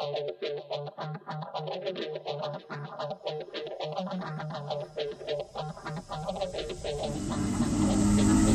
[0.00, 0.40] Thank
[8.44, 8.49] you.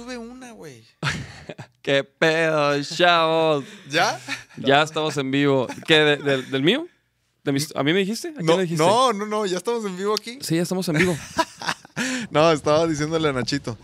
[0.00, 0.82] Sube una, güey.
[1.82, 3.64] ¿Qué pedo, chavos?
[3.90, 4.18] ¿Ya?
[4.56, 5.66] Ya estamos en vivo.
[5.86, 5.98] ¿Qué?
[6.00, 6.86] de- del- ¿Del mío?
[7.44, 8.28] ¿De mis- ¿A mí me dijiste?
[8.28, 8.82] ¿A quién No, le dijiste?
[8.84, 10.38] no, no, no, ya estamos en vivo aquí.
[10.40, 11.16] Sí, ya estamos en vivo.
[12.30, 13.76] No, estaba diciéndole a Nachito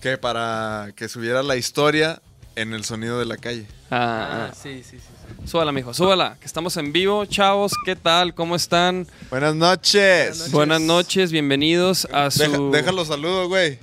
[0.00, 2.22] que para que subiera la historia
[2.56, 3.66] en el sonido de la calle.
[3.90, 4.54] Ah, ah.
[4.54, 5.04] sí, sí, sí.
[5.42, 5.46] sí.
[5.50, 6.38] Súbala, mijo, súbala.
[6.40, 7.26] Que estamos en vivo.
[7.26, 8.34] Chavos, ¿qué tal?
[8.34, 9.06] ¿Cómo están?
[9.28, 10.50] Buenas noches.
[10.52, 12.40] Buenas noches, bienvenidos a su...
[12.40, 13.78] Deja, déjalo saludo, güey.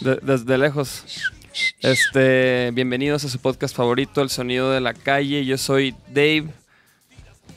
[0.00, 1.02] De- desde lejos.
[1.80, 5.44] Este, bienvenidos a su podcast favorito, El Sonido de la Calle.
[5.44, 6.48] Yo soy Dave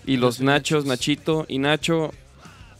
[0.05, 2.11] y los Nachos, Nachito y Nacho.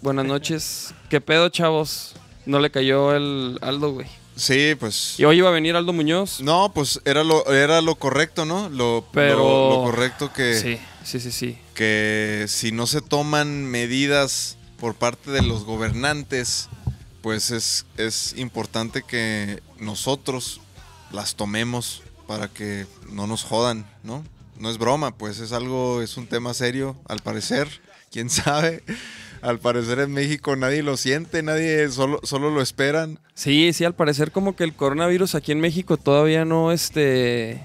[0.02, 0.94] Buenas noches.
[1.10, 2.16] ¿Qué pedo, chavos?
[2.46, 4.08] No le cayó el Aldo, güey.
[4.36, 5.20] Sí, pues.
[5.20, 6.40] Y hoy iba a venir Aldo Muñoz.
[6.40, 8.70] No, pues era lo, era lo correcto, ¿no?
[8.70, 11.58] Lo, Pero- lo, lo correcto que, Sí, sí, sí, sí.
[11.74, 16.70] que si no se toman medidas por parte de los gobernantes,
[17.22, 20.62] pues es, es importante que nosotros
[21.12, 24.24] las tomemos para que no nos jodan, ¿no?
[24.60, 27.68] No es broma, pues es algo, es un tema serio, al parecer,
[28.12, 28.84] quién sabe.
[29.42, 33.20] Al parecer en México nadie lo siente, nadie solo, solo lo esperan.
[33.36, 37.64] Sí, sí, al parecer como que el coronavirus aquí en México todavía no, este...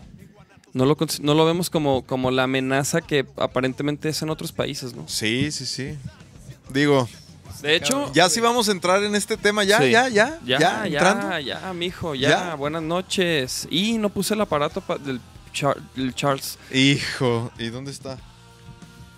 [0.72, 4.92] No lo, no lo vemos como, como la amenaza que aparentemente es en otros países,
[4.94, 5.06] ¿no?
[5.06, 5.96] Sí, sí, sí.
[6.70, 7.08] Digo,
[7.64, 8.12] De hecho...
[8.12, 9.90] ya sí vamos a entrar en este tema, ya, Sí.
[9.90, 11.38] ya, ya, Ya, ya, ya, entrando.
[11.40, 12.28] ya, mijo, ya.
[12.28, 12.54] ¿Ya?
[12.54, 13.66] Buenas noches.
[13.70, 15.20] Y no puse el aparato pa- del,
[15.52, 16.58] Char- del Charles.
[16.72, 18.18] Hijo, ¿y dónde está?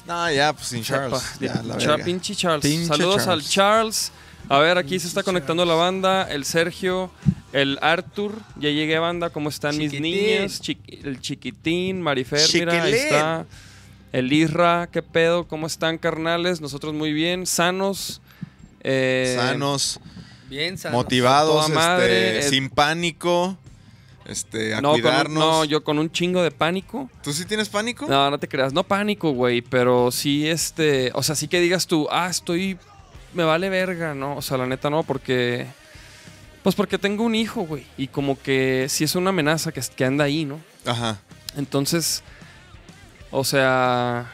[0.06, 1.20] No, ya, pues sin Charles.
[1.40, 2.04] Ya, la Char- verga.
[2.04, 2.62] pinche Charles.
[2.62, 3.44] Pinche Saludos Charles.
[3.46, 4.12] al Charles.
[4.48, 6.22] A ver, aquí se está conectando la banda.
[6.30, 7.10] El Sergio,
[7.52, 10.62] El Arthur, ya llegué banda, ¿cómo están mis niñas?
[10.62, 13.06] Chiqui- el chiquitín, Marifer, mira, ahí Chiquilín.
[13.06, 13.46] está.
[14.12, 15.48] El Isra, ¿qué pedo?
[15.48, 16.60] ¿Cómo están, carnales?
[16.60, 18.20] Nosotros muy bien, sanos.
[18.88, 19.98] Eh, Sanos,
[20.48, 20.96] Bien, sanos.
[21.02, 23.58] motivados, madre, este, sin pánico,
[24.26, 25.38] este, a No, con un- cuidarnos.
[25.38, 27.10] no, yo con un chingo de pánico.
[27.22, 28.06] ¿Tú sí tienes pánico?
[28.08, 31.86] No, no te creas, no pánico, güey, pero sí, este, o sea, sí que digas
[31.88, 32.78] tú, ah, estoy,
[33.34, 34.36] me vale verga, ¿no?
[34.36, 35.66] O sea, la neta no, porque,
[36.62, 40.04] pues porque tengo un hijo, güey, y como que sí es una amenaza que, que
[40.04, 40.60] anda ahí, ¿no?
[40.84, 41.18] Ajá.
[41.56, 42.22] Entonces,
[43.32, 44.30] o sea,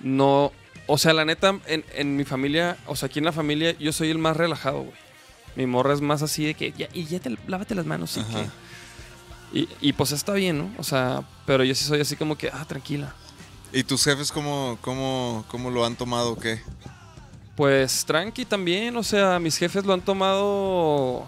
[0.00, 0.52] no,
[0.86, 3.92] o sea, la neta, en, en mi familia, o sea, aquí en la familia, yo
[3.92, 5.04] soy el más relajado, güey.
[5.56, 8.24] Mi morra es más así de que, ya, y ya te, lávate las manos, y
[8.24, 8.46] que...
[9.52, 10.70] Y, y pues está bien, ¿no?
[10.78, 13.14] O sea, pero yo sí soy así como que, ah, tranquila.
[13.72, 16.60] ¿Y tus jefes cómo, cómo, cómo lo han tomado o qué?
[17.56, 21.24] Pues tranqui también, o sea, mis jefes lo han tomado...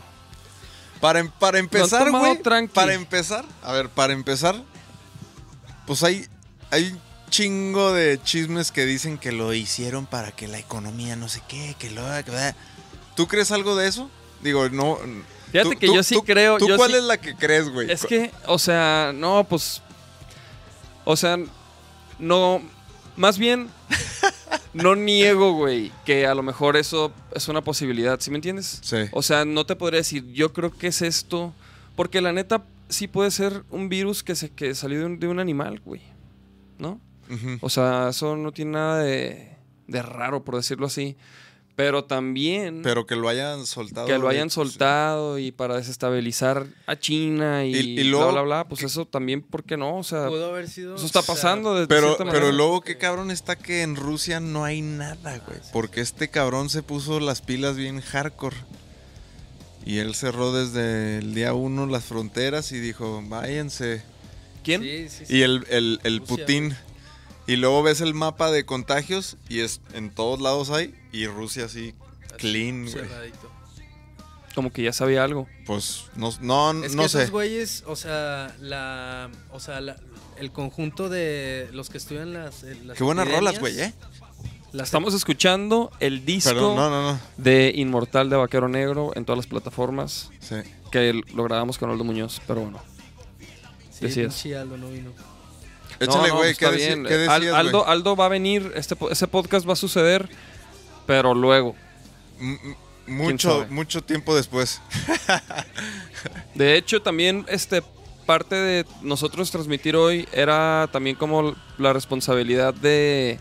[1.01, 2.43] Para, em- para empezar, güey.
[2.73, 4.57] Para empezar, a ver, para empezar,
[5.87, 6.27] pues hay,
[6.71, 6.99] hay
[7.31, 11.75] chingo de chismes que dicen que lo hicieron para que la economía no sé qué,
[11.79, 12.03] que lo.
[13.15, 14.11] ¿Tú crees algo de eso?
[14.43, 14.99] Digo, no.
[15.53, 16.59] Fíjate tú- que tú- yo sí tú- creo...
[16.59, 17.91] ¿Tú yo cuál sí- es la que crees, güey?
[17.91, 19.81] Es que, o sea, no, pues...
[21.05, 21.39] O sea,
[22.19, 22.61] no...
[23.17, 23.69] Más bien,
[24.75, 28.81] no niego, güey, que a lo mejor eso es una posibilidad, ¿sí me entiendes?
[28.83, 28.97] Sí.
[29.13, 31.55] O sea, no te podría decir, yo creo que es esto,
[31.95, 35.29] porque la neta sí puede ser un virus que, se, que salió de un, de
[35.29, 36.03] un animal, güey,
[36.79, 37.01] ¿no?
[37.61, 39.51] O sea, eso no tiene nada de,
[39.87, 41.17] de raro, por decirlo así.
[41.75, 44.07] Pero también Pero que lo hayan soltado.
[44.07, 48.57] que lo hayan soltado y para desestabilizar a China y, Y- y luego- bla, bla,
[48.63, 48.69] bla.
[48.69, 49.99] Pues eso también, ¿por qué no?
[49.99, 50.95] O sea, Pudo haber sido.
[50.97, 53.95] eso está o sea, pasando de Pero, cierta pero luego qué cabrón está que en
[53.97, 55.59] Rusia no hay nada, güey.
[55.71, 58.57] Porque este cabrón se puso las pilas bien hardcore.
[59.85, 64.03] Y él cerró desde el día uno las fronteras y dijo, váyanse.
[64.65, 64.83] ¿Quién?
[64.83, 65.37] Sí, sí, sí.
[65.37, 66.77] Y el, el, el Rusia, Putin.
[67.47, 70.95] Y luego ves el mapa de contagios y es en todos lados hay.
[71.13, 71.95] Y Rusia así,
[72.39, 73.05] clean, güey.
[74.55, 75.47] Como que ya sabía algo.
[75.67, 77.19] Pues no, no, Es no que sé.
[77.19, 79.97] esos güeyes, o sea, la, o sea, la-
[80.39, 83.93] el conjunto de los que estudian las, eh, las Qué buenas rolas, güey, ¿eh?
[84.73, 87.21] las- Estamos escuchando el disco Perdón, no, no, no.
[87.37, 90.31] de Inmortal de Vaquero Negro en todas las plataformas.
[90.41, 90.57] Sí.
[90.91, 92.81] Que lo grabamos con Aldo Muñoz, pero bueno.
[93.91, 94.45] sí, decías.
[94.61, 95.11] Aldo no vino.
[96.01, 97.03] Échale, No, no, güey, pues ¿qué, bien.
[97.05, 97.91] decías, Aldo, güey?
[97.93, 100.29] Aldo va a venir, este, ese podcast va a suceder,
[101.07, 101.75] pero luego.
[102.41, 102.59] M-
[103.07, 104.81] Mucho, mucho tiempo después.
[106.55, 107.83] De hecho, también este
[108.27, 113.39] parte de nosotros transmitir hoy era también como la responsabilidad de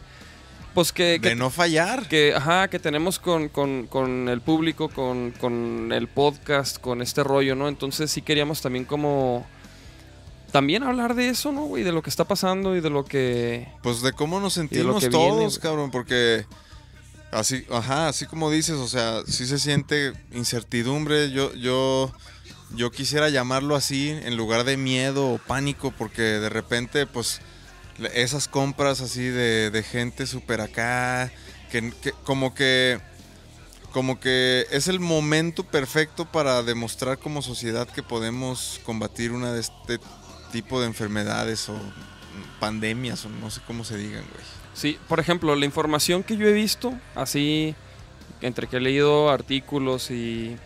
[0.75, 2.07] pues que, que, De no fallar.
[2.07, 7.23] que, ajá, que tenemos con, con- con el público, con, con el podcast, con este
[7.23, 7.67] rollo, ¿no?
[7.69, 9.47] Entonces sí queríamos también como
[10.55, 11.83] también hablar de eso, ¿no, güey?
[11.83, 15.09] De lo que está pasando y de lo que Pues de cómo nos sentimos que
[15.09, 16.45] todos, cabrón, porque
[17.29, 21.29] así, ajá, así como dices, o sea, sí se siente incertidumbre.
[21.31, 22.09] Yo, yo,
[22.73, 27.41] yo quisiera llamarlo así en lugar de miedo o pánico, porque de repente, pues,
[28.13, 31.33] esas compras así de, de gente súper acá,
[31.69, 33.01] que, que como que
[33.91, 39.59] como que es el momento perfecto para demostrar como sociedad que podemos combatir una de
[39.59, 39.99] este
[40.51, 41.75] tipo de enfermedades o
[42.59, 44.43] pandemias o no sé cómo se digan, güey.
[44.73, 47.75] Sí, por ejemplo, la información que yo he visto, así,
[48.41, 50.57] entre que he leído artículos y...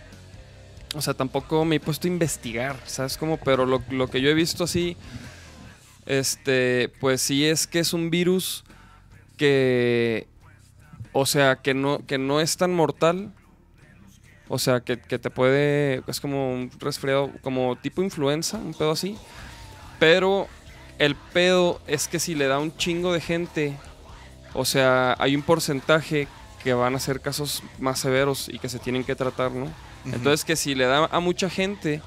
[0.95, 3.38] O sea, tampoco me he puesto a investigar, ¿sabes cómo?
[3.38, 4.98] Pero lo, lo que yo he visto así,
[6.07, 8.63] este, pues sí es que es un virus
[9.38, 10.27] que...
[11.13, 13.31] O sea, que no, que no es tan mortal.
[14.48, 16.01] O sea, que, que te puede...
[16.07, 19.15] Es como un resfriado, como tipo influenza, un pedo así.
[19.99, 20.47] Pero
[20.97, 23.77] el pedo es que si le da un chingo de gente,
[24.53, 26.27] o sea, hay un porcentaje
[26.63, 29.71] que van a ser casos más severos y que se tienen que tratar, ¿no?
[30.05, 32.01] Entonces que si le da a mucha gente,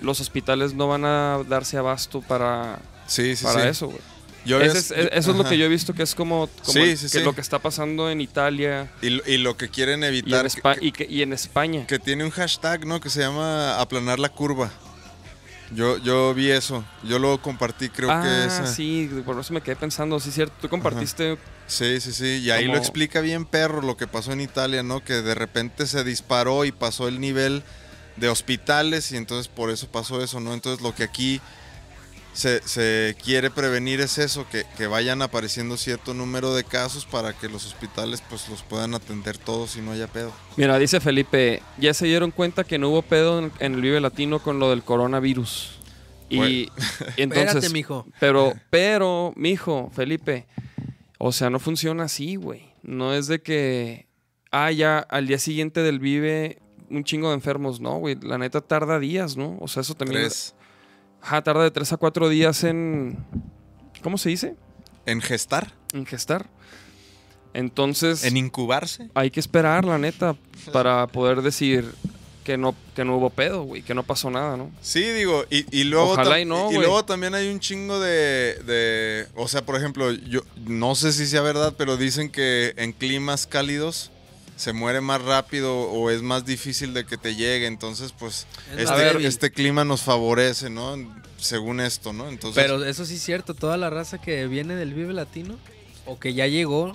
[0.00, 3.68] los hospitales no van a darse abasto para, Sí, sí, para sí.
[3.68, 4.00] eso, güey.
[4.44, 6.72] Yo Ese había- es- eso es lo que yo he visto que es como, como
[6.72, 7.20] Sí, sí, que sí.
[7.20, 10.44] lo que está pasando en Italia Y, lo- y lo que quieren y en, evitar,
[10.46, 11.86] Espa- que, y que- y en España.
[11.86, 13.00] que tiene un hashtag, ¿no?
[13.00, 14.72] Que se llama aplanar la curva.
[15.74, 18.58] Yo, yo vi eso, yo lo compartí, creo ah, que es...
[18.60, 20.54] eh, sí, por eso me quedé pensando, sí, cierto.
[20.60, 22.40] Tú compartiste Sí, sí, sí.
[22.44, 25.02] Y ahí Como- lo explica bien perro lo que pasó en Italia, ¿no?
[25.02, 27.62] Que de repente se disparó y pasó el nivel
[28.16, 30.52] de hospitales y entonces por eso pasó eso, ¿no?
[30.52, 31.40] Entonces lo que aquí
[32.32, 37.32] se, se quiere prevenir es eso, que, que vayan apareciendo cierto número de casos para
[37.32, 40.32] que los hospitales pues los puedan atender todos y no haya pedo.
[40.56, 44.00] Mira, dice Felipe, ya se dieron cuenta que no hubo pedo en, en el Vive
[44.00, 45.78] Latino con lo del coronavirus.
[46.30, 46.50] Y, Bueno.
[46.50, 46.70] y
[47.18, 48.06] entonces, Espérate, mijo.
[48.18, 50.46] pero, pero, mijo, Felipe,
[51.18, 52.72] o sea, no funciona así, güey.
[52.82, 54.06] No es de que,
[54.50, 56.58] ah, ya al día siguiente del Vive
[56.88, 58.16] un chingo de enfermos, no, güey.
[58.22, 59.56] La neta tarda días, ¿no?
[59.60, 60.22] O sea, eso también.
[60.22, 60.54] Tres.
[61.22, 63.16] Ajá, tarda de tres a cuatro días en,
[64.02, 64.56] ¿cómo se dice?
[65.06, 66.46] En gestar, En gestar.
[67.54, 69.08] Entonces, en incubarse.
[69.14, 70.36] hay que esperar, la neta,
[70.72, 71.84] para poder decir
[72.44, 74.70] que no, que no hubo pedo, güey, que no pasó nada, ¿no?
[74.80, 78.00] Sí, digo, y, y luego Ojalá tam- y no, y luego también hay un chingo
[78.00, 82.72] de, de- o sea, por ejemplo, yo no sé si sea verdad, pero dicen que
[82.78, 84.10] en climas cálidos
[84.62, 88.88] se muere más rápido o es más difícil de que te llegue, entonces pues Es
[88.88, 90.96] este, este clima nos favorece, ¿no?
[91.36, 92.28] Según esto, ¿no?
[92.28, 95.58] Entonces, Pero eso sí es cierto, toda la raza que viene del Vive Latino
[96.06, 96.94] o que ya llegó,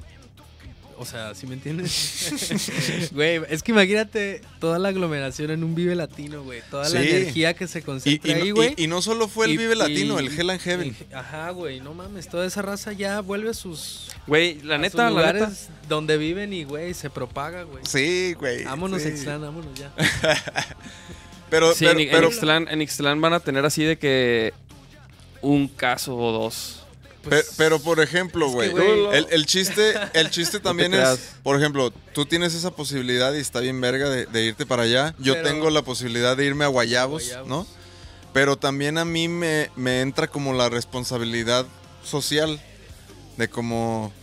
[0.99, 3.09] o sea, ¿sí me entiendes?
[3.13, 7.53] Güey, es que imagínate toda la aglomeración en un Vive Latino, güey, toda la energía
[7.53, 8.73] que se concentra y ahí, güey.
[8.77, 10.95] y- y no solo fue el Y- Vive Latino, y- el Hell and Heaven.
[11.09, 14.77] y- Ajá, güey, no mames, toda esa raza ya vuelve a sus, Güey, la a
[14.77, 15.87] neta, sus la lugares neta.
[15.89, 17.83] donde viven y, güey, se propaga, güey.
[17.87, 18.63] Sí, güey.
[18.65, 19.09] Vámonos, sí.
[19.09, 19.91] Ixtlán, vámonos ya.
[21.49, 24.53] Pero, Sí, pero, en, en pero- Ixtlán, en Ixtlán van a tener así de que
[25.41, 26.83] un caso o dos.
[27.29, 31.19] Pues, pero, por ejemplo, es güey, que, el, el chiste, el chiste también es, creas.
[31.43, 35.15] por ejemplo, tú tienes esa posibilidad y está bien verga de, de irte para allá.
[35.19, 37.47] Yo Pero- tengo la posibilidad de irme a Guayabos, Guayabos.
[37.47, 37.67] ¿no?
[38.33, 41.65] Pero también a mí me, me entra como la responsabilidad
[42.03, 42.61] social
[43.37, 44.13] de como,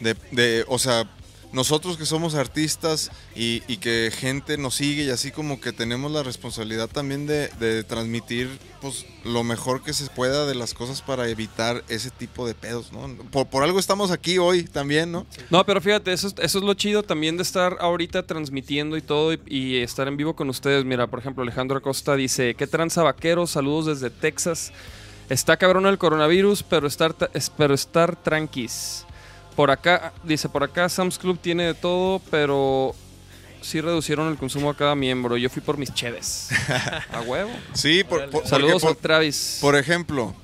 [0.00, 1.08] de, de, o sea,
[1.54, 6.22] nosotros que somos artistas y, que gente nos sigue y así como que tenemos la
[6.22, 7.48] responsabilidad también de,
[7.84, 8.50] transmitir
[8.82, 12.92] pues lo mejor que se pueda de las cosas para evitar ese tipo de pedos,
[12.92, 13.08] ¿no?
[13.30, 15.26] Por, algo estamos aquí hoy también, ¿no?
[15.48, 19.02] No, pero fíjate, eso, es- eso es lo chido también de estar ahorita transmitiendo y
[19.02, 20.84] todo y, y estar en vivo con ustedes.
[20.84, 23.52] Mira, por ejemplo, Alejandro Acosta dice, ¿qué tranza vaqueros?
[23.52, 24.72] Saludos desde Texas.
[25.30, 29.06] Está cabrón el coronavirus, pero estar, ta- es- pero estar tranquis.
[29.56, 32.94] Por acá, dice, por acá Sam's Club tiene de todo, pero
[33.60, 35.36] sí reducieron el consumo a cada miembro.
[35.36, 36.48] Yo fui por mis cheves.
[37.12, 37.50] A huevo.
[37.72, 39.58] Sí, por, por- Saludos a Travis.
[39.60, 40.34] por ejemplo,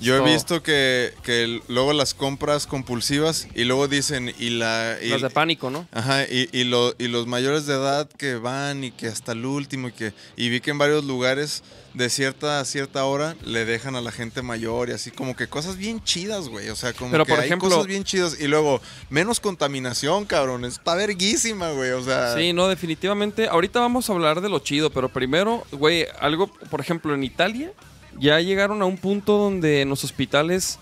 [0.00, 4.96] yo he visto que, que luego las compras compulsivas y luego dicen y la...
[5.02, 5.86] y- de pánico, ¿no?
[5.92, 9.44] Ajá, y, y, lo- y los mayores de edad que van y que hasta el
[9.46, 11.62] último y que y vi que en varios lugares
[11.94, 15.46] de cierta a cierta hora le dejan a la gente mayor y así como que
[15.46, 18.36] cosas bien chidas, güey, o sea, como Pero, que por hay ejemplo- cosas bien chidas
[18.40, 23.46] y luego menos contaminación, cabrón, está verguísima, güey, o sea, Sí, no, definitivamente.
[23.48, 27.72] Ahorita vamos a hablar de lo chido, pero primero, güey, algo, por ejemplo, en Italia
[28.18, 30.78] ya llegaron a un punto donde en los hospitales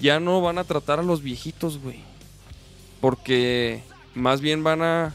[0.00, 2.00] ya no van a tratar a los viejitos, güey.
[3.00, 3.82] Porque
[4.14, 5.14] más bien van a...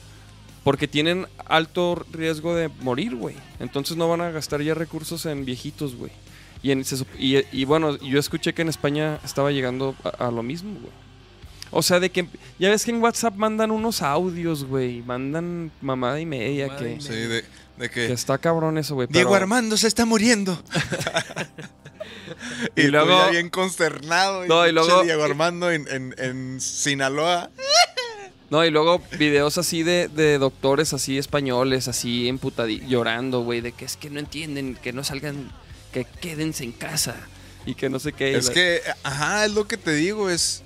[0.64, 3.36] Porque tienen alto riesgo de morir, güey.
[3.60, 6.12] Entonces no van a gastar ya recursos en viejitos, güey.
[6.62, 10.28] Y, en, se sup- y, y bueno, yo escuché que en España estaba llegando a,
[10.28, 10.94] a lo mismo, güey.
[11.72, 12.28] O sea, de que...
[12.60, 15.02] Ya ves que en WhatsApp mandan unos audios, güey.
[15.02, 17.46] Mandan mamada y media Mamada que, y sí, de,
[17.80, 19.08] de que que está cabrón eso, güey.
[19.10, 20.62] Diego pero- Armando se está muriendo.
[22.76, 24.46] y, Y luego bien consternado.
[24.46, 27.50] No, y luego- Diego Armando en, en, en Sinaloa.
[28.50, 33.74] No, y luego videos así de, de doctores así españoles, así emputadi llorando, güey, de
[33.74, 35.52] que es que no entienden, que no salgan,
[35.94, 37.16] que quédense en casa
[37.68, 38.36] y que no sé qué.
[38.36, 40.64] Es que, ajá, es lo que te digo, es.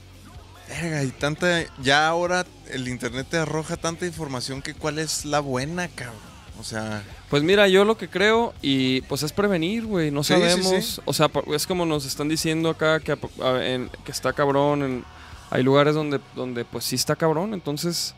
[0.69, 1.65] Verga, y tanta.
[1.83, 6.32] Ya ahora el internet te arroja tanta información que cuál es la buena, cabrón.
[6.59, 10.33] O sea, Pues mira, yo lo que creo y pues es prevenir, güey, no Sí,
[10.33, 11.01] sabemos, sí.
[11.03, 13.17] o sea, es como nos están diciendo acá que,
[13.61, 15.05] en- está cabrón, en-
[15.49, 18.13] hay lugares donde, donde pues sí está cabrón, entonces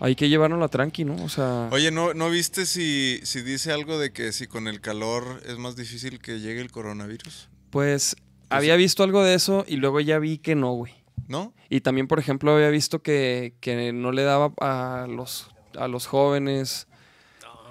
[0.00, 1.16] hay que llevarnos la tranqui, ¿no?
[1.24, 4.80] O sea, oye, ¿no, ¿no viste si, si dice algo de que si con el
[4.80, 7.48] calor es más difícil que llegue el coronavirus?
[7.70, 8.16] pues
[8.48, 10.94] había visto algo de eso y luego ya vi que no, güey.
[11.26, 11.52] ¿No?
[11.68, 16.06] Y también, por ejemplo, había visto que, que no le daba a los, a los
[16.06, 16.86] jóvenes.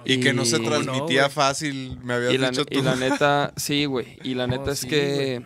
[0.04, 2.82] Y, que no se Y- transmitía fácil, me habías Y la, dicho y tú.
[2.82, 4.18] la neta, sí, güey.
[4.22, 5.42] Y la No, neta es sí, que.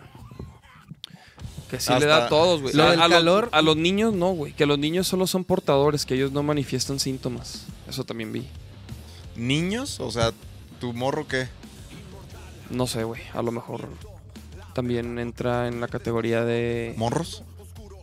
[1.69, 2.73] Que sí Hasta- le da a todos, güey.
[2.75, 4.53] Lo A, del a los- calor- a los niños no, güey.
[4.53, 7.65] Que los niños solo son portadores, que ellos no manifiestan síntomas.
[7.89, 8.47] Eso también vi.
[9.35, 9.99] ¿Niños?
[9.99, 10.31] O sea,
[10.79, 11.47] ¿tu morro qué?
[12.69, 13.21] No sé, güey.
[13.33, 13.87] A lo mejor
[14.75, 16.93] también entra en la categoría de.
[16.97, 17.43] ¿Morros?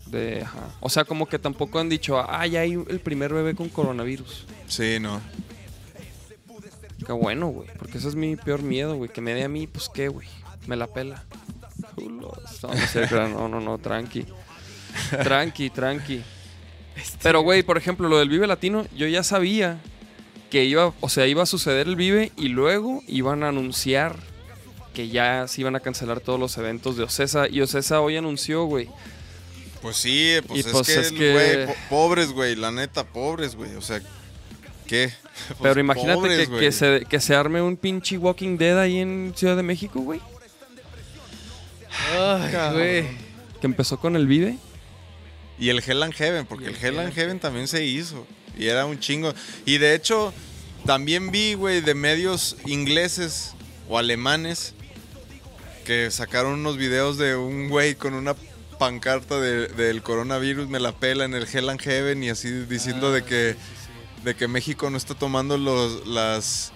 [0.06, 0.70] de ajá.
[0.80, 4.44] O sea, como que tampoco han dicho, ah, ya hay el primer bebé con coronavirus.
[4.66, 5.20] Sí, no.
[7.04, 7.68] Qué bueno, güey.
[7.78, 9.10] Porque ese es mi peor miedo, güey.
[9.10, 10.28] Que me dé a mí, pues qué, güey.
[10.66, 11.24] Me la pela.
[11.96, 14.26] No, no no, tranqui.
[15.22, 16.22] Tranqui, tranqui.
[17.22, 19.80] Pero, güey, por ejemplo, lo del Vive Latino, yo ya sabía
[20.50, 24.16] que iba, o sea, iba a suceder el Vive y luego iban a anunciar
[24.94, 27.48] que ya se iban a cancelar todos los eventos de Ocesa.
[27.48, 28.88] Y Ocesa hoy anunció, güey.
[29.80, 33.04] Pues sí, pues, Y es, pues que, es que- güey, po- pobres, güey, la neta,
[33.04, 33.74] pobres, güey.
[33.76, 34.02] O sea,
[34.90, 35.12] ¿qué?
[35.48, 39.32] Pues Pero imagínate pobres, que, se, que se arme un pinche Walking Dead ahí en
[39.34, 40.20] Ciudad de México, güey.
[42.18, 43.04] Ay, güey.
[43.60, 44.58] Que empezó con el Vive.
[45.58, 48.26] Y el Hell and Heaven, porque el el Hell and Heaven también se hizo.
[48.58, 49.32] Y era un chingo.
[49.66, 50.32] Y de hecho,
[50.86, 53.52] también vi, güey, de medios ingleses
[53.88, 54.74] o alemanes
[55.84, 58.34] que sacaron unos videos de un güey con una
[58.78, 63.08] pancarta de- del coronavirus, me la pela en el Hell and Heaven y así diciendo
[63.08, 63.56] Ah, de que
[64.24, 66.72] de que México no está tomando los, las,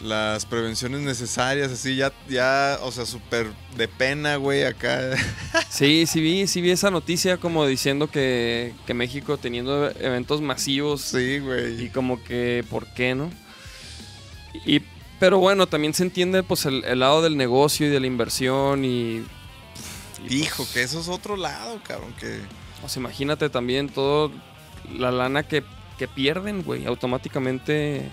[0.00, 5.00] las prevenciones necesarias, así ya, ya, o sea, súper de pena, güey, acá.
[5.70, 11.02] Sí, sí vi, sí vi esa noticia como diciendo que, que México teniendo eventos masivos
[11.02, 11.88] Sí, y güey.
[11.90, 13.30] como que ¿por qué no?
[14.66, 14.80] Y
[15.20, 18.84] pero bueno, también se entiende pues el, el lado del negocio y de la inversión
[18.84, 19.24] y,
[20.28, 22.40] y, Hijo, que eso es otro lado, cabrón, que...
[22.80, 24.30] pues imagínate también todo
[24.96, 25.62] la lana que,
[25.98, 28.08] que pierden, güey, automáticamente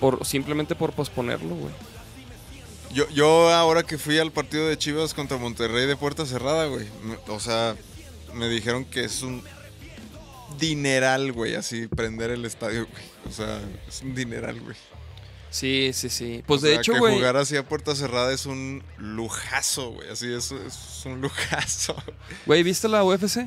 [0.00, 1.74] por simplemente por posponerlo, güey.
[2.92, 6.86] Yo, yo ahora que fui al partido de Chivas contra Monterrey de puerta cerrada, güey,
[7.26, 7.74] o sea,
[8.34, 9.42] me dijeron que es un
[10.58, 13.02] dineral, güey, así prender el estadio, güey.
[13.28, 14.76] O sea, es un dineral, güey.
[15.50, 16.42] Sí, sí, sí.
[16.46, 20.08] Pues O de sea, hecho, güey, jugar así a puerta cerrada es un lujazo, güey.
[20.10, 21.96] Así es, es un lujazo.
[22.46, 23.46] güey, ¿viste la UFC?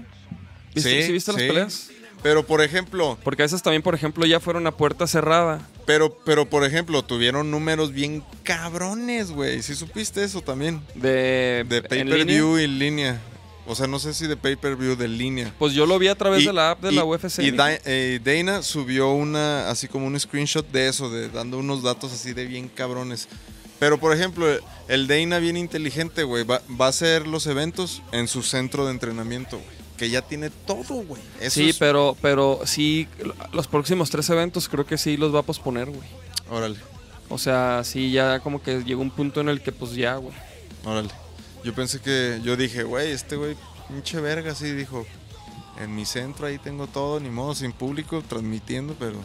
[0.74, 1.48] ¿Viste, Sí, ¿sí viste las sí.
[1.48, 1.91] peleas?
[2.24, 5.68] Pero por ejemplo, Porque esas también, por ejemplo, ya fueron a puerta cerrada.
[5.86, 9.62] pero, pero por ejemplo, tuvieron números bien cabrones, güey.
[9.64, 10.82] ¿Sí supiste eso también?
[10.96, 12.16] De, De pay línea.
[12.18, 13.22] per view en línea.
[13.68, 15.54] O sea, no sé si de pay per view de línea.
[15.58, 17.40] Pues yo lo vi a través Y- de la app de y- la UFC.
[17.44, 17.52] Y.
[17.52, 22.12] Da- eh, Dana subió una, así como un screenshot de eso, de dando unos datos
[22.12, 23.28] así de bien cabrones.
[23.80, 24.46] Pero por ejemplo,
[24.88, 28.92] el Dana bien inteligente, güey, va, va a hacer los eventos en su centro de
[28.92, 29.81] entrenamiento, güey.
[30.02, 31.22] Que ya tiene todo, güey.
[31.40, 33.08] Eso sí, es- pero, pero sí,
[33.54, 36.10] los próximos tres eventos creo que sí los va a posponer, güey.
[36.50, 36.80] Órale,
[37.30, 40.34] O sea, sí, ya como que llegó un punto en el que pues ya, güey.
[40.86, 41.10] órale.
[41.64, 43.56] Yo pensé que, yo dije, güey, este güey,
[43.90, 45.06] pinche verga, así dijo.
[45.80, 49.18] En mi centro ahí tengo todo, ni modo, sin público, transmitiendo, pero...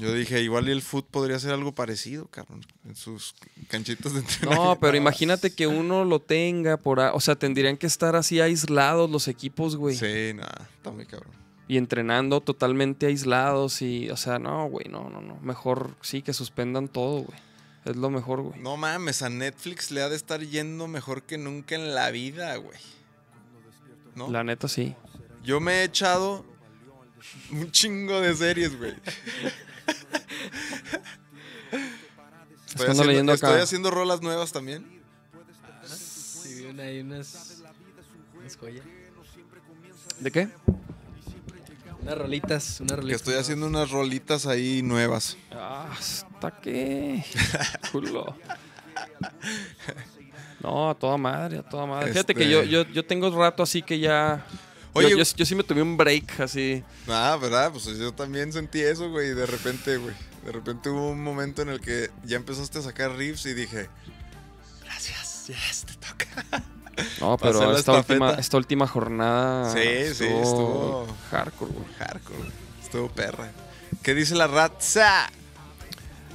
[0.00, 2.64] Yo dije, igual y el foot podría ser algo parecido, cabrón.
[2.86, 3.34] En sus
[3.68, 4.64] canchitas de entrenamiento.
[4.64, 7.00] No, pero imagínate que uno lo tenga por...
[7.00, 9.94] a- O sea, tendrían que estar así aislados los equipos, güey.
[9.96, 11.32] Sí, nada, está muy cabrón.
[11.68, 14.10] Y entrenando totalmente aislados y...
[14.10, 15.36] O sea, no, güey, no, no, no.
[15.40, 17.38] Mejor sí que suspendan todo, güey.
[17.84, 18.58] Es lo mejor, güey.
[18.60, 22.56] No mames, a Netflix le ha de estar yendo mejor que nunca en la vida,
[22.56, 22.78] güey.
[24.14, 24.28] ¿No?
[24.30, 24.94] La neta sí.
[25.44, 26.44] Yo me he echado
[27.52, 28.94] un chingo de series, güey.
[32.66, 33.48] Estoy, haciendo, leyendo acá.
[33.48, 34.86] estoy haciendo rolas nuevas también.
[35.86, 37.62] Sí, vi una- hay unas,
[38.38, 38.84] unas joyas.
[40.20, 40.48] ¿De qué?
[42.02, 43.20] Unas rolitas, unas Que rolitas.
[43.20, 45.36] estoy haciendo unas rolitas ahí nuevas.
[45.52, 47.24] Ah, ¿hasta qué?
[47.92, 48.36] Culo.
[50.62, 52.12] No, a toda madre, a toda madre.
[52.12, 54.46] Fíjate que Este- yo, yo, yo tengo rato así que ya.
[54.92, 56.82] Oye, yo, yo, yo sí me tomé un break así.
[57.08, 57.70] Ah, ¿verdad?
[57.72, 59.30] Pues yo también sentí eso, güey.
[59.34, 60.14] De repente, güey.
[60.44, 63.88] De repente hubo un momento en el que ya empezaste a sacar riffs y dije,
[64.84, 66.44] gracias, yes, te toca.
[67.20, 69.72] No, pero esta última, esta última jornada.
[69.72, 71.86] Sí, sí, estuvo- Hardcore, güey.
[71.98, 72.50] Hardcore,
[72.82, 73.52] estuvo perra.
[74.02, 75.30] ¿Qué dice la raza?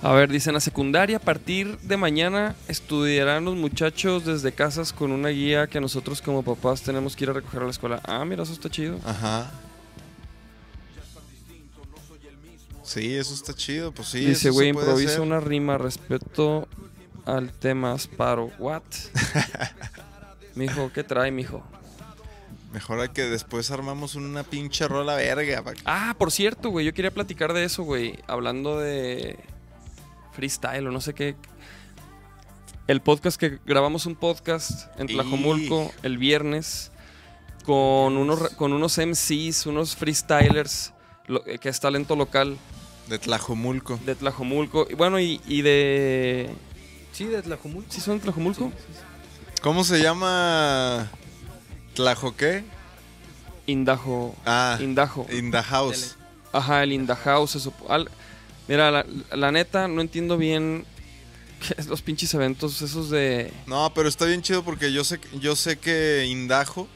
[0.06, 4.94] A ver, dice, en la secundaria, a partir de mañana estudiarán los muchachos desde casas
[4.94, 8.02] con una guía que nosotros como papás tenemos que ir a recoger a la escuela.
[8.04, 9.00] Ah, mira, eso está chido.
[9.04, 9.52] Ajá.
[12.84, 14.20] Sí, eso está chido, pues sí.
[14.20, 15.22] dice, güey, improvisa hacer.
[15.22, 16.68] una rima respecto
[17.26, 18.52] al tema Asparo.
[18.60, 18.84] ¿What?
[20.54, 21.64] mijo, ¿qué trae, mijo?
[22.72, 25.64] Mejor hay que después armamos una pinche rola verga.
[25.84, 28.20] Ah, por cierto, güey, yo quería platicar de eso, güey.
[28.28, 29.40] Hablando de
[30.36, 31.36] freestyle o no sé qué.
[32.88, 36.92] El podcast que grabamos un podcast en Y- Tlajomulco el viernes
[37.66, 40.94] con unos, con unos MCs, unos freestylers,
[41.28, 42.58] lo- eh, que es talento local
[43.08, 44.00] De Tlajomulco.
[44.06, 44.86] de Tlajomulco.
[44.90, 46.52] Y bueno, y, y de...
[47.12, 47.92] Sí, de Tlajomulco.
[47.92, 48.72] ¿Sí son de Tlajomulco?
[49.64, 51.10] ¿Cómo se llama?
[51.96, 52.64] ¿Tlajoqué?
[53.68, 54.36] Indajo.
[54.46, 55.26] Ah, Indajo.
[55.32, 56.18] in the house.
[56.54, 57.52] Ajá, el In the House.
[57.52, 58.10] se supo- al-
[58.68, 60.86] Mira, la, la neta, no entiendo bien
[61.68, 63.52] ¿qué es los pinches eventos esos de...
[63.68, 66.88] No, pero está bien chido porque yo sé, yo sé que Indajo,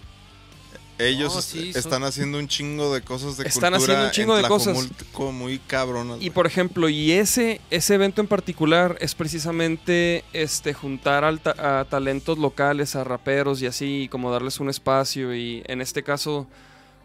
[0.98, 4.06] ellos No, est- sí, son- están haciendo un chingo de cosas de Están cultura haciendo
[4.06, 4.74] un chingo en de cosas.
[4.74, 6.18] Tlajomulco muy cabronas.
[6.22, 11.80] Y por ejemplo, y ese, ese evento en particular es precisamente este, juntar al ta-
[11.80, 15.34] a talentos locales, a raperos y así, y como darles un espacio.
[15.34, 16.48] Y en este caso,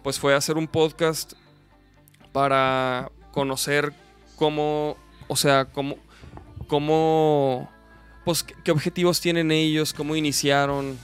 [0.03, 1.35] pues fue hacer un podcast
[2.33, 3.93] para conocer
[4.37, 4.97] cómo,
[5.29, 5.97] o sea, cómo,
[6.67, 7.71] cómo,
[8.25, 10.99] pues qué objetivos tienen ellos, cómo iniciaron,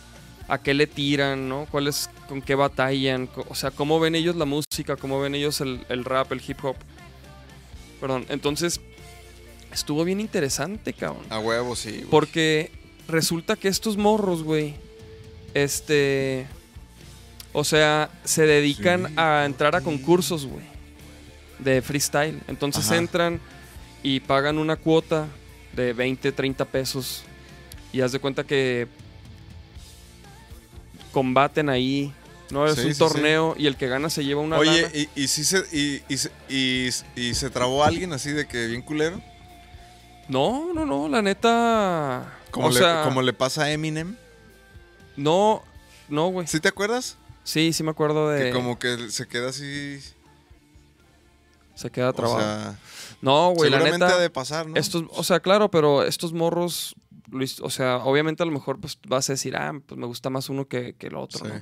[0.48, 1.66] a qué le tiran, ¿no?
[1.70, 3.28] ¿Cuáles, con qué batallan?
[3.48, 6.64] O sea, cómo ven ellos la música, cómo ven ellos el, el rap, el hip
[6.64, 6.76] hop.
[8.00, 8.80] Perdón, entonces
[9.72, 11.24] estuvo bien interesante, cabrón.
[11.30, 11.90] A huevo, sí.
[11.98, 12.04] güey.
[12.10, 12.72] Porque
[13.06, 14.74] resulta que estos morros, güey,
[15.54, 16.46] este,
[17.52, 19.12] o sea, se dedican Sí.
[19.16, 20.64] a entrar a concursos, güey,
[21.62, 22.40] de freestyle.
[22.49, 22.96] Entonces Ajá.
[22.96, 23.40] entran
[24.03, 25.27] y pagan una cuota
[25.75, 27.23] de 20, 30 pesos
[27.92, 28.88] y haz de cuenta que
[31.12, 32.12] combaten ahí.
[32.51, 32.99] No, es Sí, un sí, sí.
[32.99, 34.94] torneo y el que gana se lleva una Oye, lana.
[34.94, 36.18] y, y sí se, y, y,
[36.49, 39.20] y, y se trabó alguien así de que bien culero.
[40.29, 42.38] No, no, no, la neta.
[42.51, 44.16] Como, o le, sea, como le pasa a Eminem.
[45.16, 45.62] no,
[46.09, 46.46] no, güey.
[46.49, 47.16] ¿Sí te acuerdas?
[47.44, 48.46] Sí, sí me acuerdo de.
[48.46, 50.01] Que como que se queda así.
[51.80, 52.40] Se queda O trabado.
[52.40, 52.78] sea,
[53.22, 54.08] no, güey, la neta.
[54.14, 54.76] ha de pasar, ¿no?
[54.76, 56.94] Estos, o sea, claro, pero estos morros,
[57.62, 60.48] o sea, obviamente a lo mejor pues vas a decir, ah, pues me gusta más
[60.50, 61.50] uno que, que el otro, Sí.
[61.52, 61.60] ¿no?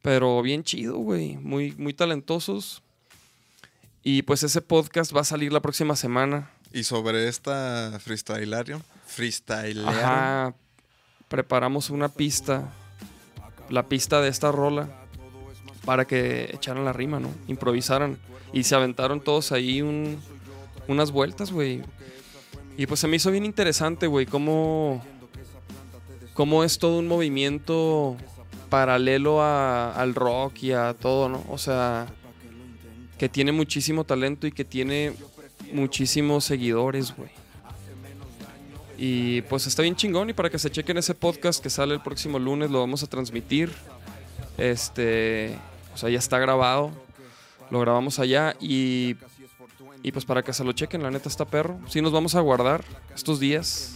[0.00, 2.82] Pero bien chido, güey, muy, muy talentosos.
[4.02, 6.50] Y pues ese podcast va a salir la próxima semana.
[6.72, 8.80] Y sobre esta freestylario.
[9.06, 9.88] Freestylearon.
[9.94, 10.54] Ajá,
[11.28, 12.72] preparamos una pista,
[13.68, 15.01] la pista de esta rola,
[15.84, 17.28] para que echaran la rima, ¿no?
[17.48, 18.18] Improvisaran.
[18.52, 20.18] Y se aventaron todos ahí un-
[20.88, 21.82] unas vueltas, güey.
[22.76, 25.02] Y pues se me hizo bien interesante, güey, cómo,
[26.34, 28.16] cómo es todo un movimiento
[28.70, 31.44] paralelo al rock y a todo, ¿no?
[31.48, 32.06] O sea,
[33.18, 35.12] que tiene muchísimo talento y que tiene
[35.72, 37.30] muchísimos seguidores, güey.
[38.98, 42.00] Y pues está bien chingón y para que se chequen ese podcast que sale el
[42.00, 43.70] próximo lunes lo vamos a transmitir.
[44.58, 45.56] Este,
[45.94, 46.90] o sea, ya está grabado.
[47.70, 49.16] Lo grabamos allá y
[50.04, 51.78] y pues para que se lo chequen, la neta está perro.
[51.88, 53.92] Sí nos vamos a guardar estos días.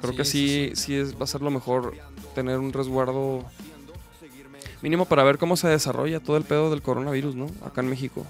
[0.00, 1.94] Creo Sí, que sí, sí, sí, es, va a ser lo mejor
[2.34, 3.44] tener un resguardo
[4.82, 7.46] mínimo para ver cómo se desarrolla todo el pedo del coronavirus, ¿no?
[7.64, 8.26] Acá en México.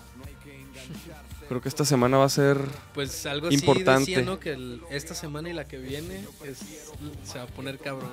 [1.49, 2.59] Creo que esta semana va a ser
[2.95, 4.11] Pues algo Importante.
[4.11, 4.40] decía, ¿no?
[4.40, 6.59] Que el- esta semana y la que viene es,
[7.25, 8.11] se va a poner cabrón.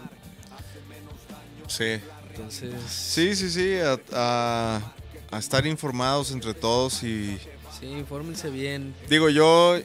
[1.67, 1.99] Sí.
[2.41, 3.75] Entonces, Sí, sí, sí.
[3.79, 4.93] A, a-
[5.31, 7.37] a estar informados entre todos y.
[7.79, 8.93] sí, infórmense bien.
[9.09, 9.77] Digo, yo,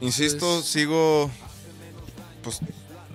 [0.00, 1.30] insisto, Pues- sigo.
[2.42, 2.58] Pues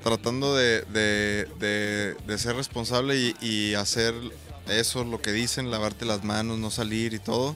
[0.03, 4.13] tratando de, de- de- de ser responsable y, y hacer
[4.67, 7.55] eso, lo que dicen, lavarte las manos, no salir y todo.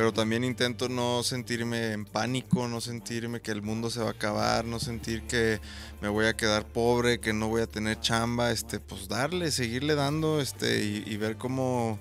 [0.00, 4.12] Pero también intento no sentirme en pánico, no sentirme que el mundo se va a
[4.12, 5.60] acabar, no sentir que
[6.00, 9.94] me voy a quedar pobre, que no voy a tener chamba, este, pues darle, seguirle
[9.96, 11.98] dando, este, y, ver cómo,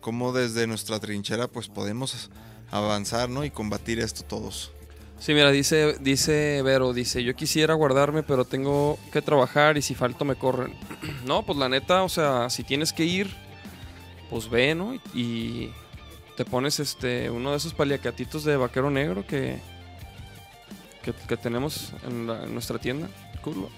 [0.00, 2.28] cómo desde nuestra trinchera pues podemos
[2.72, 3.44] avanzar, ¿no?
[3.44, 4.72] Y combatir esto todos.
[5.20, 9.94] Sí, mira, dice, dice Vero, dice, yo quisiera guardarme, pero tengo que trabajar y si
[9.94, 10.74] falto me corren.
[11.24, 13.32] no, pues la neta, o sea, si tienes que ir,
[14.28, 14.96] pues ve, ¿no?
[15.14, 15.70] Y
[16.38, 19.58] te pones este uno de esos paliacatitos de vaquero negro que,
[21.02, 23.08] que, que tenemos en, la- en nuestra tienda,
[23.42, 23.68] culo.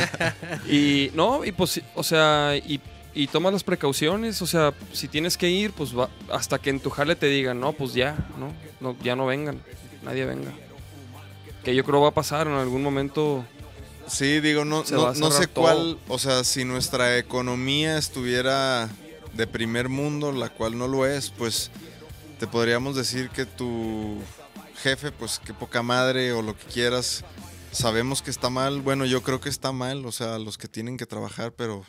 [0.66, 2.80] y no, y pues, o sea, y,
[3.12, 6.80] y tomas las precauciones, o sea, si tienes que ir, pues va, hasta que en
[6.80, 8.50] tu jale te digan, no, pues ya, ¿no?
[8.80, 9.60] no ya no vengan,
[10.02, 10.52] nadie venga.
[11.62, 13.44] Que yo creo va a pasar en algún momento.
[14.06, 15.64] Sí, digo, no, no, sé todo.
[15.64, 18.88] cuál, o sea, si nuestra economía estuviera
[19.34, 21.70] de primer mundo, la cual no lo es, pues
[22.40, 24.16] te podríamos decir que tu
[24.82, 27.22] jefe, pues qué poca madre o lo que quieras,
[27.70, 30.96] sabemos que está mal, bueno, yo creo que está mal, o sea, los que tienen
[30.96, 31.84] que trabajar, pero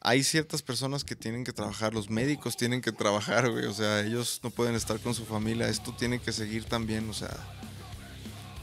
[0.00, 4.00] hay ciertas personas que tienen que trabajar, los médicos tienen que trabajar, güey, o sea,
[4.00, 7.30] ellos no pueden estar con su familia, esto tiene que seguir también, o sea,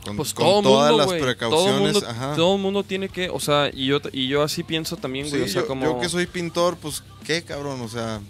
[0.04, 1.20] con, Pues con todo todas mundo, las güey.
[1.20, 2.36] Todo precauciones, mundo, ajá.
[2.36, 5.44] todo mundo tiene que, o sea, y yo, y yo así pienso también, güey.
[5.44, 5.86] Sí, o sea, yo, como.
[5.86, 7.80] yo que soy pintor, pues, ¿qué, cabrón?
[7.82, 8.22] O sea,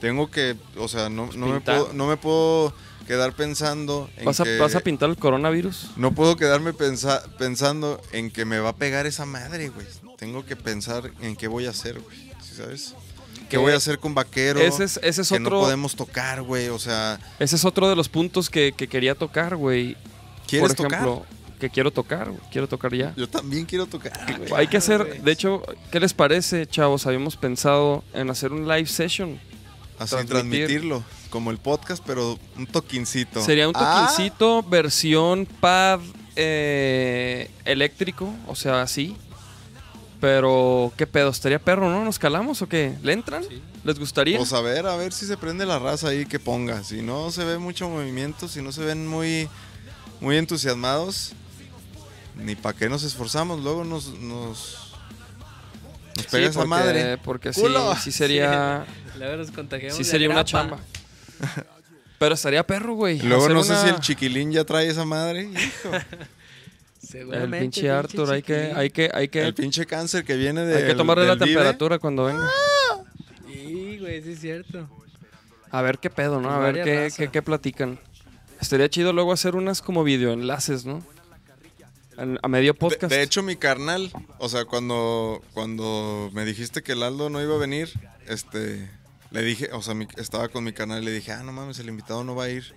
[0.00, 2.72] tengo que, o sea, no, no, me, puedo, no me puedo
[3.06, 4.58] quedar pensando en ¿Vas a, que...
[4.58, 5.90] ¿Vas a pintar el coronavirus?
[5.96, 9.86] no puedo quedarme pensa- pensando en que me va a pegar esa madre, güey.
[10.18, 12.16] Tengo que pensar en qué voy a hacer, güey.
[12.42, 12.94] ¿Sí ¿Sabes?
[13.48, 14.60] ¿Qué voy a hacer con vaquero?
[14.60, 15.56] Ese es, ese es que otro.
[15.56, 16.68] no podemos tocar, güey.
[16.68, 19.96] O sea, Ese es otro de los puntos que, que quería tocar, güey.
[20.46, 21.26] ¿quieres Por ejemplo,
[21.58, 23.14] que quiero tocar, güey, quiero tocar ya.
[23.16, 24.12] Yo también quiero tocar.
[24.38, 24.52] güey.
[24.54, 27.06] Hay que hacer, de hecho, ¿qué les parece, chavos?
[27.06, 29.40] Habíamos pensado en hacer un live session.
[29.98, 30.66] Así transmitir.
[30.66, 31.04] transmitirlo.
[31.30, 33.42] Como el podcast, pero un toquincito.
[33.44, 36.00] Sería un Ah, toquincito, versión pad
[36.36, 39.16] eh, eléctrico, o sea, así.
[40.20, 41.30] Pero, ¿qué pedo?
[41.30, 42.04] ¿Estaría perro, no?
[42.04, 42.96] ¿Nos calamos o qué?
[43.02, 43.44] ¿Le entran?
[43.84, 44.36] ¿Les gustaría?
[44.38, 46.82] Pues a ver, a ver si se prende la raza ahí que ponga.
[46.82, 49.48] Si no se ve mucho movimiento, si no se ven muy,
[50.20, 51.34] muy entusiasmados,
[52.34, 53.60] ni para qué nos esforzamos.
[53.62, 54.87] Luego nos, nos,
[56.18, 57.18] nos Sí, pega esa porque, madre.
[57.18, 57.94] porque sí, ¡Culo!
[57.96, 58.84] sí sería,
[59.18, 60.78] Luego nos contagiamos sí de sería una chamba.
[62.18, 63.20] Pero estaría perro, güey.
[63.20, 65.44] Luego no sé una- si el chiquilín ya trae esa madre.
[65.44, 65.90] Hijo.
[67.00, 70.66] El Seguramente, pinche Arthur, hay que, hay que, hay que, El pinche cáncer que viene
[70.66, 70.76] de.
[70.76, 72.46] hay que tomarle la temperatura cuando venga.
[73.46, 74.86] Sí, güey, sí es cierto.
[75.70, 76.48] A ver qué pedo, ¿no?
[76.48, 77.98] Pues A ver qué, qué, qué platican.
[78.60, 81.02] Estaría chido luego hacer unas como videoenlaces, ¿no?
[82.18, 83.12] En- a medio De, podcast.
[83.12, 87.54] de hecho, mi carnal, o sea, cuando, cuando me dijiste que el Aldo no iba
[87.54, 87.90] a venir,
[88.26, 88.90] este,
[89.30, 91.78] le dije, o sea, mi- estaba con mi carnal y le dije, ah, no mames,
[91.78, 92.74] el invitado no va a ir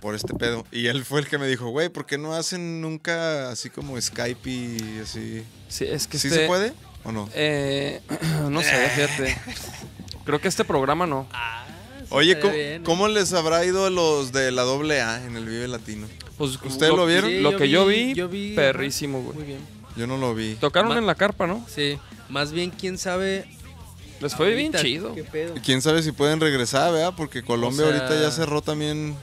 [0.00, 0.64] por este pedo.
[0.72, 4.00] Y él fue el que me dijo, güey, ¿por qué no hacen nunca así como
[4.00, 5.44] Skype y así?
[5.68, 6.72] sí, es que ¿Sí este- se puede
[7.04, 7.28] o no?
[7.34, 8.00] Eh,
[8.50, 9.36] no sé, fíjate.
[10.24, 11.28] Creo que este programa no.
[12.10, 12.84] Oye, estaría ¿cómo, bien, ¿eh?
[12.84, 16.06] cómo les habrá ido a los de la doble A en el Vive Latino?
[16.38, 17.30] Pues, ¿Ustedes lo vieron?
[17.30, 18.56] Sí, lo yo que yo vi- vi, yo vi, ajá.
[18.56, 19.46] perrísimo, Muy güey.
[19.46, 19.60] bien.
[19.96, 20.54] Yo no lo vi.
[20.56, 21.64] Tocaron Ma- en la carpa, ¿no?
[21.68, 23.48] Sí, más bien quién sabe.
[24.20, 25.14] Les fue bien chido.
[25.14, 25.54] ¿Qué pedo?
[25.64, 27.14] ¿Quién sabe si pueden regresar, verdad?
[27.16, 29.14] Porque Colombia O sea- ahorita ya cerró también.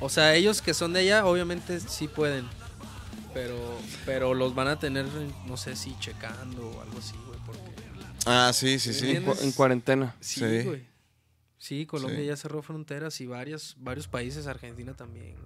[0.00, 2.44] O sea, ellos que son de allá, obviamente sí pueden.
[3.34, 3.56] Pero,
[4.04, 5.06] pero los van a tener,
[5.46, 7.38] no sé si checando o algo así, güey.
[7.44, 7.60] Porque
[8.24, 9.00] Ah, sí, sí, sí.
[9.10, 9.38] En, ¿Entiendes?
[9.38, 10.16] cu- en cuarentena.
[10.20, 10.62] sí, Sí.
[10.64, 10.84] güey.
[11.58, 12.26] Sí, Colombia Sí.
[12.26, 15.45] ya cerró fronteras y varios, varios países, Argentina también, güey.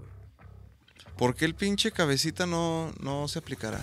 [1.20, 3.78] ¿Por qué el pinche cabecita no, no se aplicará?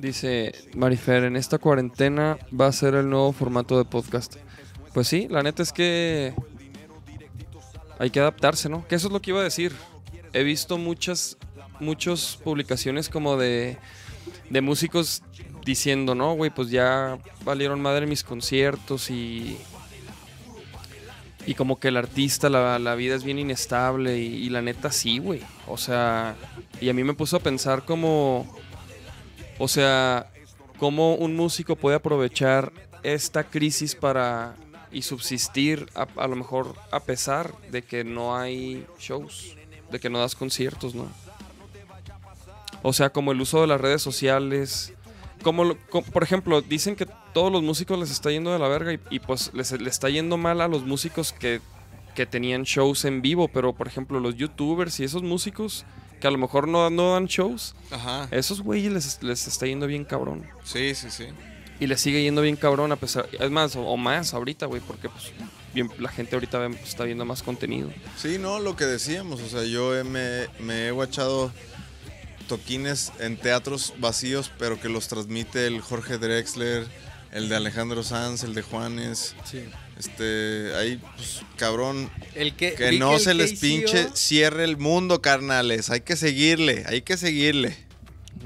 [0.00, 4.34] Dice Marifer, en esta cuarentena va a ser el nuevo formato de podcast.
[4.92, 6.34] Pues sí, la neta es que
[8.00, 8.84] hay que adaptarse, ¿no?
[8.88, 9.72] Que eso es lo que iba a decir.
[10.32, 11.36] He visto muchas,
[11.78, 13.78] muchas publicaciones como de,
[14.50, 15.22] de músicos
[15.64, 19.56] diciendo, no, güey, pues ya valieron madre mis conciertos y...
[21.46, 25.18] Y como que el artista, la, la vida es bien inestable y, la neta sí,
[25.18, 25.42] güey.
[25.66, 26.36] O sea,
[26.80, 28.46] y a mí me puso a pensar como...
[29.58, 30.30] O sea,
[30.78, 34.56] cómo un músico puede aprovechar esta crisis para
[34.90, 39.54] y subsistir a, a lo mejor a pesar de que no hay shows,
[39.90, 41.08] de que no das conciertos, ¿no?
[42.82, 44.92] O sea, como el uso de las redes sociales,
[45.42, 48.68] como, lo- co- por ejemplo, dicen que todos los músicos les está yendo de la
[48.68, 51.60] verga y, y, pues les, les está yendo mal a los músicos que,
[52.14, 55.84] que tenían shows en vivo, pero por ejemplo los youtubers y esos músicos
[56.20, 58.28] que a lo mejor no, no dan shows, Ajá.
[58.30, 60.46] esos güeyes les, les está yendo bien cabrón.
[60.64, 61.26] Sí, sí, sí.
[61.80, 63.28] Y les sigue yendo bien cabrón a pesar...
[63.32, 65.32] Es más, o, o más ahorita, güey, porque pues
[65.74, 67.90] bien, la gente ahorita ve- pues, está viendo más contenido.
[68.16, 69.40] Sí, no, lo que decíamos.
[69.42, 71.50] O sea, yo he- me, me he guachado
[72.48, 76.86] toquines en teatros vacíos, pero que los transmite el Jorge Drexler,
[77.34, 79.34] el de Alejandro Sanz, el de Juanes.
[79.44, 79.60] Sí.
[79.98, 84.76] Este, ahí, pues, cabrón, El que, que no el se les KCO pinche cierre el
[84.78, 85.90] mundo, carnales.
[85.90, 87.76] Hay que seguirle, hay que seguirle.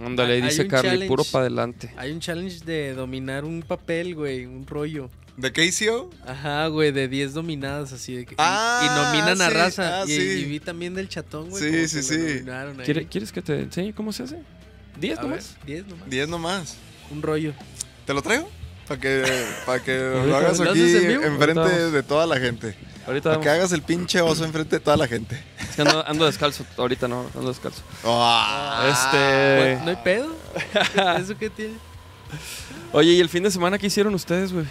[0.05, 1.09] Ándale, Hay dice un Carly, challenge.
[1.09, 1.93] puro para adelante.
[1.97, 5.11] Hay un challenge de dominar un papel, güey, un rollo.
[5.37, 6.11] ¿De qué hizo?
[6.27, 8.35] Ajá, güey, de 10 dominadas así de que.
[8.35, 10.01] y- Ah, y, nominan a sí, raza.
[10.03, 10.21] ah, y, sí.
[10.23, 11.63] y vi también del chatón, güey.
[11.63, 12.17] Sí, sí, que sí.
[12.19, 12.85] lo nominaron ahí.
[12.87, 13.41] ¿Quiere- ¿Quieres que
[18.97, 18.97] te enseñe cómo se hace?
[18.97, 18.97] ¿10 A ver, nomás?
[18.97, 18.97] 10 nomás.
[18.97, 18.97] 10 nomás.
[18.97, 18.97] Un rollo.
[18.97, 18.97] ¿Te lo traigo?
[18.97, 22.75] Para que, para que lo hagas ¿lo aquí enfrente de toda la gente.
[23.07, 25.43] Ahorita Para que hagas el pinche oso enfrente de toda la gente.
[25.61, 26.65] Es que ando, ando descalzo.
[26.77, 27.83] Ahorita no, ando descalzo.
[28.05, 28.87] Ah.
[28.91, 29.79] Este...
[29.85, 30.35] ¿No hay pedo?
[31.19, 31.75] ¿Eso qué tiene?
[32.93, 34.67] Oye, ¿y el fin de semana qué hicieron ustedes, güey?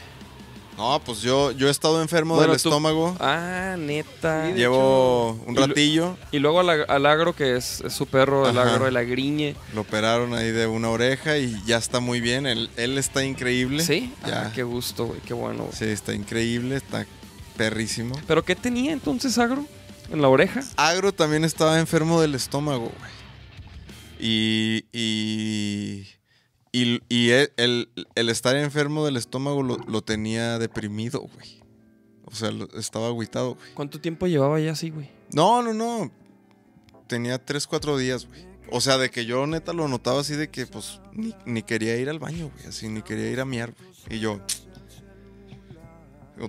[0.77, 3.15] No, pues yo, yo he estado enfermo Bueno, del tú- estómago.
[3.19, 4.51] Ah, neta.
[4.51, 6.15] Llevo un ratillo.
[6.31, 9.01] Y luego al, ag- al agro, que es, es su perro, el agro de la
[9.03, 9.55] griñe.
[9.73, 12.45] Lo operaron ahí de una oreja y ya está muy bien.
[12.45, 13.83] Él, él está increíble.
[13.83, 14.13] ¿Sí?
[14.27, 14.43] Ya.
[14.47, 15.63] Ah, qué gusto, güey, qué bueno.
[15.63, 15.75] güey.
[15.75, 17.07] Sí, está increíble, está
[17.55, 18.15] perrísimo.
[18.27, 19.65] ¿Pero qué tenía entonces agro?
[20.11, 20.61] ¿En la oreja?
[20.75, 23.11] Agro también estaba enfermo del estómago, güey.
[24.19, 26.07] Y, y,
[26.83, 31.61] y, y el, el- el estar enfermo del estómago lo, lo tenía deprimido, güey.
[32.25, 33.73] O sea, lo- estaba agüitado, güey.
[33.73, 35.09] ¿Cuánto tiempo llevaba ya así, güey?
[35.33, 36.11] No, no, no.
[37.07, 38.45] Tenía 3, 4 días, güey.
[38.69, 41.95] O sea, de que yo neta lo notaba así de que, pues, ni, ni quería
[41.95, 42.67] ir al baño, güey.
[42.67, 44.17] Así, ni quería ir a miar, güey.
[44.17, 44.41] Y yo...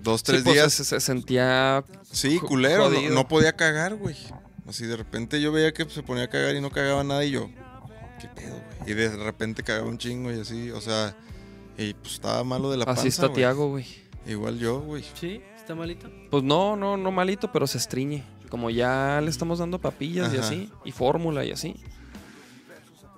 [0.03, 0.73] Dos, tres Sí, pues, días.
[0.73, 1.85] Se, se sentía...
[2.11, 2.91] Sí, culero.
[2.91, 4.17] No, no podía cagar, güey.
[4.67, 7.31] Así de repente yo veía que se ponía a cagar y no cagaba nada y
[7.31, 7.49] yo,
[8.21, 8.78] ¿qué pedo, güey?
[8.89, 11.15] Y de repente cagaba un chingo y así, o sea,
[11.77, 13.31] y pues estaba malo de la panza, Así está.
[13.33, 13.85] Tiago, güey.
[14.27, 15.05] Igual yo, güey.
[15.15, 15.43] ¿Sí?
[15.57, 16.11] ¿Está malito?
[16.31, 18.25] Pues no, no, no malito, pero se estriñe.
[18.49, 21.77] Como ya le estamos dando papillas y así, y fórmula y así.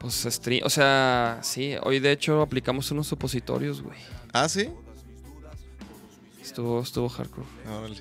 [0.01, 0.63] Pues se estriñe.
[0.65, 3.99] O sea, sí, hoy de hecho aplicamos unos supositorios, güey.
[4.33, 4.71] Ah, ¿sí?
[6.43, 7.47] Estuvo, estuvo hardcore.
[7.69, 8.01] Órale.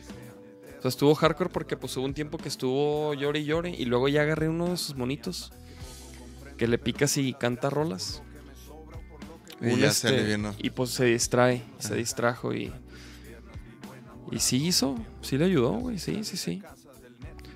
[0.80, 3.70] O sea, estuvo hardcore porque pues hubo un tiempo que estuvo llore y llore.
[3.70, 5.52] Y luego ya agarré uno de sus monitos.
[6.60, 8.22] Que le picas y canta rolas.
[9.62, 10.54] Y Un, ya se este.
[10.60, 12.72] Y pues se distrae, se distrajo y.
[14.32, 16.62] Y sí hizo, sí le ayudó, güey, sí, sí, sí.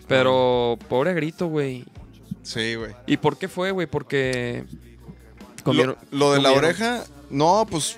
[0.08, 1.86] Pero pobre grito, güey.
[2.42, 2.94] Sí, güey.
[3.06, 3.88] ¿Y por qué fue, güey?
[3.88, 4.66] Porque.
[5.58, 7.98] Lo, comieron- lo de la oreja, no, pues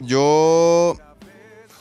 [0.00, 0.96] yo...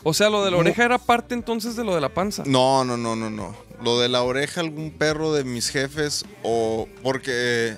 [0.07, 0.61] O sea, lo de la No.
[0.61, 2.43] oreja era parte entonces de lo de la panza.
[2.45, 3.55] No, no, no, no, no.
[3.83, 7.75] Lo de la oreja, algún perro de mis jefes o porque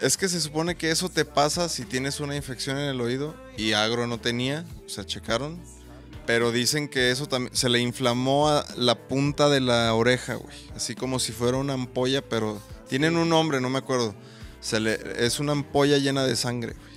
[0.00, 3.34] es que se supone que eso te pasa si tienes una infección en el oído
[3.56, 5.60] y agro no tenía, o sea, checaron.
[6.26, 10.54] Pero dicen que eso también se le inflamó a la punta de la oreja, güey.
[10.76, 14.14] Así como si fuera una ampolla, pero tienen un nombre, no me acuerdo.
[14.60, 16.74] Se le, es una ampolla llena de sangre.
[16.74, 16.88] güey.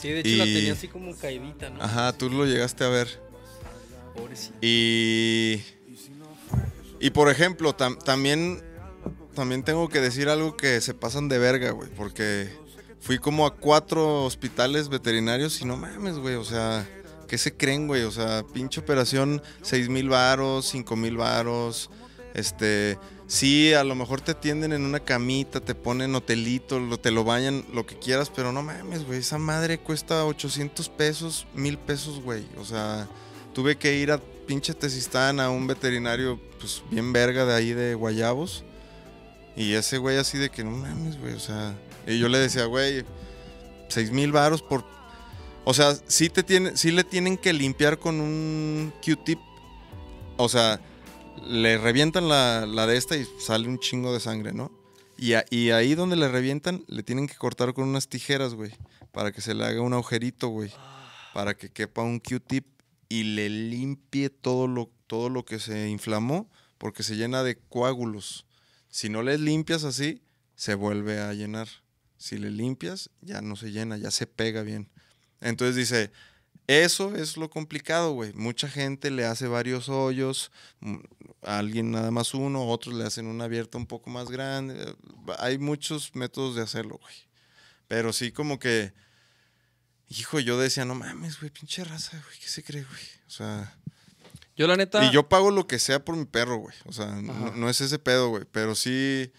[0.00, 1.82] Sí, de hecho la tenía así como caidita, ¿no?
[1.82, 3.08] Ajá, tú lo llegaste a ver.
[4.14, 4.56] Pobrecito.
[4.60, 5.64] Y.
[7.00, 8.62] Y por ejemplo, tam- también.
[9.36, 11.90] También tengo que decir algo que se pasan de verga, güey.
[11.90, 12.48] Porque
[13.00, 16.36] fui como a cuatro hospitales veterinarios y no mames, güey.
[16.36, 16.88] O sea,
[17.28, 18.02] ¿qué se creen, güey?
[18.04, 21.90] O sea, pinche operación, seis mil varos, cinco mil varos.
[22.32, 22.98] Este.
[23.26, 27.64] Sí, a lo mejor te atienden en una camita, te ponen hotelito, te lo bañan,
[27.74, 29.18] lo que quieras, pero no mames, güey.
[29.18, 32.46] Esa madre cuesta 800 pesos, mil pesos, güey.
[32.56, 33.06] O sea,
[33.52, 37.94] tuve que ir a pinche Tezistán a un veterinario, pues bien verga de ahí de
[37.96, 38.64] Guayabos.
[39.56, 41.34] Y ese güey así de que no mames, güey.
[41.34, 41.74] O sea,
[42.06, 43.04] y yo le decía, güey,
[43.88, 44.84] seis mil varos por.
[45.64, 49.38] O sea, sí, te le tienen que limpiar con un Q-tip.
[50.36, 50.80] O sea,
[51.44, 54.70] le revientan la, la de esta y sale un chingo de sangre, ¿no?
[55.18, 58.72] Y, y ahí donde le revientan, le tienen que cortar con unas tijeras, güey.
[59.12, 60.70] Para que se le haga un agujerito, güey.
[61.32, 62.66] Para que quepa un Q-tip
[63.08, 68.45] y le limpie todo lo, todo lo que se inflamó, porque se llena de coágulos.
[68.96, 70.22] Si no le limpias así,
[70.54, 71.68] se vuelve a llenar.
[72.16, 74.88] Si le limpias, ya no se llena, ya se pega bien.
[75.42, 76.12] Entonces dice,
[76.66, 78.32] eso es lo complicado, güey.
[78.32, 80.96] Mucha gente le hace varios hoyos, mm,
[81.42, 84.96] a alguien nada más uno, otros le hacen una abierta un poco más grande.
[85.40, 87.16] Hay muchos métodos de hacerlo, güey.
[87.88, 88.94] Pero sí como que,
[90.08, 93.04] hijo, yo decía, no mames, güey, pinche raza, güey, ¿qué se cree, güey?
[93.26, 93.76] O sea...
[94.56, 95.04] Yo la neta.
[95.04, 96.74] Y yo pago lo que sea por mi perro, güey.
[96.86, 98.44] O sea, no, es ese pedo, güey.
[98.50, 99.30] Pero sí,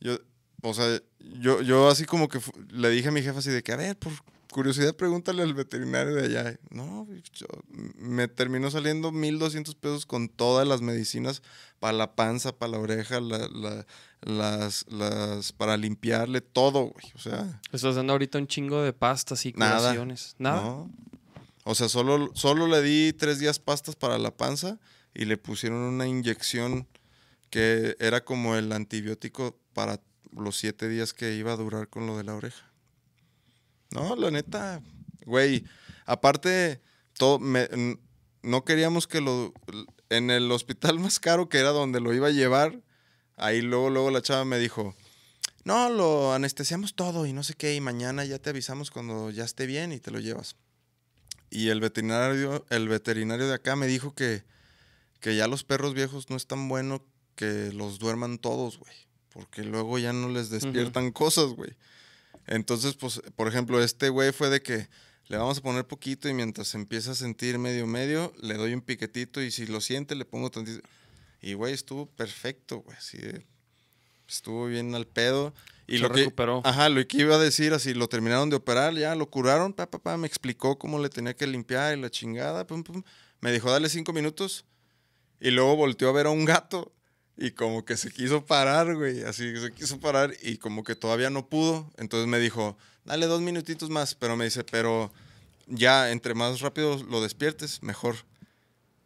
[0.00, 0.18] yo,
[0.62, 1.00] o sea,
[1.40, 2.38] yo, yo así como que
[2.70, 4.12] le dije a mi jefa así de que, a ver, por
[4.52, 6.58] curiosidad, pregúntale al veterinario de allá.
[6.70, 7.46] No, yo-
[7.96, 11.42] me terminó saliendo 1.200 pesos con todas las medicinas
[11.80, 13.86] para la panza, para la oreja, la- la-
[14.22, 17.04] las, las, para limpiarle, todo, güey.
[17.14, 19.78] O sea, estás dando ahorita un chingo de pastas y Nada.
[19.78, 20.34] curaciones.
[20.38, 20.60] Nada.
[20.62, 20.90] no.
[21.70, 24.78] O sea, solo, solo le di tres días pastas para la panza
[25.12, 26.88] y le pusieron una inyección
[27.50, 30.00] que era como el antibiótico para
[30.32, 32.72] los siete días que iba a durar con lo de la oreja.
[33.90, 34.80] No, la neta,
[35.26, 35.66] güey.
[36.06, 36.80] Aparte,
[37.12, 37.68] todo, me-
[38.42, 39.52] no queríamos que lo...
[40.08, 42.80] En el hospital más caro que era donde lo iba a llevar,
[43.36, 44.94] ahí luego, luego la chava me dijo,
[45.64, 49.44] no, lo anestesiamos todo y no sé qué, y mañana ya te avisamos cuando ya
[49.44, 50.56] esté bien y te lo llevas.
[51.50, 54.44] Y el veterinario, el veterinario de acá me dijo que,
[55.20, 57.04] que ya los perros viejos no es tan bueno
[57.36, 58.92] que los duerman todos, güey.
[59.30, 61.70] Porque luego ya no les despiertan cosas, güey.
[62.46, 64.88] Entonces, pues, por ejemplo, este güey fue de que
[65.28, 68.80] le vamos a poner poquito y mientras empieza a sentir medio medio, le doy un
[68.80, 70.80] piquetito y si lo siente le pongo tantito.
[71.40, 72.96] Y, güey, estuvo perfecto, güey.
[72.96, 73.46] Así de-
[74.28, 75.54] estuvo bien al pedo.
[75.86, 76.60] Y Se lo que, recuperó.
[76.64, 79.90] Ajá, lo que iba a decir, así lo terminaron de operar, ya lo curaron, pa,
[79.90, 83.02] pa, pa, me explicó cómo le tenía que limpiar y la chingada, pum, pum.
[83.40, 84.66] Me dijo, dale cinco minutos.
[85.40, 86.92] Y luego volteó a ver a un gato
[87.36, 89.22] y como que se quiso parar, güey.
[89.22, 91.90] Así que se quiso parar y como que todavía no pudo.
[91.96, 94.16] Entonces me dijo, dale dos minutitos más.
[94.16, 95.12] Pero me dice, pero
[95.66, 98.16] ya entre más rápido lo despiertes, mejor.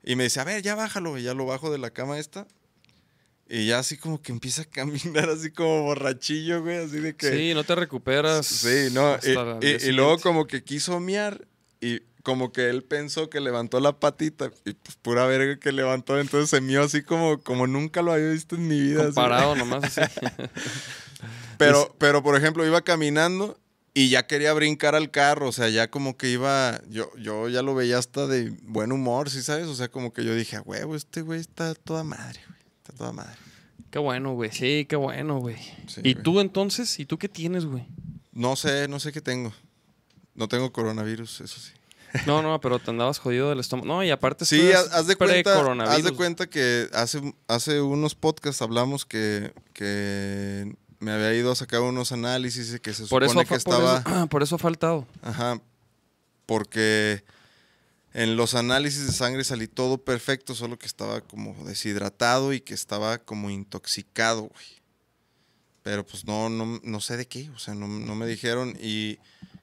[0.03, 1.19] Y me dice, a ver, ya bájalo.
[1.19, 2.49] Y ya lo bajo de la cama esta.
[3.55, 6.79] Y ya así como que empieza a caminar así como borrachillo, güey.
[6.79, 7.31] Así de que...
[7.31, 8.47] Sí, no te recuperas.
[8.47, 9.19] Sí, no.
[9.61, 11.47] Y, luego como que quiso miar
[11.79, 16.19] y como que él pensó que levantó la patita y pues pura verga que levantó,
[16.19, 19.03] entonces se mió así como, como nunca lo había visto en mi vida.
[19.03, 19.15] así.
[19.15, 20.01] Comparado nomás así.
[21.59, 23.57] Pero, pero, por ejemplo, iba caminando
[23.95, 27.63] y ya quería brincar al carro, o sea, ya como que iba, yo, yo ya
[27.63, 29.67] lo veía hasta de buen humor, ¿sí sabes?
[29.69, 32.95] O sea, como que yo dije, "A huevo, este güey está toda madre, güey, está
[32.95, 33.42] toda madre.
[33.93, 34.51] Qué bueno, güey.
[34.51, 35.57] Sí, qué bueno, güey.
[35.87, 36.25] Sí, ¿Y güey.
[36.25, 36.99] tú entonces?
[36.99, 37.87] ¿Y tú qué tienes, güey?
[38.33, 39.53] No sé, no sé qué tengo.
[40.35, 41.73] No tengo coronavirus, eso sí.
[42.27, 43.87] No, no, pero te andabas jodido del estómago.
[43.87, 48.15] No, y aparte Sí, haz haz de cuenta, haz de cuenta que hace, hace unos
[48.15, 53.23] podcasts hablamos que, que me había ido a sacar unos análisis y que se Por
[53.27, 53.99] supone eso, que por estaba...
[53.99, 55.07] eso- por eso ha faltado.
[55.23, 55.61] Ajá.
[56.47, 57.25] Porque
[58.15, 62.75] en los análisis de sangre salí todo perfecto, solo que estaba como deshidratado y que
[62.75, 64.67] estaba como intoxicado, güey.
[65.83, 68.77] Pero pues no, no, no sé de qué, o sea, no, no me dijeron.
[68.81, 69.19] Y,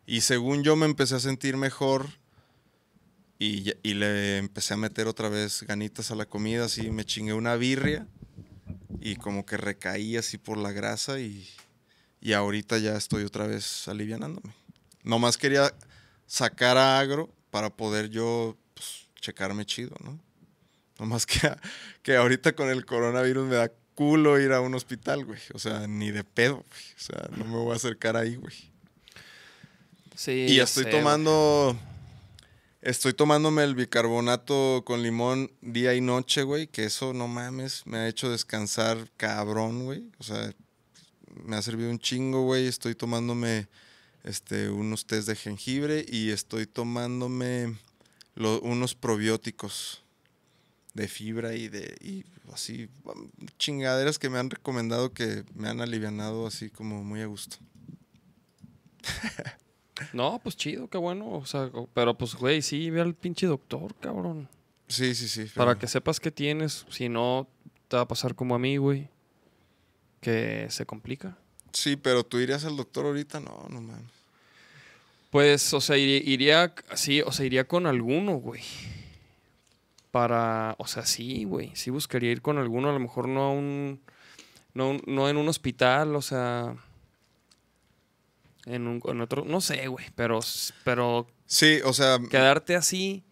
[0.06, 2.10] y según yo me empecé a sentir mejor
[3.38, 7.34] y, y le empecé a meter otra vez ganitas a la comida, así me chingué
[7.34, 8.08] una birria
[9.00, 11.48] y como que recaí así por la grasa y,
[12.20, 14.54] y ahorita ya estoy otra vez alivianándome.
[15.04, 15.74] Nomás quería
[16.26, 20.20] sacar a agro para poder yo pues, checarme chido, ¿no?
[21.00, 21.40] Nomás que,
[22.04, 25.40] que ahorita con el coronavirus me da culo ir a un hospital, güey.
[25.54, 26.82] O sea, ni de pedo, güey.
[26.98, 28.56] O sea, no me voy a acercar ahí, güey.
[30.16, 31.78] Sí, Y estoy sé, tomando.
[32.82, 36.68] Estoy tomándome el bicarbonato con limón día y noche, güey.
[36.68, 40.10] Que eso, no mames, me ha hecho descansar cabrón, güey.
[40.18, 40.54] O sea,
[41.44, 42.68] me ha servido un chingo, güey.
[42.68, 43.68] Estoy tomándome
[44.24, 47.76] este, unos test de jengibre y estoy tomándome
[48.36, 50.04] lo- unos probióticos
[50.94, 55.82] de fibra y de y así um, chingaderas que me han recomendado que me han
[55.82, 57.58] alivianado así como muy a gusto.
[60.14, 61.30] No, pues chido, qué bueno.
[61.34, 64.48] O sea, pero pues, güey, sí, ve al pinche doctor, cabrón.
[64.88, 65.44] Sí, sí, sí.
[65.54, 66.86] Para pero- que sepas qué tienes.
[66.90, 67.50] Si no,
[67.90, 69.10] te va a pasar como a mí, güey.
[70.22, 71.38] Que se complica.
[71.74, 74.12] Sí, pero tú irías al doctor ahorita, no, no mames.
[75.32, 78.64] Pues, o sea, iría, sí, o sea, iría con alguno, güey.
[80.12, 81.72] Para, o sea, sí, güey.
[81.76, 84.02] Sí buscaría ir con alguno, a lo mejor no a un,
[84.74, 86.76] no, no en un hospital, o sea,
[88.66, 90.40] en un, en otro, no sé, güey, pero,
[90.84, 93.24] pero Sí, o sea, quedarte así,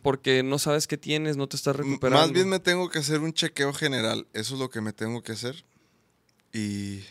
[0.00, 2.26] porque no sabes qué tienes, no te estás recuperando.
[2.26, 4.26] más bien me tengo que hacer un chequeo general.
[4.32, 5.62] Eso es lo que me tengo que hacer.
[6.54, 7.04] Y.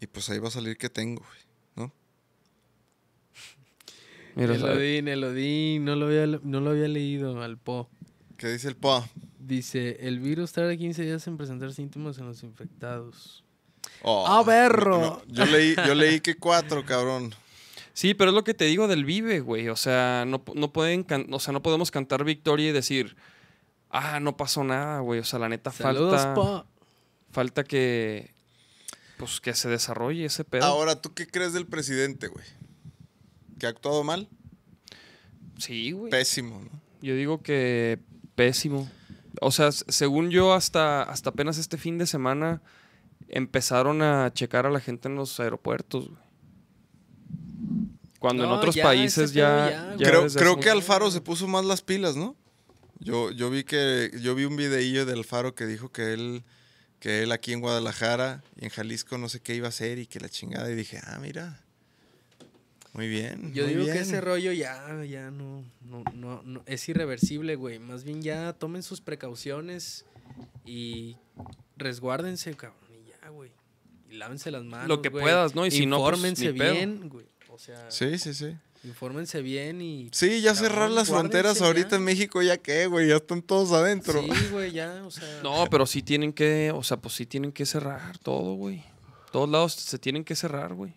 [0.00, 1.40] Y pues ahí va a salir que tengo, güey,
[1.76, 1.92] ¿no?
[4.34, 7.88] Mira, o sea, Elodín, Elodín, no lo había, no lo había leído al Po.
[8.36, 9.06] ¿Qué dice el POA?
[9.38, 13.44] Dice, el virus tarda 15 días en presentar síntomas en los infectados.
[14.02, 14.98] Oh, ¡Ah, berro!
[14.98, 17.34] no, yo, leí, yo leí que cuatro, cabrón.
[17.92, 19.68] Sí, pero es lo que te digo del Vive, güey.
[19.68, 23.14] O sea, no, no pueden can- o sea, no podemos cantar victoria y decir,
[23.90, 25.20] ah, no pasó nada, güey.
[25.20, 26.64] O sea, la neta Saludos, falta, Po.
[27.30, 28.32] falta que,
[29.20, 30.64] pues, que se desarrolle ese pedo.
[30.64, 32.46] Ahora, ¿tú qué crees del presidente, güey?
[33.58, 34.28] ¿Que ha actuado mal?
[35.58, 36.10] sí, güey.
[36.10, 36.70] Pésimo, ¿no?
[37.02, 37.98] Yo digo que
[38.34, 38.90] pésimo.
[39.42, 42.62] O sea, según yo, hasta, hasta apenas este fin de semana
[43.28, 46.22] empezaron a checar a la gente en los aeropuertos, güey.
[48.18, 49.70] Cuando en otros ya, países ya...
[49.70, 52.36] ya, ya creo creo que Alfaro se puso más las pilas, ¿no?
[52.98, 56.44] Yo, yo vi que yo vi un videillo de Alfaro que dijo que él
[57.00, 60.06] que él aquí en Guadalajara y en Jalisco no sé qué iba a hacer y
[60.06, 61.60] que la chingada y dije, "Ah, mira.
[62.92, 64.02] Muy bien." Yo muy digo que bien".
[64.04, 67.78] ese rollo ya, ya no, no, no, no- es irreversible, güey.
[67.78, 70.04] Más bien ya tomen sus precauciones
[70.66, 71.16] y
[71.76, 72.78] resguárdense, cabrón.
[73.04, 73.50] Y ya, güey.
[74.10, 74.88] Y lávense las manos.
[74.88, 75.22] Lo que güey.
[75.22, 75.64] puedas, ¿no?
[75.66, 76.20] Y si no, pues,
[76.52, 76.72] pedo.
[76.72, 77.26] bien, güey.
[77.48, 78.56] O sea, Sí, sí, sí.
[78.84, 80.08] Infórmense bien y.
[80.12, 84.22] Sí, ya cerrar las fronteras ahorita en México ya qué, güey, ya están todos adentro.
[84.22, 85.40] Sí, güey, ya, o sea.
[85.42, 88.84] No, pero sí tienen que, o sea, pues sí tienen que cerrar todo, güey.
[89.32, 90.94] Todos lados se tienen que cerrar, güey.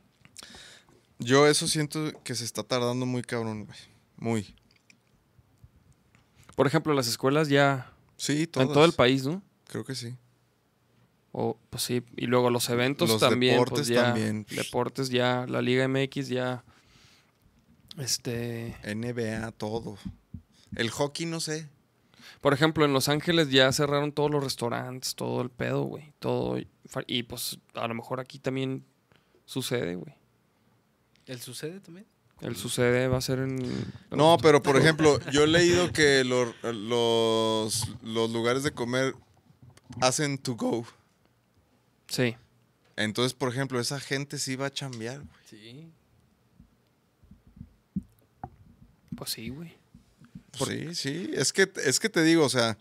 [1.20, 3.78] Yo eso siento que se está tardando muy cabrón, güey.
[4.18, 4.56] Muy.
[6.56, 8.68] Por ejemplo, las escuelas ya Sí, todas.
[8.68, 9.42] en todo el país, ¿no?
[9.68, 10.16] Creo que sí.
[11.32, 13.56] O, pues sí, y luego los eventos Los también.
[13.58, 14.46] pues deportes ya, también.
[14.52, 16.64] Deportes ya, la Liga MX ya.
[17.98, 18.76] Este.
[18.84, 19.98] NBA, todo.
[20.76, 21.70] El hockey no sé.
[22.42, 26.14] Por ejemplo, en Los Ángeles ya cerraron todos los restaurantes, todo el pedo, güey.
[26.20, 26.58] Todo.
[27.08, 28.84] Y pues a lo mejor aquí también
[29.46, 30.14] sucede, güey.
[31.26, 32.06] ¿El sucede también?
[32.42, 33.58] El sucede va a ser en.
[34.12, 39.16] No, pero por ejemplo, yo he leído que los, los, los lugares de comer
[40.02, 40.86] hacen to go.
[42.08, 42.36] Sí.
[42.96, 45.30] Entonces, por ejemplo, esa gente sí va a chambear, güey.
[45.50, 45.92] Sí.
[49.16, 49.74] Pues sí, güey.
[50.54, 51.30] Sí, sí.
[51.34, 52.78] Es que, es que te digo, o sea,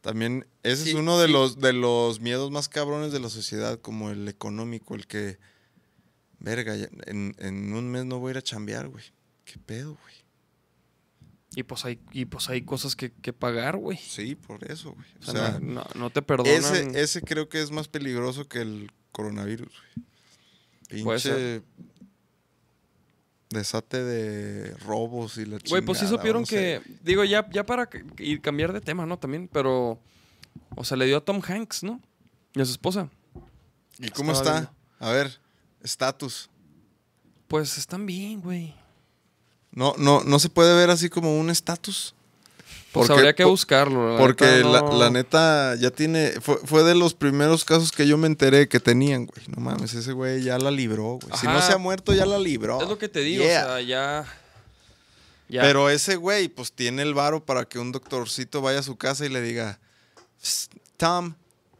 [0.00, 1.32] también ese Sí, es uno de sí.
[1.32, 5.38] los, de los miedos más cabrones de la sociedad, como el económico, el que,
[6.40, 6.74] verga,
[7.06, 9.04] en, en un mes no voy a ir a chambear, güey.
[9.44, 10.14] ¿Qué pedo, güey?
[11.56, 13.96] Y pues hay, y pues hay cosas que, que pagar, güey.
[13.96, 15.06] Sí, por eso, güey.
[15.26, 16.52] O O sea, sea, no, no- te perdonan.
[16.52, 20.06] ese, ese creo que es más peligroso que el coronavirus, güey.
[21.04, 21.62] Pinche
[23.54, 26.82] desate de robos y la Güey, pues sí chingada, supieron no sé, que.
[27.02, 27.88] Digo, ya, ya para
[28.18, 29.18] y cambiar de tema, ¿no?
[29.18, 29.98] También, pero.
[30.76, 32.00] O sea, le dio a Tom Hanks, ¿no?
[32.54, 33.08] Y a su esposa.
[33.98, 34.72] ¿Y cómo Estaba está?
[34.98, 35.40] A ver,
[35.82, 36.50] estatus.
[37.48, 38.74] Pues están bien, güey.
[39.70, 42.14] No, no, no se puede ver así como un estatus.
[42.94, 44.12] Pues Porque- habría que buscarlo.
[44.12, 46.30] la Porque neta, la, no- la neta ya tiene.
[46.40, 49.44] Fue, fue de los primeros casos que yo me enteré que tenían, güey.
[49.48, 51.36] No mames, ese güey ya la libró, güey.
[51.38, 52.80] Si no se ha muerto, ya la libró.
[52.80, 53.64] Es lo que te digo, Yeah.
[53.64, 54.24] o sea, ya.
[55.48, 55.62] Ya.
[55.62, 59.26] Pero ese güey, pues tiene el varo para que un doctorcito vaya a su casa
[59.26, 59.80] y le diga:
[60.40, 61.34] "Psst, Tom,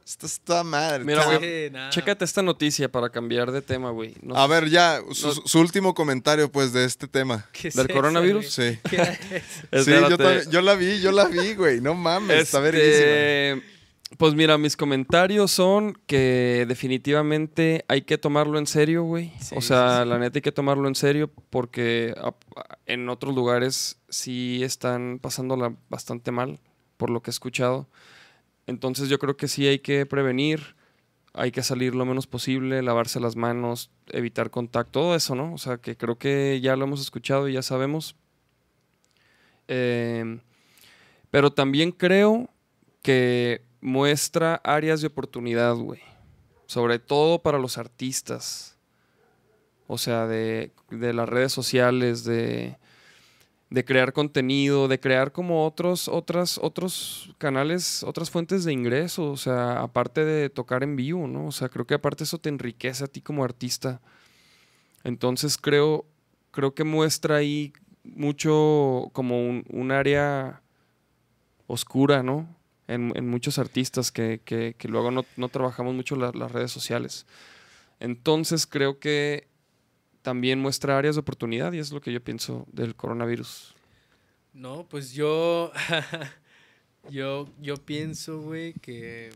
[0.06, 1.04] esta está madre.
[1.04, 1.36] Mira, Tom".
[1.38, 1.72] güey.
[1.90, 4.14] Chécate esta noticia para cambiar de tema, güey.
[4.22, 7.46] No A ver, ya, su, no- su último comentario, pues, de este tema.
[7.52, 8.48] ¿Qué es ¿Del eso, coronavirus?
[8.50, 8.78] Sí.
[8.90, 11.80] Sí, yo, también- yo la vi, yo la vi, güey.
[11.80, 13.70] No mames, está Este, verguísima.
[14.18, 19.32] Pues mira, mis comentarios son que definitivamente hay que tomarlo en serio, güey.
[19.40, 20.08] Sí, o sea, sí, sí.
[20.08, 22.14] la neta hay que tomarlo en serio porque
[22.86, 26.60] en otros lugares sí están pasándola bastante mal,
[26.96, 27.88] por lo que he escuchado.
[28.66, 30.76] Entonces yo creo que sí hay que prevenir,
[31.32, 35.52] hay que salir lo menos posible, lavarse las manos, evitar contacto, todo eso, ¿no?
[35.52, 38.16] O sea, que creo que ya lo hemos escuchado y ya sabemos.
[39.68, 40.38] Eh,
[41.30, 42.48] pero también creo
[43.02, 46.00] que muestra áreas de oportunidad, güey.
[46.66, 48.78] Sobre todo para los artistas.
[49.86, 52.78] O sea, de, de las redes sociales, de,
[53.70, 59.30] de crear contenido, de crear como otros, otras, otros canales, otras fuentes de ingreso.
[59.30, 61.46] O sea, aparte de tocar en vivo, ¿no?
[61.46, 64.00] O sea, creo que aparte eso te enriquece a ti como artista.
[65.02, 66.06] Entonces creo,
[66.50, 67.72] creo que muestra ahí
[68.04, 70.62] mucho como un, un área
[71.66, 72.48] oscura, ¿no?
[72.86, 77.26] En, en muchos artistas que, que- luego no, no trabajamos mucho la- las redes sociales.
[77.98, 79.48] Entonces creo que
[80.24, 83.74] también muestra áreas de oportunidad y es lo que yo pienso del coronavirus.
[84.54, 85.70] No, pues yo.
[87.10, 89.30] yo, yo pienso, güey, que.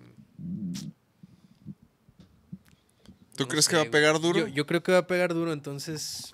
[3.37, 4.41] ¿Tú no crees sé, que va a pegar duro?
[4.41, 6.33] Yo, yo creo que va a pegar duro, entonces.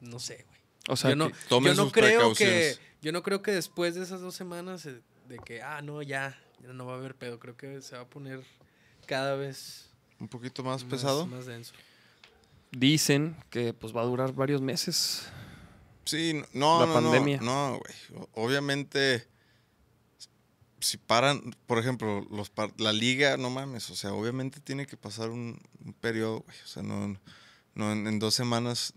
[0.00, 0.60] No sé, güey.
[0.90, 2.76] O sea, yo no, yo no sus creo que.
[3.00, 6.38] Yo no creo que después de esas dos semanas eh, de que, ah, no, ya,
[6.62, 7.38] ya no va a haber pedo.
[7.38, 8.42] Creo que se va a poner
[9.06, 9.90] cada vez
[10.20, 11.26] Un poquito más pesado.
[11.26, 11.72] Más denso.
[12.76, 15.26] Dicen que pues va a durar varios meses.
[16.04, 17.38] Sí, no, La no, pandemia.
[17.40, 18.26] no, no, güey.
[18.34, 19.26] Obviamente,
[20.80, 24.96] si paran, por ejemplo, los par- la liga, no mames, o sea, obviamente tiene que
[24.98, 26.56] pasar un, un periodo, güey.
[26.62, 27.18] O sea, no,
[27.74, 28.92] no en, en dos semanas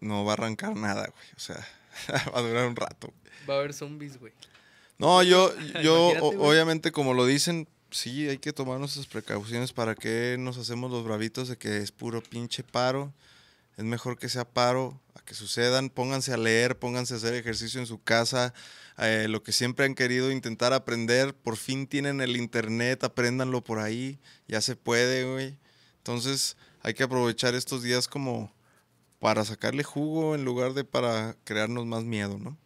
[0.00, 1.24] no va a arrancar nada, güey.
[1.36, 1.66] O sea,
[2.34, 3.08] va a durar un rato.
[3.08, 3.34] güey.
[3.48, 4.32] Va a haber zombies, güey.
[4.98, 5.52] No, yo,
[5.82, 10.58] yo, o- obviamente, como lo dicen, sí, hay que tomar nuestras precauciones para que nos
[10.58, 13.12] hacemos los bravitos de que es puro pinche paro.
[13.76, 15.88] Es mejor que sea paro a que sucedan.
[15.90, 18.52] Pónganse a leer, pónganse a hacer ejercicio en su casa.
[18.98, 23.78] eh, lo que siempre han querido intentar aprender, por fin tienen el internet, apréndanlo por
[23.78, 24.18] ahí.
[24.48, 25.56] Ya se puede, güey.
[25.98, 28.52] Entonces, hay que aprovechar estos días como
[29.20, 32.58] para sacarle jugo en lugar de para crearnos más miedo, ¿no?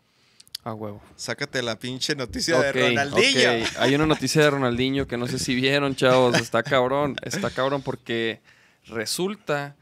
[0.66, 1.00] A huevo.
[1.14, 3.64] Sácate la pinche noticia de Ronaldinho.
[3.78, 6.34] Hay una noticia de Ronaldinho que no sé si vieron, chavos.
[6.40, 7.14] Está cabrón.
[7.22, 8.40] Está cabrón porque
[8.86, 9.76] resulta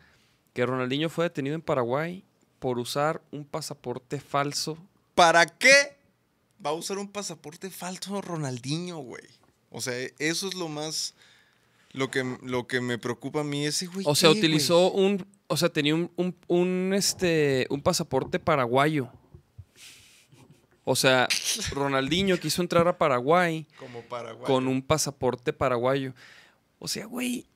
[0.53, 2.23] que Ronaldinho fue detenido en Paraguay
[2.59, 4.77] por usar un pasaporte falso.
[5.15, 5.97] ¿Para qué
[6.63, 9.25] va a usar un pasaporte falso Ronaldinho, güey?
[9.71, 11.15] O sea, eso es lo más.
[11.93, 13.65] Lo que, lo que me preocupa a mí.
[13.65, 14.05] Ese güey.
[14.07, 15.27] O sea, ¿qué, utilizó un.
[15.47, 19.11] O sea, tenía un, un, un, este, un pasaporte paraguayo.
[20.85, 21.29] O sea,
[21.73, 23.67] Ronaldinho quiso entrar a Paraguay?
[23.79, 24.47] Como Paraguay.
[24.47, 26.13] con un pasaporte paraguayo.
[26.79, 27.47] O sea, güey,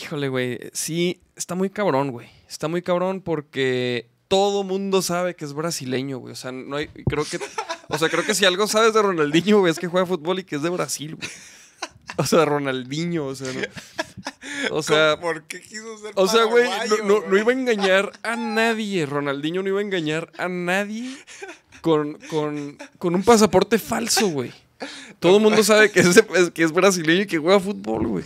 [0.00, 2.28] híjole, güey, sí, está muy cabrón, güey.
[2.48, 6.32] Está muy cabrón porque todo mundo sabe que es brasileño, güey.
[6.32, 7.38] O sea, no hay, creo que,
[7.88, 10.44] o sea, creo que si algo sabes de Ronaldinho, güey, es que juega fútbol y
[10.44, 11.28] que es de Brasil, güey.
[12.18, 13.60] O sea, Ronaldinho, o sea, no.
[14.76, 16.68] O sea, ¿Por qué quiso ser o sea, güey,
[17.04, 19.06] no- no iba a engañar a nadie.
[19.06, 21.16] Ronaldinho no iba a engañar a nadie
[21.82, 24.50] con, con, con un pasaporte falso, güey.
[25.20, 26.20] Todo el mundo sabe que es,
[26.52, 28.24] que es brasileño y que juega fútbol, güey.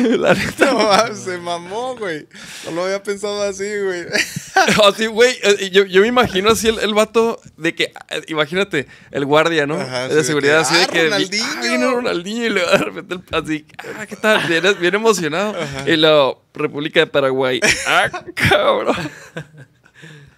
[0.18, 0.72] La neta.
[0.72, 2.26] No, se mamó, güey.
[2.66, 4.04] No lo había pensado así, güey.
[4.84, 8.86] Así, güey, eh, yo, yo me imagino así el, el vato de que, eh, imagínate,
[9.10, 9.74] el guardia, ¿no?
[9.78, 11.02] Ajá, sí, de de seguridad, así de "Ah, que.
[11.04, 11.44] Ronaldinho".
[11.46, 14.40] Ah, viene Ronaldinho y luego de repente el- así, ah, ¿qué tal?
[14.48, 15.54] Bien, bien emocionado.
[15.86, 17.60] Y luego, República de Paraguay.
[17.86, 18.96] Ah, cabrón.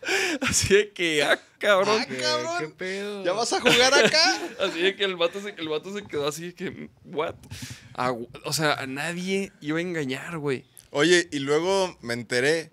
[0.42, 1.98] Así de que, ah, cabrón.
[2.00, 2.54] Ah, ¿Qué, cabrón.
[2.60, 3.24] qué pedo?
[3.24, 4.40] ¿Ya vas a jugar acá?
[4.60, 7.34] Así de que el vato se, el vato se quedó así de que, what?
[7.94, 8.12] Ah,
[8.44, 10.64] o sea, a nadie iba a engañar, güey.
[10.90, 12.70] Oye, y luego me enteré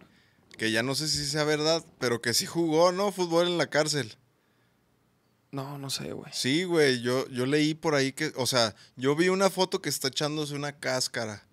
[0.57, 3.11] que ya no sé si sea verdad, pero que sí jugó, ¿no?
[3.11, 4.15] Fútbol en la cárcel.
[5.51, 6.31] No, no sé, güey.
[6.33, 9.89] Sí, güey, yo, yo leí por ahí que, o sea, yo vi una foto que
[9.89, 11.45] está echándose una cáscara.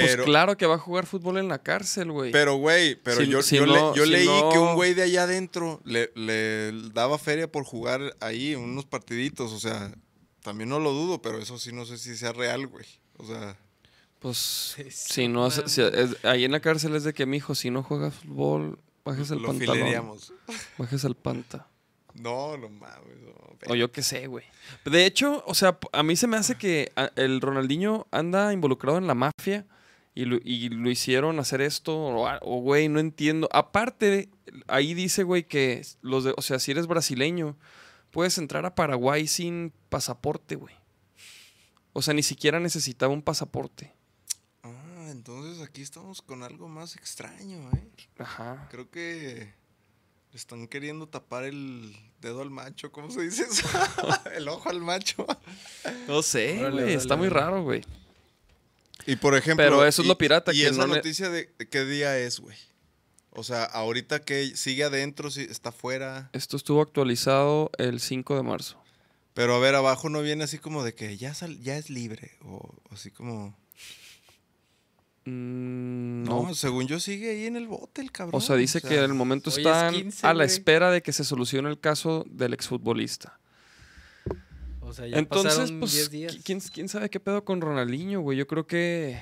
[0.00, 2.32] Pero, pues claro que va a jugar fútbol en la cárcel, güey.
[2.32, 4.74] pero, güey, pero Si- yo, si yo, le- no- yo si leí no- que un
[4.74, 9.92] güey de allá adentro le, le daba feria por jugar ahí unos partiditos, o sea,
[10.42, 12.86] también no lo dudo, pero eso sí no sé si sea real, güey.
[13.18, 13.56] O sea,
[14.18, 17.54] Pues, Sí, si no, hace- si- es- ahí en la cárcel es de que, mijo,
[17.54, 19.74] si no juegas fútbol, bajes el lo pantalón.
[19.76, 20.32] fileríamos.
[20.78, 21.68] Bajes el panta.
[22.14, 23.14] No, no mames.
[23.22, 23.36] no,
[23.68, 24.44] O yo qué sé, güey.
[24.86, 29.06] De hecho, o sea, a mí se me hace que el Ronaldinho anda involucrado en
[29.06, 29.66] la mafia
[30.16, 33.50] y lo, y lo hicieron hacer esto, o, güey, no entiendo.
[33.52, 34.30] Aparte,
[34.66, 37.54] ahí dice, güey, que los de, o sea, si eres brasileño,
[38.12, 40.74] puedes entrar a Paraguay sin pasaporte, güey.
[41.92, 43.94] O sea, ni siquiera necesitaba un pasaporte.
[44.62, 47.86] Ah, entonces aquí estamos con algo más extraño, ¿eh?
[48.18, 48.68] Ajá.
[48.70, 49.52] Creo que
[50.32, 53.68] le están queriendo tapar el dedo al macho, ¿cómo se dice eso?
[54.34, 55.26] el ojo al macho.
[56.08, 56.94] No sé, güey.
[56.94, 57.82] Está muy raro, güey.
[59.06, 59.64] Y por ejemplo.
[59.64, 62.16] Pero eso es y- lo pirata, ¿Y que esa no noticia de de qué día
[62.18, 62.56] es, güey?
[63.30, 66.30] O sea, ahorita que sigue adentro, sí, está fuera.
[66.32, 68.82] Esto estuvo actualizado el 5 de marzo.
[69.34, 72.30] Pero a ver, abajo no viene así como de que ya, sal- ya es libre.
[72.44, 73.54] O así como.
[75.26, 76.54] Mm, No, no.
[76.54, 78.40] según yo sigue ahí en el bote el cabrón.
[78.40, 81.12] O sea, dice que en el momento es están 15, a la espera de que
[81.12, 83.38] se solucione el caso del exfutbolista.
[84.86, 86.34] O sea, ya Entonces, pasaron pues, 10 días.
[86.36, 88.38] ¿qui- ¿quién, quién sabe qué pedo con Ronaldinho, güey?
[88.38, 89.20] Yo creo que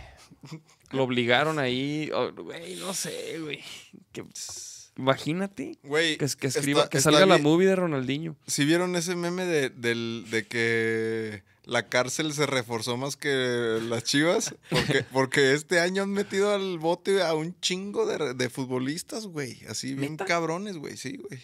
[0.91, 2.11] lo obligaron ahí.
[2.15, 3.61] o, Güey, no sé, güey.
[4.13, 4.25] Que-
[4.97, 8.37] Imagínate Güey, que, que escriba, está- que salga la movie de Ronaldinho.
[8.47, 14.05] Si vieron ese meme de, del- de que la cárcel se reforzó más que las
[14.05, 14.55] chivas?
[14.71, 19.59] Porque, porque este año han metido al bote a un chingo de, de futbolistas, güey.
[19.69, 21.41] Así bien cabrones, güey, sí, güey.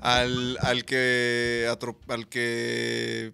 [0.00, 1.66] Al, al que
[2.08, 3.32] al que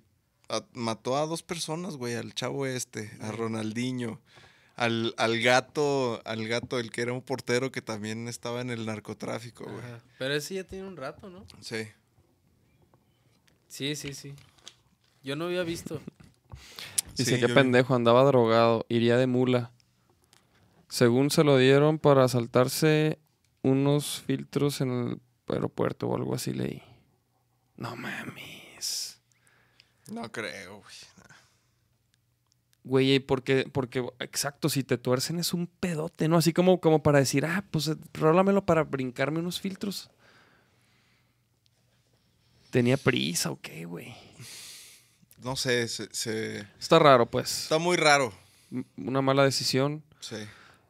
[0.48, 4.20] a- mató a dos personas, güey, al chavo este, a Ronaldinho.
[4.76, 8.86] Al, al gato, al gato, el que era un portero que también estaba en el
[8.86, 9.84] narcotráfico, güey.
[10.18, 11.44] Pero ese ya tiene un rato, ¿no?
[11.60, 11.86] Sí.
[13.68, 14.34] Sí, sí, sí.
[15.22, 16.00] Yo no había visto.
[17.16, 19.70] Dice, Sí, qué vi- pendejo, andaba drogado, iría de mula.
[20.88, 23.18] Según se lo dieron para saltarse
[23.62, 25.20] unos filtros en el
[25.52, 26.82] aeropuerto o algo así leí.
[27.76, 29.18] No mames.
[30.10, 30.94] No creo, güey.
[32.82, 36.38] Güey, porque, porque, exacto, si te tuercen es un pedote, ¿no?
[36.38, 40.10] Así como, como para decir, ah, pues eh, rólamelo para brincarme unos filtros.
[42.70, 44.14] ¿Tenía prisa o qué, güey?
[45.42, 47.64] No sé, se, se- Está raro, pues.
[47.64, 48.32] está muy raro.
[48.96, 50.02] Una mala decisión.
[50.20, 50.36] Sí.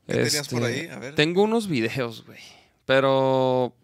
[0.06, 0.88] ¿Qué tenías por Este, ahí?
[0.88, 1.14] A ver.
[1.14, 2.40] Tengo unos videos, güey.
[2.84, 3.74] Pero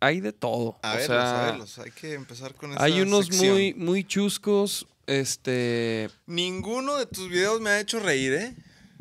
[0.00, 0.78] hay de todo.
[0.82, 1.78] A o verlos, sea, a verlos.
[1.78, 3.52] Hay que empezar con esta hay unos sección.
[3.52, 4.86] muy, muy chuscos.
[5.06, 6.10] Este.
[6.26, 8.56] Ninguno de tus videos me ha hecho reír, ¿eh?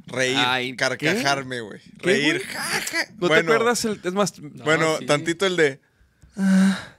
[0.06, 1.82] Reír, carcajarme, güey.
[2.00, 3.08] ¿Qué, Reír, jaja.
[3.14, 3.86] ¿No Bueno, te acuerdas?
[3.86, 4.34] El, es más.
[4.40, 5.06] Bueno, sí.
[5.06, 5.80] tantito el de.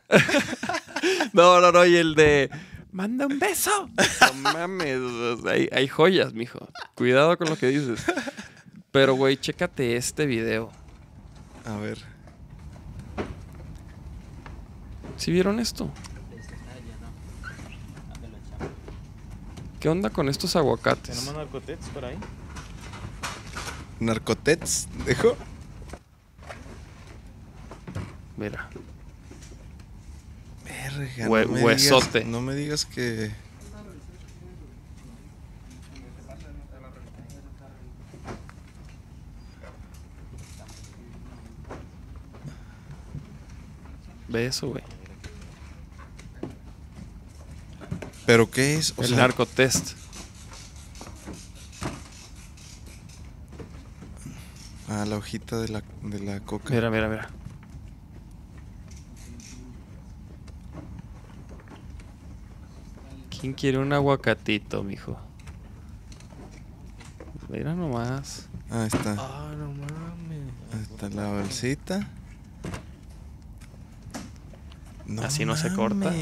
[1.33, 1.85] No, no, no.
[1.85, 2.51] Y el de.
[2.91, 3.91] Manda un beso.
[4.21, 4.99] No mames.
[5.71, 6.67] hay joyas, mijo.
[6.95, 8.03] Cuidado con lo que dices.
[8.91, 10.73] Pero, güey, chécate este video.
[11.67, 12.16] A ver.
[15.17, 15.89] ¿Sí vieron esto?
[19.81, 21.17] ¿Qué onda con estos aguacates?
[21.19, 22.17] ¿Tenemos narcotex por ahí?
[24.01, 25.37] Narcotets, dijo.
[28.37, 28.69] Mira.
[30.65, 32.19] Verga, Hue- no me huesote.
[32.19, 33.31] Digas, no me digas que.
[44.29, 44.83] Ve eso, güey.
[48.27, 48.93] ¿Pero qué es?
[48.97, 49.93] O El sea, narcotest.
[54.89, 56.75] Ah, la hojita de la, de la coca.
[56.75, 57.29] Mira, mira, mira.
[63.31, 65.17] ¿Quién quiere un aguacatito, mijo?
[67.49, 68.49] Mira nomás.
[68.71, 69.15] Ahí está.
[69.19, 70.53] Ah, no mames.
[70.73, 72.09] Ahí está la bolsita.
[75.23, 76.13] Así no se corta.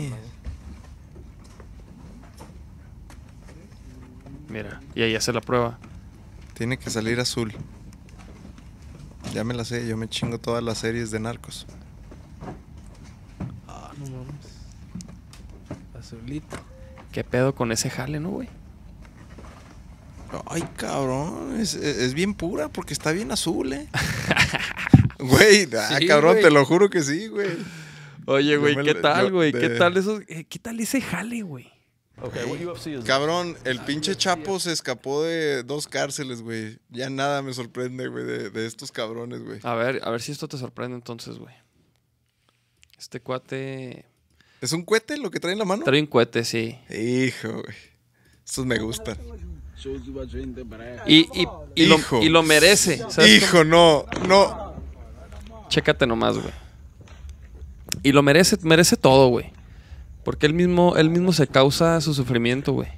[4.55, 4.80] Mira.
[4.94, 5.78] Y ahí hace la prueba.
[6.55, 7.52] Tiene que salir azul.
[9.32, 11.66] Ya me la sé, yo me chingo todas las series de narcos.
[13.66, 14.46] Ah, no mames.
[15.98, 16.57] Azulito.
[17.11, 18.48] ¿Qué pedo con ese jale, no, güey?
[20.46, 23.88] Ay, cabrón, es, es- es bien pura porque está bien azul, eh.
[25.18, 26.42] Güey, ah, Sí, cabrón, güey.
[26.44, 27.57] te lo juro que sí, güey.
[28.26, 29.52] Oye, güey, ¿qué tal, güey?
[29.52, 31.73] ¿Qué tal esos, eh, ¿Qué tal ese jale, güey?
[33.04, 36.78] Cabrón, el pinche Chapo se escapó de dos cárceles, güey.
[36.90, 39.60] Ya nada me sorprende, güey, de, de estos cabrones, güey.
[39.62, 41.54] A ver, a ver si esto te sorprende entonces, güey.
[42.98, 44.06] Este cuate
[44.60, 45.84] ¿Es un cohete lo que trae en la mano?
[45.84, 46.78] trae un cohete, sí.
[46.88, 47.76] Hijo, güey.
[48.46, 49.18] Estos me gustan.
[51.06, 52.22] Y, y, y, lo, Hijo.
[52.22, 52.98] y lo merece.
[53.10, 53.26] ¿sabes cómo?
[53.26, 54.74] Hijo, no, no.
[55.68, 56.52] Chécate nomás, güey.
[58.02, 59.52] Y lo merece, merece todo, güey.
[60.24, 62.88] Porque él mismo, él mismo se causa su sufrimiento, güey.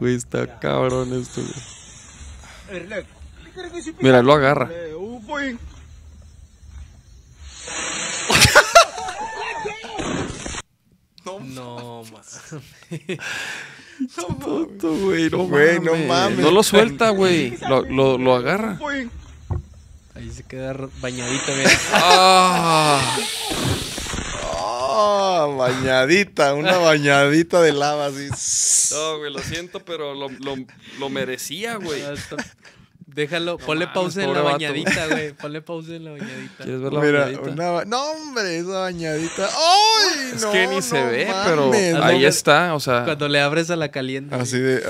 [0.00, 1.54] Güey, está cabrón esto, güey.
[4.00, 4.70] Mira, lo agarra.
[11.24, 12.40] No mames.
[14.80, 16.08] Güey, no Güey, no mames.
[16.08, 16.38] mames.
[16.38, 17.56] No lo suelta, güey.
[17.68, 18.78] Lo, lo, lo agarra.
[20.14, 21.70] Ahí se queda bañadito, mira.
[21.92, 23.16] Ah.
[25.00, 28.28] Oh, bañadita, una bañadita de lava así.
[28.94, 30.56] No, güey, lo siento, pero lo, lo,
[30.98, 32.02] lo merecía, güey.
[32.02, 32.14] Ah,
[33.06, 35.32] Déjalo, ponle mames, pausa en la vato, bañadita, güey.
[35.34, 36.64] Ponle pausa en la bañadita.
[36.64, 37.50] ¿Quieres ver la Mira, bañadita?
[37.50, 39.46] una ba- No, hombre, esa bañadita.
[39.48, 40.30] ¡Ay!
[40.34, 41.46] Es no, que ni se no ve, mames.
[41.46, 43.04] pero ahí está, o sea.
[43.04, 44.34] Cuando le abres a la caliente.
[44.34, 44.82] Así de.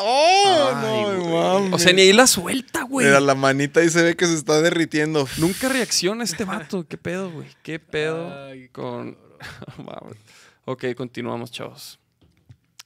[0.00, 0.72] ¡Oh!
[0.74, 0.84] Ay,
[1.16, 1.32] no, güey.
[1.32, 1.72] mames.
[1.74, 3.06] O sea, ni ahí la suelta, güey.
[3.06, 5.26] Mira, la manita ahí se ve que se está derritiendo.
[5.38, 6.86] Nunca reacciona este vato.
[6.88, 7.48] ¿Qué pedo, güey?
[7.62, 9.16] ¿Qué pedo Ay, con.
[10.68, 12.00] Ok, continuamos, chavos.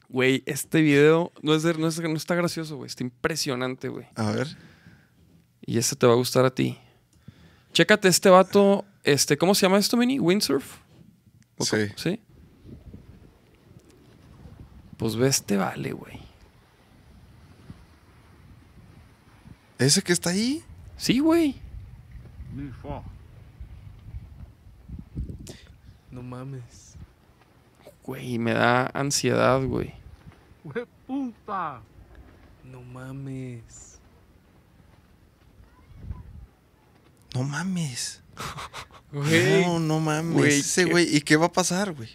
[0.08, 2.88] Güey, este video no, es de- no, es- no está gracioso, güey.
[2.88, 4.06] Está impresionante, güey.
[4.16, 4.48] A ver.
[5.64, 6.78] Y este te va a gustar a ti.
[7.72, 8.84] Chécate este vato.
[9.04, 10.18] Este, ¿Cómo se llama esto, Mini?
[10.18, 10.78] ¿Windsurf?
[11.56, 11.76] ¿O Sí.
[11.96, 12.20] ¿Sí?
[14.98, 16.19] Pues ve este vale, güey.
[19.80, 20.62] ¿Ese que está ahí?
[20.98, 21.56] Sí, güey.
[26.10, 26.96] No mames.
[28.04, 29.94] Güey, me da ansiedad, güey.
[31.08, 33.98] No mames.
[37.34, 38.22] No mames.
[39.12, 39.64] Güey.
[39.66, 40.32] No, no mames.
[40.34, 40.90] Güey, Ese ¿qué?
[40.92, 41.16] güey.
[41.16, 42.10] ¿Y qué va a pasar, güey?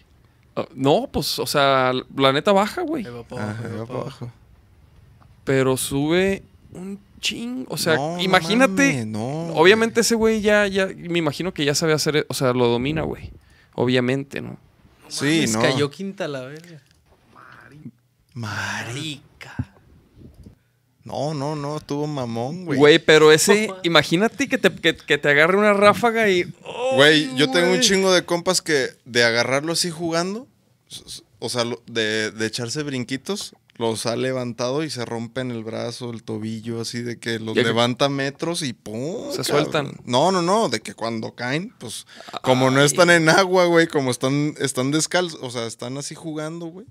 [0.54, 3.04] Ah, no, pues, o sea, la neta baja, güey.
[3.04, 3.58] Ahí va para abajo.
[3.58, 4.24] Ajá, ahí va va para para abajo.
[4.24, 4.36] abajo.
[5.44, 6.42] Pero sube
[6.72, 7.66] un ching.
[7.68, 8.92] O sea, No, no imagínate.
[8.92, 12.52] mames, no, obviamente ese güey ya, ya, me imagino que ya sabe hacer, o sea,
[12.52, 13.32] lo domina, güey.
[13.74, 14.58] Obviamente, ¿no?
[15.08, 15.60] Sí, Mames, no.
[15.62, 16.82] cayó quinta la verga.
[18.34, 19.22] Mari.
[21.04, 21.76] No, no, no.
[21.76, 22.78] Estuvo mamón, güey.
[22.78, 26.52] Güey, pero ese, imagínate que te, que, que te agarre una ráfaga y...
[26.94, 30.48] Güey, ¡Ay, yo tengo un chingo de compas que de agarrarlo así jugando,
[31.38, 36.22] o sea, de, de echarse brinquitos, los ha levantado y se rompen el brazo, el
[36.22, 39.30] tobillo, así de que los levanta metros y ¡pum!
[39.30, 39.44] Se cabrón.
[39.44, 39.92] sueltan.
[40.04, 42.06] No, no, no, de que cuando caen, pues
[42.42, 46.66] como no están en agua, güey, como están, están descalzos, o sea, están así jugando,
[46.66, 46.86] güey.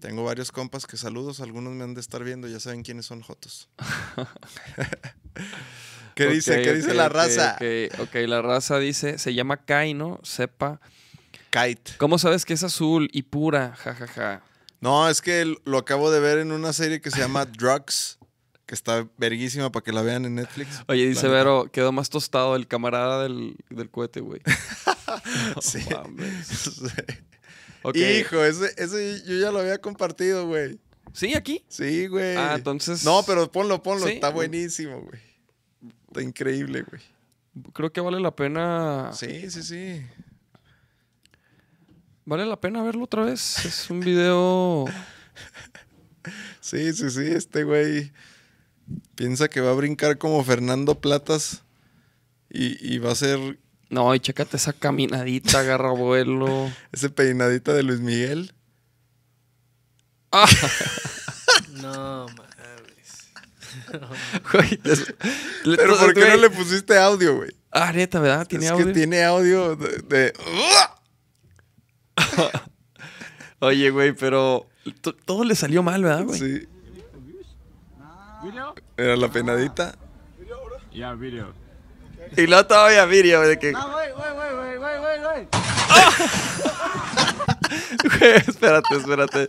[0.00, 3.22] Tengo varios compas que saludos, algunos me han de estar viendo, ya saben quiénes son
[3.22, 3.68] Jotos.
[6.14, 6.62] ¿Qué dice?
[6.62, 7.56] ¿Qué dice la raza?
[7.56, 10.20] ok, ok, la raza dice, se llama Kai, ¿no?
[10.22, 10.80] Sepa.
[11.50, 11.92] Kite.
[11.98, 13.74] ¿Cómo sabes que es azul y pura?
[13.76, 14.42] Ja, ja, ja.
[14.80, 18.18] No, es que lo acabo de ver en una serie que se llama Drugs,
[18.66, 20.82] que está verguísima para que la vean en Netflix.
[20.88, 21.28] Oye, dice.
[21.28, 24.40] Vero, quedó más tostado el camarada del, del cohete, güey.
[25.54, 25.78] No Sí.
[27.94, 28.00] Sí.
[28.02, 30.80] Hijo, ese, ese yo ya lo había compartido, güey.
[31.12, 31.64] ¿Sí, aquí?
[31.68, 32.36] Sí, güey.
[32.36, 34.06] Ah, entonces- No, pero ponlo, ponlo.
[34.06, 34.14] Sí.
[34.14, 35.20] Está buenísimo, güey.
[36.08, 37.00] Está increíble, güey.
[37.72, 39.12] Creo que vale la pena...
[39.12, 40.02] Sí, sí, sí.
[42.26, 43.64] Vale la pena verlo otra vez.
[43.64, 44.84] Es un video...
[46.60, 47.22] Sí, sí, sí.
[47.22, 48.12] Este güey
[49.14, 51.62] piensa que va a brincar como Fernando Platas
[52.50, 53.58] y, y va a ser
[53.90, 56.68] No, y chécate esa caminadita, agarra vuelo.
[56.92, 58.52] ese peinadita de Luis Miguel.
[60.32, 60.48] Ah,
[61.80, 62.26] No
[64.52, 64.80] güey,
[65.64, 67.50] le- Pero ¿por qué no le pusiste audio, güey?
[67.70, 68.46] Ah, neta, ¿verdad?
[68.46, 68.86] Tiene es audio.
[68.86, 69.98] que tiene audio de...
[69.98, 70.32] de-
[73.60, 74.66] Oye, güey, pero
[75.00, 76.38] to- todo le salió mal, ¿verdad, güey?
[76.38, 76.68] Sí.
[78.96, 79.94] Era la peinadita.
[80.92, 81.52] Yeah, video.
[82.36, 83.72] Y luego todavía video, güey, de que...
[88.18, 89.48] Güey, espérate, espérate.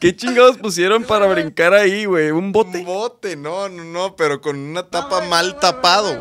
[0.00, 2.30] ¿Qué chingados pusieron para brincar ahí, güey?
[2.30, 2.82] ¿Un Un bote?
[2.84, 6.20] bote, no, no, no, pero con una tapa mal tapado.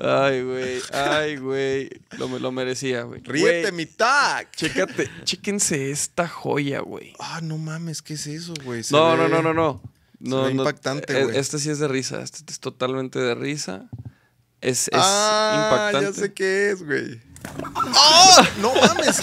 [0.00, 1.90] Ay, güey, ay, güey.
[2.18, 3.20] Lo, me- lo merecía, güey.
[3.24, 4.48] Ríete, Güey, mi tag.
[4.54, 7.14] Chécate, chéquense esta joya, güey.
[7.18, 8.82] Ah, no mames, ¿qué es eso, güey?
[8.84, 9.82] Se No, ve- no, no, no, no.
[10.20, 11.36] No, no, impactante, eh, güey.
[11.38, 12.20] Este sí es de risa.
[12.22, 13.88] Este es totalmente de risa.
[14.60, 16.06] Es, es ah, impactante.
[16.06, 17.20] ya sé qué es, güey.
[17.94, 18.48] ¡Ah!
[18.60, 19.22] No mames.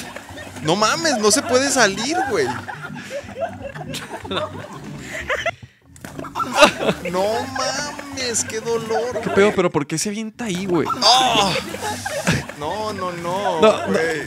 [0.64, 2.48] No mames, no se puede salir, güey.
[7.12, 7.24] No
[7.58, 9.22] mames, qué dolor.
[9.24, 9.52] ¿Qué pedo?
[9.56, 10.88] ¿Pero por qué se avienta ahí, güey?
[11.04, 11.54] ¡Ah!
[12.60, 13.88] No, no, no, No, no.
[13.88, 14.22] güey.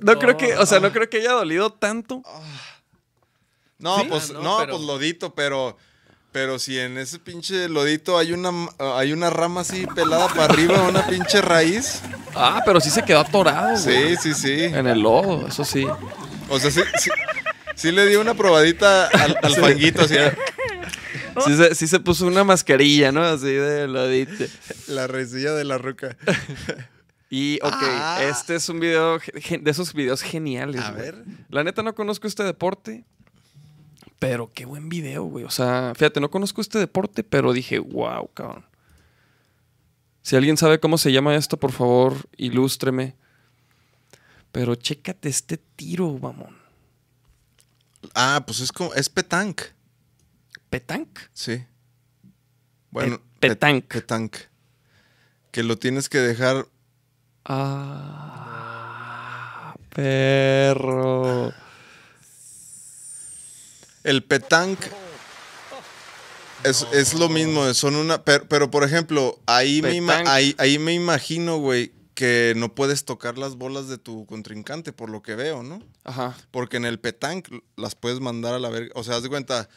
[0.00, 2.22] No creo que, o sea, no creo que haya dolido tanto.
[3.78, 4.06] No, ¿Sí?
[4.08, 5.76] pues, Ah, no, no, pero- pues lodito, pero.
[6.32, 10.80] Pero si en ese pinche lodito hay una, hay una rama así pelada para arriba,
[10.82, 12.02] una pinche raíz.
[12.36, 14.16] Ah, pero sí se quedó atorado, güey.
[14.16, 14.64] Sí, sí, sí.
[14.66, 15.84] En el lodo, eso sí.
[16.48, 17.10] O sea, sí, sí,
[17.74, 20.14] sí le di una probadita al, al fanguito, así.
[21.46, 23.22] Sí se, sí se puso una mascarilla, ¿no?
[23.22, 24.44] Así de lodito.
[24.88, 26.16] La raicilla de la roca.
[27.32, 28.18] Y, ok, Ah.
[28.28, 30.80] este es un video de esos videos geniales.
[30.80, 31.24] A ver.
[31.48, 33.04] La neta no conozco este deporte,
[34.18, 35.44] pero qué buen video, güey.
[35.44, 38.64] O sea, fíjate, no conozco este deporte, pero dije, wow, cabrón.
[40.22, 43.14] Si alguien sabe cómo se llama esto, por favor, ilústreme.
[44.50, 46.56] Pero chécate este tiro, mamón.
[48.14, 48.92] Ah, pues es como.
[48.94, 49.60] Es petank.
[50.70, 51.18] ¿Petank?
[51.32, 51.64] Sí.
[52.90, 53.18] Bueno.
[53.18, 53.84] Pe- pet- petank.
[53.92, 54.36] Petank.
[55.50, 56.66] Que lo tienes que dejar.
[57.44, 58.54] Ah,
[59.94, 61.52] perro.
[64.04, 64.78] El petank.
[66.64, 68.22] Es, es lo mismo, son una.
[68.24, 73.04] Pero, pero, por ejemplo, ahí me, ima- ahí, ahí me imagino, güey, que no puedes
[73.06, 75.82] tocar las bolas de tu contrincante, por lo que veo, ¿no?
[76.04, 76.36] Ajá.
[76.50, 78.90] Porque en el petank las puedes mandar a la verga.
[78.94, 79.70] O sea, haz de cuenta,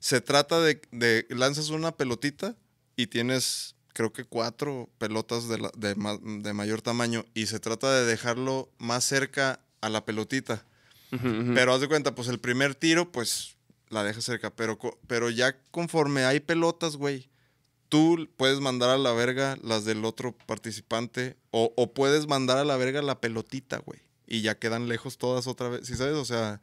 [0.00, 2.54] se trata de, de lanzas una pelotita
[2.96, 7.58] y tienes, creo que cuatro pelotas de, la- de, ma- de mayor tamaño y se
[7.60, 10.64] trata de dejarlo más cerca a la pelotita.
[11.54, 13.56] Pero haz de cuenta, pues el primer tiro, pues
[13.88, 14.50] la dejas cerca.
[14.54, 17.30] Pero, pero ya conforme hay pelotas, güey,
[17.88, 22.64] tú puedes mandar a la verga las del otro participante o, o puedes mandar a
[22.64, 24.00] la verga la pelotita, güey.
[24.26, 25.86] Y ya quedan lejos todas otra vez.
[25.86, 26.14] ¿Sí sabes?
[26.14, 26.60] O sea,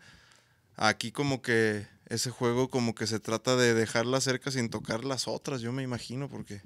[0.76, 5.28] aquí como que ese juego como que se trata de dejarlas cerca sin tocar las
[5.28, 6.62] otras, yo me imagino, porque...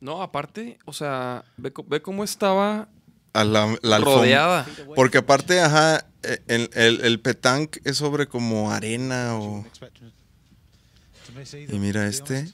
[0.00, 2.88] No, aparte, o sea, ve, ve cómo estaba
[3.32, 4.66] A la, la rodeada.
[4.96, 9.64] Porque aparte, ajá, eh, el, el, el petank es sobre como arena o...
[11.68, 12.52] Y mira, este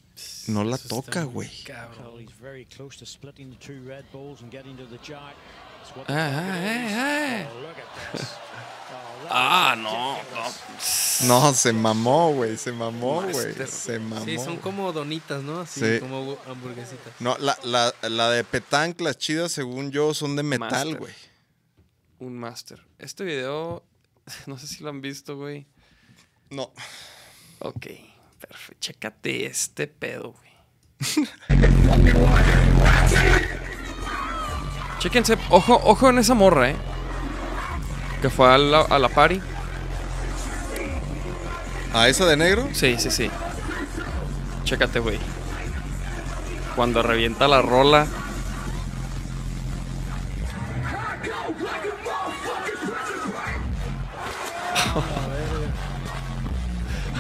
[0.49, 1.51] no la toca, güey.
[1.65, 2.27] cabrón.
[5.99, 7.49] Ah, ah, eh, eh.
[9.31, 10.47] Ah, no, no.
[11.27, 13.35] No, se mamó, güey, se mamó, güey.
[13.47, 13.69] Master.
[13.69, 14.25] Se mamó.
[14.25, 15.61] Sí, son como donitas, ¿no?
[15.61, 16.01] Así Sí.
[16.01, 17.13] como hamburguesitas.
[17.21, 20.97] No, la, la, la de petank, las chidas, según yo, son de metal, Master.
[20.99, 21.15] güey.
[22.19, 22.87] Un máster.
[22.99, 23.83] Este video,
[24.47, 25.67] no sé si lo han visto, güey.
[26.51, 26.73] No.
[27.61, 27.87] Ok,
[28.41, 28.77] perfecto.
[28.81, 30.47] Chécate este pedo, güey.
[34.99, 36.77] Chéquense, ojo, ojo en esa morra, eh.
[38.27, 39.41] Que fue a la, a la party.
[41.95, 42.69] ¿A esa de negro?
[42.73, 43.31] Sí, sí, sí.
[44.65, 45.17] Chécate, güey.
[46.75, 48.09] Cuando revienta la rola.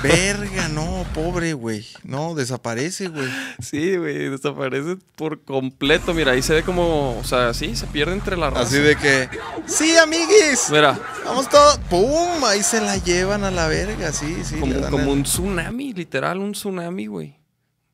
[0.08, 1.86] Verga, no, pobre, güey.
[2.04, 3.28] No, desaparece, güey.
[3.60, 6.14] Sí, güey, desaparece por completo.
[6.14, 8.62] Mira, ahí se ve como, o sea, sí, se pierde entre la raza.
[8.66, 9.28] Así de que,
[9.66, 10.68] sí, amiguis.
[10.70, 11.78] Mira, Vamos todos.
[11.90, 12.44] ¡Pum!
[12.44, 14.56] Ahí se la llevan a la verga, sí, sí.
[14.60, 17.36] como, como el- un tsunami, literal, un tsunami, güey.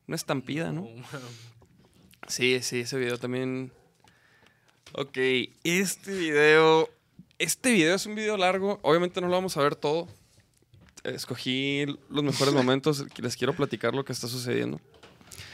[0.07, 0.87] Una estampida, ¿no?
[2.27, 3.71] Sí, sí, ese video también.
[4.93, 5.17] Ok,
[5.63, 6.89] este video.
[7.39, 8.79] Este video es un video largo.
[8.83, 10.07] Obviamente no lo vamos a ver todo.
[11.03, 13.03] Escogí los mejores momentos.
[13.17, 14.79] Les quiero platicar lo que está sucediendo.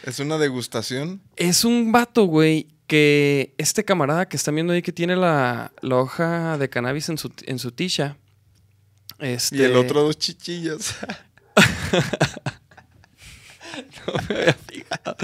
[0.03, 1.21] Es una degustación.
[1.35, 5.95] Es un vato, güey, que este camarada que están viendo ahí que tiene la, la
[5.97, 8.17] hoja de cannabis en su, en su tisha.
[9.19, 10.95] Este, Y el otro dos chichillas.
[14.07, 15.15] No me había fijado.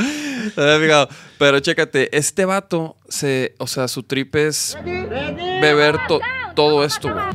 [0.55, 1.09] No me había fijado.
[1.39, 6.21] Pero chécate, este vato, se, o sea, su trip es beber to-
[6.55, 7.25] todo esto, güey.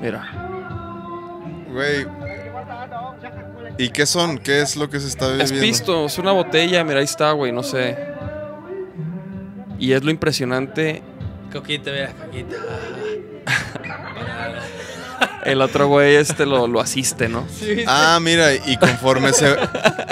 [0.00, 0.45] Mira.
[1.76, 2.06] Güey.
[3.78, 4.38] ¿Y qué son?
[4.38, 5.52] ¿Qué es lo que se está bebiendo?
[5.54, 7.96] Es pisto, es una botella, mira, ahí está, güey, no sé.
[9.78, 11.02] Y es lo impresionante.
[11.52, 12.56] Coquita, mira, coquita.
[15.44, 17.44] El otro güey este lo, lo asiste, ¿no?
[17.60, 19.54] Sí, Ah, mira, y conforme se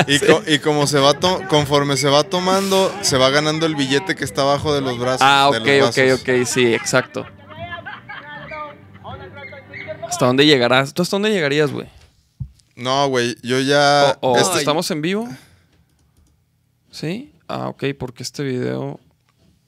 [0.06, 3.74] y, co- y como se va to- conforme se va tomando, se va ganando el
[3.74, 5.22] billete que está abajo de los brazos.
[5.22, 7.26] Ah, de ok, los ok, ok, sí, exacto.
[10.09, 10.94] ¿Hasta dónde llegarás?
[10.94, 11.88] ¿Tú hasta dónde llegarías, güey?
[12.76, 15.28] No, güey, yo ya ¿O, o este- estamos en vivo?
[16.90, 17.32] ¿Sí?
[17.48, 19.00] Ah, ok, porque este video...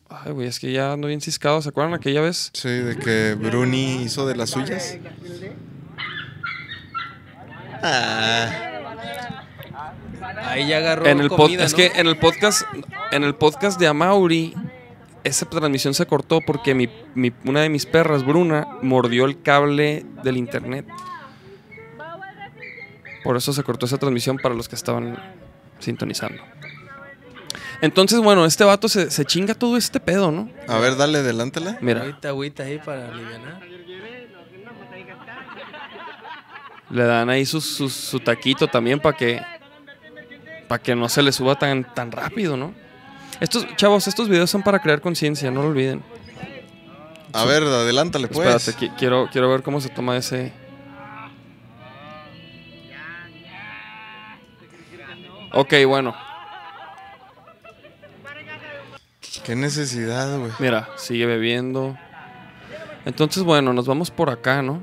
[0.08, 1.60] Ay, güey, es que ya ando bien ciscado.
[1.62, 2.50] ¿Se acuerdan aquella vez?
[2.54, 4.96] Sí, de que Bruni hizo de las suyas.
[7.82, 8.72] Ah,
[10.44, 12.62] Ahí ya agarró En el comida, es que en el podcast
[13.12, 14.54] en el podcast de Amauri
[15.26, 20.04] esa transmisión se cortó porque mi, mi- una de mis perras Bruna mordió el cable
[20.22, 20.86] del internet.
[23.24, 25.18] Por eso se cortó esa transmisión para los que estaban
[25.80, 26.42] sintonizando.
[27.82, 31.76] Entonces bueno este vato se, se chinga todo este pedo no a ver, dale, adelántala.
[31.82, 32.00] mira.
[32.02, 33.60] Agüita, agüita ahí para aliviar.
[36.90, 39.42] le dan ahí su, su, su taquito también para que
[40.68, 42.72] para que no se le suba tan tan rápido no
[43.40, 46.02] estos chavos estos videos son para crear conciencia no lo olviden
[47.32, 48.48] A ver, adelántale pues.
[48.48, 50.52] Espérate, qui- quiero, quiero ver cómo se toma ese.
[55.52, 56.14] Ok, bueno.
[59.44, 60.50] Qué necesidad, güey.
[60.58, 61.96] Mira, sigue bebiendo.
[63.04, 64.82] Entonces, bueno, nos vamos por acá, ¿no?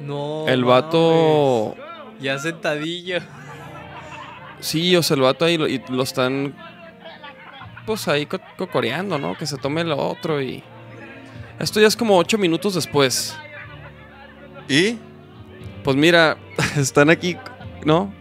[0.00, 0.46] No.
[0.48, 0.84] el mames.
[0.84, 1.74] vato.
[2.20, 3.18] Ya sentadillo.
[4.60, 6.54] Sí, o sea, el vato ahí lo, y lo están.
[8.08, 9.36] Ahí co- cocoreando, ¿no?
[9.38, 10.62] Que se tome el otro y.
[11.58, 13.34] Esto ya es como ocho minutos después.
[14.68, 14.98] ¿Y?
[15.82, 16.36] Pues mira,
[16.76, 17.36] están aquí,
[17.84, 18.12] ¿no?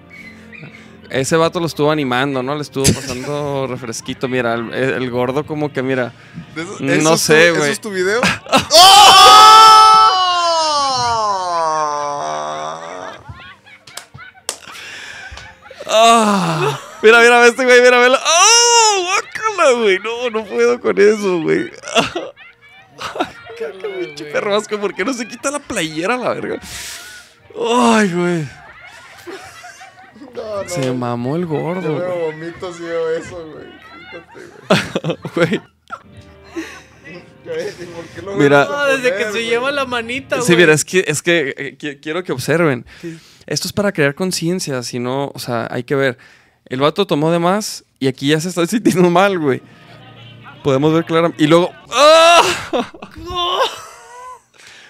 [1.09, 2.55] Ese vato lo estuvo animando, ¿no?
[2.55, 4.27] Le estuvo pasando refresquito.
[4.27, 6.13] Mira, el, el gordo como que, mira,
[6.55, 7.71] ¿De eso- No eso sé, tu- ¿Eso güey.
[7.71, 8.21] es tu video?
[15.85, 16.79] ¡Ah!
[17.01, 18.19] Mira, mira, este güey, mira, mira.
[18.23, 18.46] ¡Ah!
[19.57, 19.99] ¡Guácala, güey!
[19.99, 21.71] No, no puedo con eso, güey.
[23.99, 26.59] Pinche perro asco, ¿por qué no se quita la playera, la verga?
[27.55, 28.47] ¡Ay, güey!
[30.67, 32.19] Se mamó el gordo, güey.
[32.31, 33.65] vomito si veo eso, güey.
[34.11, 34.39] Quítate,
[35.35, 35.47] güey.
[35.59, 35.61] güey.
[37.95, 38.65] ¿Por qué lo Mira.
[38.65, 40.47] No, desde poner, que se lleva la manita, güey.
[40.47, 42.85] Sí, mira, es que, es que eh, qui- quiero que observen.
[43.45, 46.17] Esto es para crear conciencia, si no, o sea, hay que ver.
[46.69, 49.61] El vato tomó de más y aquí ya se está sintiendo mal, güey.
[50.63, 51.43] Podemos ver claramente.
[51.43, 51.71] Y luego.
[51.91, 52.41] ¡Ah!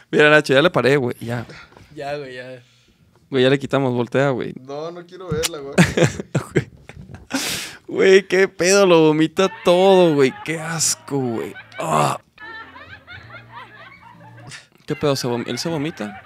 [0.10, 1.16] Mira, Nacho, ya le paré, güey.
[1.20, 1.46] Ya.
[1.94, 2.64] Ya, güey, ya.
[3.30, 4.54] Güey, ya le quitamos, voltea, güey.
[4.62, 5.76] No, no quiero verla, güey.
[7.88, 10.34] Güey, qué pedo, lo vomita todo, güey.
[10.44, 11.54] Qué asco, güey.
[11.80, 12.20] Ah.
[14.86, 15.16] ¿Qué pedo?
[15.16, 16.22] ¿Se ¿Él se vomita?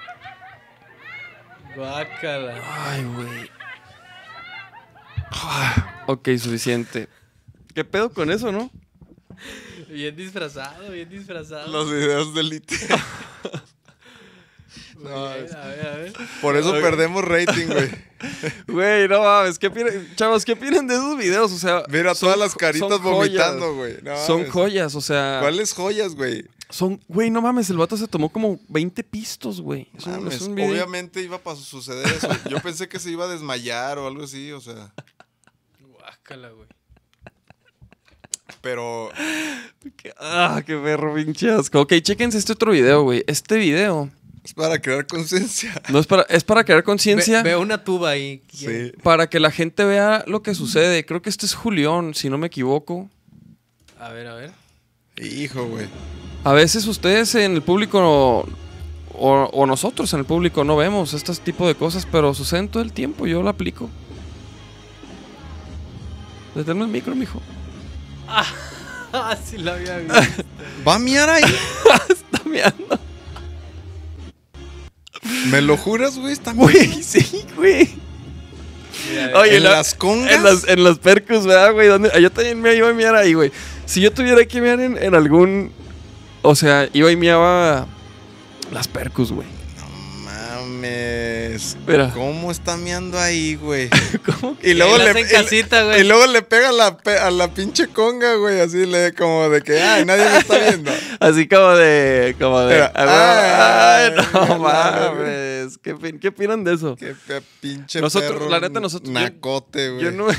[1.75, 2.55] Guácala.
[2.65, 3.60] Ay, güey.
[6.07, 7.07] Ok, suficiente.
[7.73, 8.69] ¿Qué pedo con eso, no?
[9.89, 11.71] Bien disfrazado, bien disfrazado.
[11.71, 12.71] Los videos del IT.
[14.95, 16.13] Muy bien, a ver, a ver.
[16.41, 17.89] Por eso perdemos rating, güey.
[18.67, 19.57] Güey, no mames.
[19.57, 21.51] ¿Qué opinan, chavos, qué opinan de esos videos?
[21.51, 23.97] O sea, Mira son todas las caritas vomitando, güey.
[24.03, 24.51] No son mames.
[24.53, 25.39] joyas, o sea.
[25.41, 26.45] ¿Cuáles joyas, güey?
[26.69, 29.89] Son, güey, no mames, el vato se tomó como 20 pistos, güey.
[30.05, 32.29] Obviamente iba a suceder eso.
[32.47, 34.93] Yo pensé que se iba a desmayar o algo así, o sea.
[36.35, 36.67] Guácala, güey.
[38.61, 39.09] Pero
[40.19, 41.81] Ah, qué perro, pinche asco.
[41.81, 43.23] Ok, chéquense este otro video, güey.
[43.27, 44.09] Este video
[44.43, 45.73] es para crear conciencia.
[45.89, 47.37] no es para, es para crear conciencia.
[47.41, 48.43] Ve- Veo una tuba ahí.
[48.53, 48.91] Sí.
[49.03, 51.05] Para que la gente vea lo que sucede.
[51.05, 53.09] Creo que este es Julián, si no me equivoco.
[53.99, 54.51] A ver, a ver.
[55.17, 55.87] Hijo, güey.
[56.43, 58.45] A veces ustedes en el público
[59.13, 62.81] o, o nosotros en el público no vemos este tipo de cosas, pero suceden todo
[62.83, 63.25] el tiempo.
[63.27, 63.89] Yo lo aplico.
[66.55, 67.41] Deténme el micro, mijo.
[68.27, 68.45] Ah,
[69.45, 70.13] sí la había visto.
[70.87, 71.43] ¿Va a miar ahí?
[72.09, 72.99] Está meando.
[75.47, 76.33] ¿Me lo juras, güey?
[76.33, 77.89] Está Güey, sí, güey.
[79.09, 80.31] Mira, Oye, ¿En la- las congas?
[80.33, 81.87] En las, en las percos, ¿verdad, güey?
[81.87, 82.11] ¿Dónde?
[82.13, 83.51] Ah, Yo también me iba a miar ahí, güey.
[83.85, 85.71] Si yo tuviera que miar en, en algún.
[86.41, 87.87] O sea, iba y miaba
[88.71, 89.47] las percos, güey.
[90.23, 91.10] Mames.
[91.51, 91.77] Mames.
[91.87, 92.11] Mira.
[92.13, 93.89] ¿Cómo está meando ahí, güey?
[94.25, 94.57] ¿Cómo?
[94.61, 96.01] Y luego le hacen casita, güey.
[96.01, 98.59] Y luego le pega a la, pe- a la pinche conga, güey.
[98.59, 100.91] Así le como de que, ay, nadie me está viendo.
[101.19, 102.35] Así como de.
[102.39, 102.75] Como de.
[102.75, 105.77] Era, Ay, ay, no la mames.
[105.77, 106.95] ¿Qué, qué opinan de eso?
[106.95, 107.15] Qué
[107.59, 110.03] pinche Nosotros- perro la neta, nosotros- yo- Nacote, güey.
[110.05, 110.27] Yo no.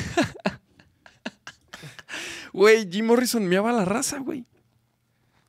[2.53, 4.45] Güey, Jim Morrison meaba a la raza, güey.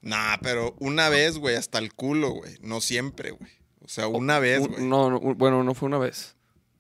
[0.02, 2.58] Nah, pero una vez, güey, hasta el culo, güey.
[2.62, 3.52] No siempre, güey.
[3.94, 4.84] O sea, una vez, Un- güey.
[4.86, 6.36] No, no, bueno, no fue una vez.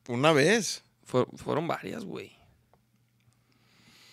[0.07, 0.81] Una vez.
[1.05, 2.31] Fue- fueron varias, güey.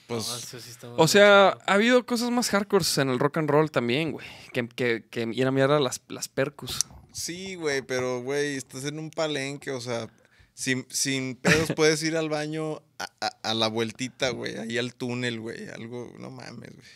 [0.07, 0.59] Pues, sí
[0.97, 4.27] O sea, ha habido cosas más hardcore en el rock and roll también, güey.
[4.53, 6.79] Que, que, que ir a mirar a las, las percus.
[7.13, 10.09] sí, güey, pero, güey, estás en un palenque, o sea,
[10.53, 14.95] sin, sin pedos puedes ir al baño a, a- a la vueltita, güey, ahí al
[14.95, 16.89] túnel, güey, algo, no mames, güey.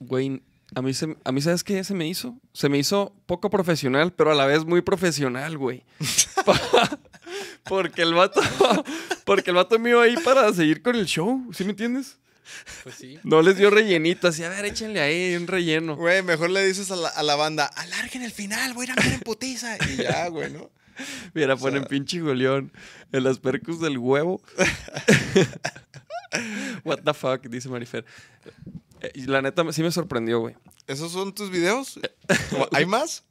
[0.00, 0.42] Güey,
[0.74, 2.38] a mí, se, a mí ¿sabes qué se me hizo?
[2.52, 5.84] Se me hizo poco profesional, pero a la vez muy profesional, güey.
[7.64, 8.40] porque el vato...
[9.24, 12.18] Porque el vato mío ahí para seguir con el show, ¿sí me entiendes?
[12.82, 13.18] Pues sí.
[13.22, 15.94] No les dio rellenito, así, a ver, échenle ahí un relleno.
[15.94, 18.98] Güey, mejor le dices a la, a la banda, alarguen el final, voy a ir
[18.98, 19.76] a ver en putiza.
[19.88, 20.70] Y ya, güey, ¿no?
[21.32, 22.72] Mira, O ponen sea- pinche goleón
[23.12, 24.42] en las percus del huevo.
[26.84, 28.04] What the fuck, dice Marifer.
[29.00, 30.54] Eh, y la neta sí me sorprendió, güey.
[30.86, 31.98] ¿Esos son tus videos?
[32.58, 33.24] ¿O ¿Hay más?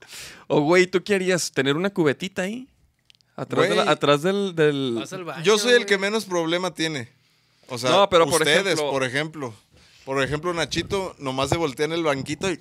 [0.48, 1.52] O, güey, ¿tú qué harías?
[1.52, 2.68] ¿Tener una cubetita ahí?
[3.36, 4.56] Atrás, de la- atrás del...
[4.56, 7.10] del- Vas al baño, Yo soy el que menos problema tiene.
[7.68, 9.54] O sea, No, pero por ustedes, ejemplo- por ejemplo.
[10.06, 12.60] Por ejemplo, Nachito nomás se voltea en el banquito y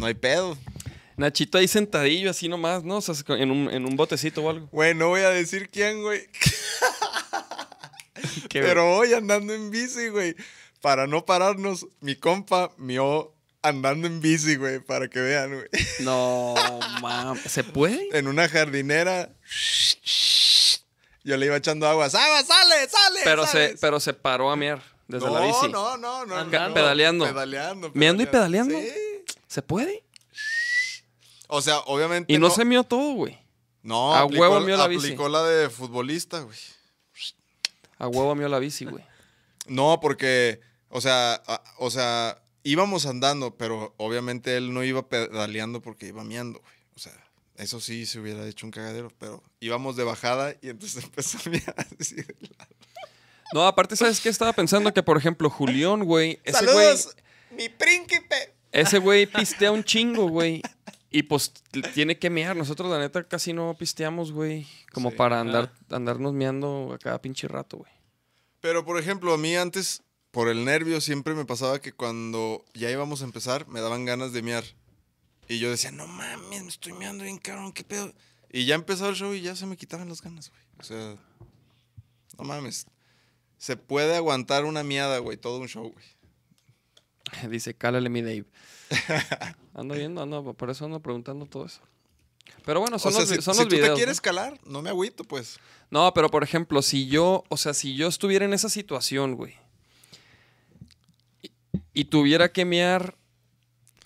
[0.00, 0.56] no hay pedo.
[1.16, 2.98] Nachito ahí sentadillo, así nomás, ¿no?
[2.98, 4.68] O sea, en un, en un botecito o algo.
[4.72, 6.22] Güey, no voy a decir quién, güey.
[8.50, 10.36] Pero hoy andando en bici, güey.
[10.84, 13.32] Para no pararnos, mi compa mió
[13.62, 15.66] andando en bici, güey, para que vean, güey.
[16.00, 16.54] No,
[17.00, 17.40] mames.
[17.50, 18.06] ¿Se puede?
[18.12, 19.30] En una jardinera.
[21.24, 22.10] Yo le iba echando agua.
[22.10, 23.20] ¡Sale, sale, sale!
[23.24, 23.78] Pero se, sales".
[23.80, 25.68] pero se paró a miar desde no, la bici.
[25.72, 26.68] No, no, no, Andando.
[26.68, 26.74] no.
[26.74, 27.24] Pedaleando.
[27.24, 27.90] Pedaleando.
[27.94, 28.78] ¿Meando y pedaleando?
[28.78, 28.92] Sí.
[29.46, 30.04] ¿Se puede?
[31.48, 32.30] O sea, obviamente.
[32.30, 33.38] Y no, se mió todo, güey.
[33.82, 35.06] No, A aplicó, huevo mió la bici.
[35.06, 36.58] aplicó la de futbolista, güey.
[37.96, 39.02] A huevo mió la bici, güey.
[39.66, 40.60] No, porque,
[40.96, 46.22] o sea, a- o sea, íbamos andando, pero obviamente él no iba pedaleando porque iba
[46.22, 46.74] miando, güey.
[46.94, 47.12] O sea,
[47.56, 51.50] eso sí se hubiera hecho un cagadero, pero íbamos de bajada y entonces empezó a
[51.50, 52.70] miar así de lado.
[53.52, 54.28] No, aparte, ¿sabes qué?
[54.28, 56.40] Estaba pensando que, por ejemplo, Julián, güey.
[56.44, 56.74] Ese güey.
[56.76, 57.16] ¡Saludos,
[57.50, 58.54] mi príncipe!
[58.72, 60.62] Ese güey pistea un chingo, güey.
[61.10, 61.52] Y pues
[61.92, 62.56] tiene que mear.
[62.56, 64.66] Nosotros, la neta, casi no pisteamos, güey.
[64.92, 65.16] Como Sí.
[65.16, 67.92] para andar, andarnos meando a cada pinche rato, güey.
[68.60, 70.02] Pero, por ejemplo, a mí antes,
[70.34, 74.32] por el nervio, siempre me pasaba que cuando ya íbamos a empezar, me daban ganas
[74.32, 74.64] de miar.
[75.48, 78.12] Y yo decía, no mames, me estoy meando bien cabrón, qué pedo.
[78.50, 80.62] Y ya empezó el show y ya se me quitaban las ganas, güey.
[80.80, 81.16] O sea,
[82.36, 82.86] no mames.
[83.58, 86.04] Se puede aguantar una miada, güey, todo un show, güey.
[87.48, 88.46] Dice, cálale mi Dave.
[89.74, 91.80] Ando viendo, ando, por eso ando preguntando todo eso.
[92.64, 93.86] Pero bueno, son o sea, los, si, son si los tú videos.
[93.86, 93.96] te ¿no?
[93.96, 95.58] quieres calar, no me agüito, pues.
[95.90, 99.56] No, pero por ejemplo, si yo, o sea, si yo estuviera en esa situación, güey,
[101.94, 103.16] y, tuviera que mear,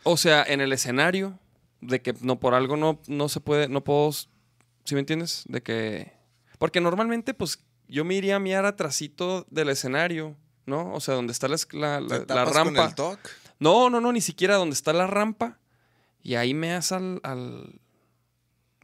[0.05, 1.39] o sea, en el escenario,
[1.80, 5.45] de que no por algo no, no se puede, no puedo, ¿sí me entiendes?
[5.49, 6.12] De que,
[6.59, 10.36] porque normalmente, pues, yo me iría a mear atrasito del escenario,
[10.66, 10.93] ¿no?
[10.93, 12.84] O sea, donde está la, es- la, la- Te la tapas con rampa.
[12.86, 13.18] el toc.
[13.61, 15.59] No, no, no, ni siquiera donde está la rampa.
[16.22, 17.80] Y ahí me al, al,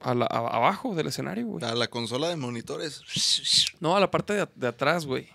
[0.01, 1.65] a la- a- abajo del escenario, güey.
[1.65, 3.03] A la consola de monitores.
[3.81, 5.29] No, a la parte de, de atrás, güey.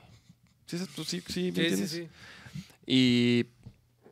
[0.65, 2.07] Sí, sí, tú sí, sí, ¿me Sí, sí.
[2.87, 3.45] Y,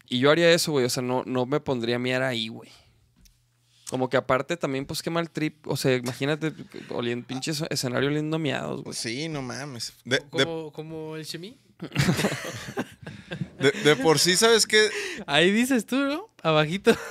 [0.09, 0.85] y yo haría eso, güey.
[0.85, 2.69] O sea, no, no me pondría a miar ahí, güey.
[3.89, 5.65] Como que aparte también, pues qué mal trip.
[5.67, 6.51] O sea, imagínate,
[6.89, 8.93] oliendo, pinche escenario oliendo miados, güey.
[8.95, 9.93] Sí, no mames.
[10.03, 11.57] De, de- Como, como el Chemi.
[13.59, 14.89] de- de por sí, ¿sabes qué?
[15.25, 16.29] Ahí dices tú, ¿no?
[16.43, 16.95] Abajito.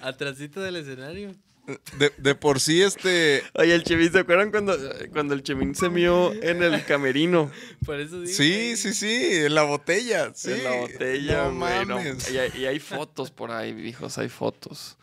[0.00, 1.34] Atrasito del escenario.
[1.98, 3.42] De, de por sí, este.
[3.54, 4.76] Oye, el Chemín, ¿se acuerdan cuando,
[5.12, 7.50] cuando el Chemín se mió en el camerino?
[7.86, 8.32] Por eso digo.
[8.36, 10.32] Sí, sí, sí, en la botella.
[10.34, 10.52] Sí.
[10.52, 11.86] En la botella, no güey.
[11.86, 11.96] no.
[11.96, 12.30] mames.
[12.30, 14.98] Y, hay, y hay fotos por ahí, hijos, hay fotos.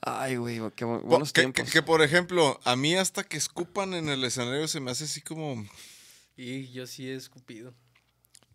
[0.00, 1.64] Ay, güey, qué buenos que, tiempos.
[1.64, 5.04] que- que, por ejemplo, a mí hasta que escupan en el escenario se me hace
[5.04, 5.66] así como.
[6.36, 7.74] Y yo sí he escupido.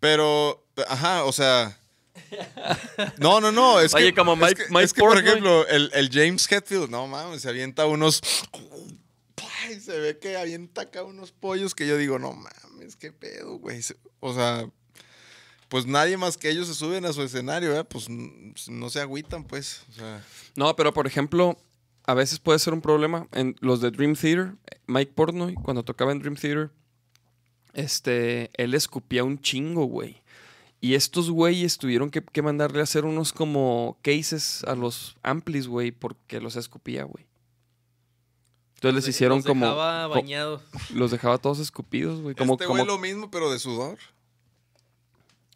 [0.00, 1.78] Pero, ajá, o sea.
[3.18, 3.80] No, no, no.
[3.80, 6.50] Es Oye, que, como es Mike- que- Mike es que, por ejemplo, el, el James
[6.50, 8.20] Hetfield, no mames, se avienta unos.
[9.66, 13.58] Ay, se ve que avienta acá unos pollos que yo digo, no mames, qué pedo,
[13.58, 13.80] güey.
[14.20, 14.68] O sea,
[15.68, 17.84] pues nadie más que ellos se suben a su escenario, ¿eh?
[17.84, 19.82] Pues n- no se agüitan, pues.
[19.90, 20.24] O sea,
[20.56, 21.56] No, pero por ejemplo,
[22.06, 23.26] a veces puede ser un problema.
[23.32, 24.54] En los de Dream Theater,
[24.86, 26.70] Mike Portnoy, cuando tocaba en Dream Theater,
[27.72, 30.22] este, él escupía un chingo, güey.
[30.84, 35.66] Y estos güeyes tuvieron que, que mandarle a hacer unos como cases a los amplis,
[35.66, 37.24] güey, porque los escupía, güey.
[38.74, 39.64] Entonces les Los hicieron los como...
[39.64, 40.62] dejaba co- bañados.
[40.90, 42.34] los dejaba todos escupidos, güey.
[42.34, 43.96] Como, este como- güey lo mismo, pero de sudor.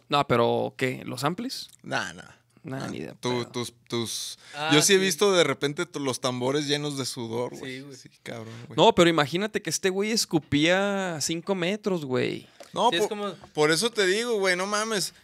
[0.08, 1.02] No, pero ¿qué?
[1.04, 1.68] ¿Los amplis?
[1.82, 2.22] Nah, nah.
[2.64, 4.38] Nah, ni de Tu- tus, tus...
[4.54, 7.76] Ah, Yo sí, he visto de repente los tambores llenos de sudor, güey.
[7.76, 7.96] Sí, güey.
[7.96, 8.76] Sí, cabrón, güey.
[8.76, 12.46] No, pero imagínate que este güey escupía a 5 metros, güey.
[12.72, 15.14] No, Sí, es por, como- por eso te digo, güey, no mames.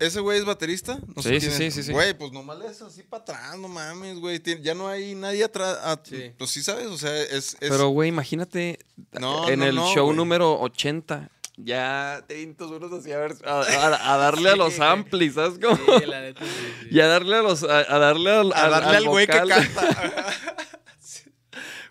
[0.00, 0.98] ¿Ese güey es baterista?
[1.14, 1.74] No Sí, sé sí, sí, es.
[1.74, 1.92] sí, sí.
[1.92, 4.42] Güey, pues nomás le es así para atrás, no mames, güey.
[4.60, 5.78] Ya no hay nadie atrás.
[5.82, 6.32] a- Sí.
[6.36, 6.86] Pues sí, ¿sabes?
[6.86, 7.54] O sea, es...
[7.54, 8.78] es- Pero, güey, imagínate
[9.12, 10.16] No, en no, el no, show güey.
[10.16, 11.30] número 80.
[11.56, 15.76] Ya te unos así a, ver, a, a- a darle a los amplis, ¿sabes cómo?
[16.00, 16.50] Sí, la neta, sí,
[16.82, 16.88] sí.
[16.90, 17.62] Y a darle a los.
[17.62, 18.52] A, a darle al.
[18.52, 20.34] a darle al güey que canta.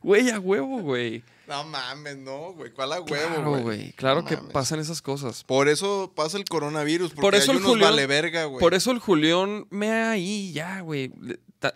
[0.02, 1.24] Güey, a huevo, güey.
[1.48, 2.72] No mames, no, güey.
[2.72, 3.62] ¿Cuál a huevo, Claro, güey?
[3.64, 3.92] güey.
[3.94, 4.52] Claro No que mames.
[4.52, 5.44] pasan esas cosas.
[5.44, 7.10] Por eso pasa el coronavirus.
[7.12, 8.60] Porque Por eso hay el unos Julián- vale verga, güey.
[8.60, 11.12] Por eso el Julián me ahí, ya, güey.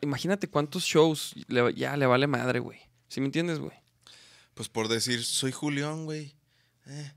[0.01, 2.79] Imagínate cuántos shows le- ya le vale madre, güey.
[3.07, 3.73] ¿Sí me entiendes, güey?
[4.53, 6.33] Pues por decir, soy Julián, güey.
[6.87, 7.11] Eh,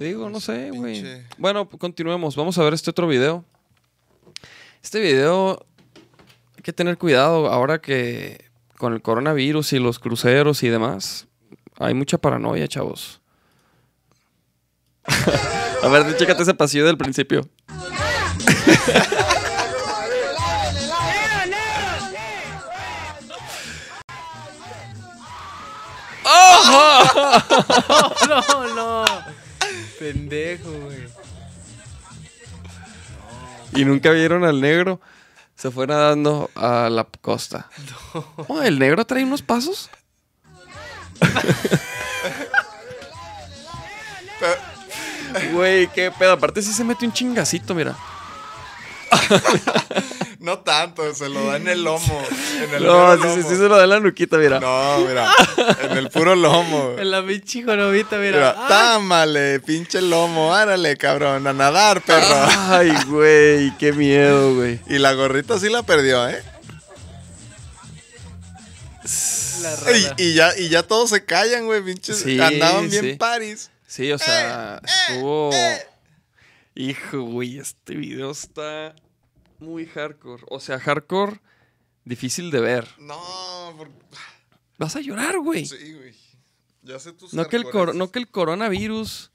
[0.00, 1.04] Digo, no sé, güey.
[1.38, 2.34] Bueno, continuemos.
[2.36, 3.44] Vamos a ver este otro video.
[4.82, 5.64] Este video
[6.56, 11.28] hay que tener cuidado ahora que con el coronavirus y los cruceros y demás.
[11.84, 13.20] Hay mucha paranoia, chavos.
[15.82, 17.48] a ver, chécate ese pasillo del principio.
[28.28, 29.04] No, no.
[29.98, 31.08] Pendejo, güey.
[33.74, 35.00] Y nunca vieron al negro.
[35.54, 37.68] Se fue nadando a la costa.
[38.48, 39.88] Oh, ¿El negro trae unos pasos?
[45.52, 46.32] Güey, qué pedo.
[46.32, 47.96] Aparte sí se mete un chingacito, mira.
[50.42, 52.20] No tanto, se lo da en el lomo.
[52.64, 53.48] En el No, sí, sí, lomo.
[53.48, 54.58] sí se lo da en la nuquita, mira.
[54.58, 55.30] No, mira.
[55.82, 56.94] En el puro lomo.
[56.98, 58.38] En la pinche jorobita, mira.
[58.38, 62.34] Mira, Ah, támale, pinche lomo, árale, cabrón, a nadar, perro.
[62.70, 64.80] Ay, güey, qué miedo, güey.
[64.88, 66.42] Y la gorrita sí la perdió, ¿eh?
[69.62, 70.14] La rara.
[70.18, 72.18] Y, y ya, y ya todos se callan, güey, pinches.
[72.18, 73.14] Sí, Andaban bien sí.
[73.14, 73.70] paris.
[73.86, 75.50] Sí, o sea, Eh, estuvo.
[76.74, 78.94] Hijo, güey, este video está
[79.58, 80.42] muy hardcore.
[80.48, 81.40] O sea, hardcore,
[82.04, 82.88] difícil de ver.
[82.98, 83.20] No,
[83.76, 83.90] por-
[84.78, 85.66] Vas a llorar, güey.
[85.66, 86.14] sí, güey.
[86.82, 89.30] Ya sé tus No que, el cor- no que el coronavirus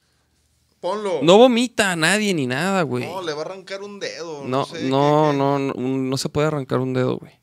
[0.81, 1.21] Ponlo.
[1.23, 3.05] no vomita a nadie ni nada, güey.
[3.05, 4.43] No, le va a arrancar un dedo.
[4.43, 7.33] No, sé, no, qué- no, no, no se puede arrancar un dedo, güey.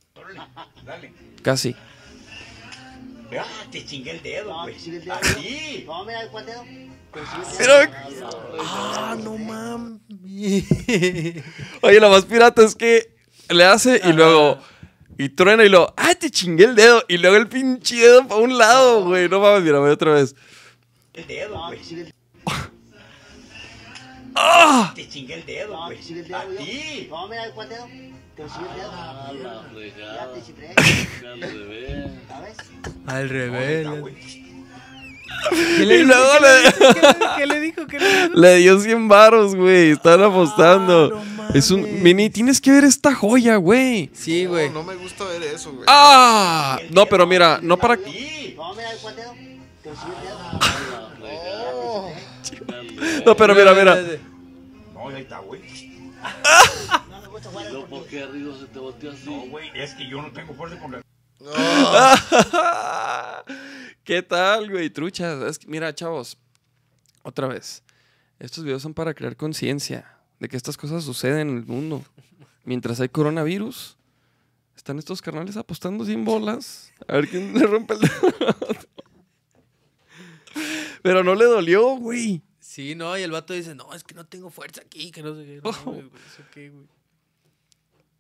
[1.43, 1.75] Casi.
[3.41, 4.75] Ah, te chingué el dedo, güey.
[5.11, 5.85] Aquí.
[5.87, 6.65] No, mira, ¿cuál dedo?
[8.61, 10.01] Ah, no mames.
[11.83, 13.15] Oye, lo más pirata es que
[13.49, 14.59] le hace y luego.
[15.17, 15.95] Y truena y luego.
[15.97, 17.05] ¡Ah, te chingué el dedo!
[17.09, 19.29] Y luego el pinche dedo para un lado, güey.
[19.29, 20.35] No mames, mira, otra vez.
[21.13, 21.79] El dedo, No, güey.
[21.79, 22.15] te chingué el
[24.35, 24.93] ¡Ah!
[24.97, 25.99] Te chingué el dedo, No, güey.
[25.99, 26.39] te chingué el dedo.
[26.39, 26.57] A yo.
[26.57, 27.07] ti.
[27.09, 27.87] No, mira, ¿cuál dedo?
[28.37, 28.83] Te chingué
[29.31, 29.63] el dedo.
[29.97, 30.41] Ya te.
[32.29, 32.57] ¿Sabes?
[33.07, 34.01] Al revés.
[34.01, 34.15] güey.
[35.51, 36.73] ¿Qué le Y luego le,
[37.37, 37.87] ¿Qué le dijo?
[37.87, 38.35] ¿Qué le dijo?
[38.35, 39.91] le dio 100 varos, güey.
[39.91, 41.11] Están apostando.
[41.11, 42.03] no es un.
[42.03, 44.11] Mini, tienes que ver esta joya, güey.
[44.13, 44.69] Sí, güey.
[44.69, 45.85] No, no me gusta ver eso, güey.
[45.87, 46.79] ¡Ah!
[46.91, 47.97] No, pero mira, no para.
[47.97, 48.55] Sí.
[48.57, 49.33] No, mira, ¿cuál dedo?
[49.83, 50.17] Te chingué
[51.17, 52.11] el dedo.
[53.27, 53.97] No, pero mira, mira.
[54.93, 55.61] No, ahí está, güey.
[57.55, 57.89] No me gusta jugar.
[57.89, 59.27] ¿Por qué arriba se te volteó así?
[59.27, 59.71] No, güey.
[59.75, 61.03] Es que yo no tengo fuerza con la...
[64.05, 64.91] ¿Qué tal, güey?
[64.91, 65.43] Truchas.
[65.43, 66.37] Es que, mira, chavos.
[67.23, 67.83] Otra vez.
[68.39, 72.05] Estos videos son para crear conciencia de que estas cosas suceden en el mundo.
[72.65, 73.97] Mientras hay coronavirus,
[74.77, 76.93] están estos carnales apostando sin bolas.
[77.07, 78.35] A ver quién le rompe el dedo.
[81.03, 82.43] Pero no le dolió, güey.
[82.59, 85.37] Sí, no, y el vato dice, no, es que no tengo fuerza aquí, que no
[85.37, 85.61] sé qué.
[85.63, 86.87] No, mames, güey, ¿eso qué, güey?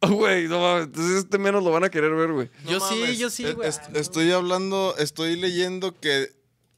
[0.10, 0.86] Güey, no mames.
[0.86, 2.51] Entonces este menos lo van a querer ver, güey.
[2.64, 3.68] No Yo sí, yo sí, Es- güey.
[3.68, 6.31] es- estoy hablando, estoy leyendo que,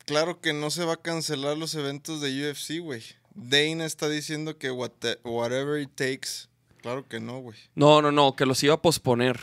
[0.04, 3.02] claro que no se va a cancelar los eventos de UFC, güey.
[3.34, 4.90] Dana está diciendo que what-
[5.24, 6.48] whatever it takes.
[6.82, 7.58] Claro que no, güey.
[7.74, 9.38] No, no, no, que los iba a posponer.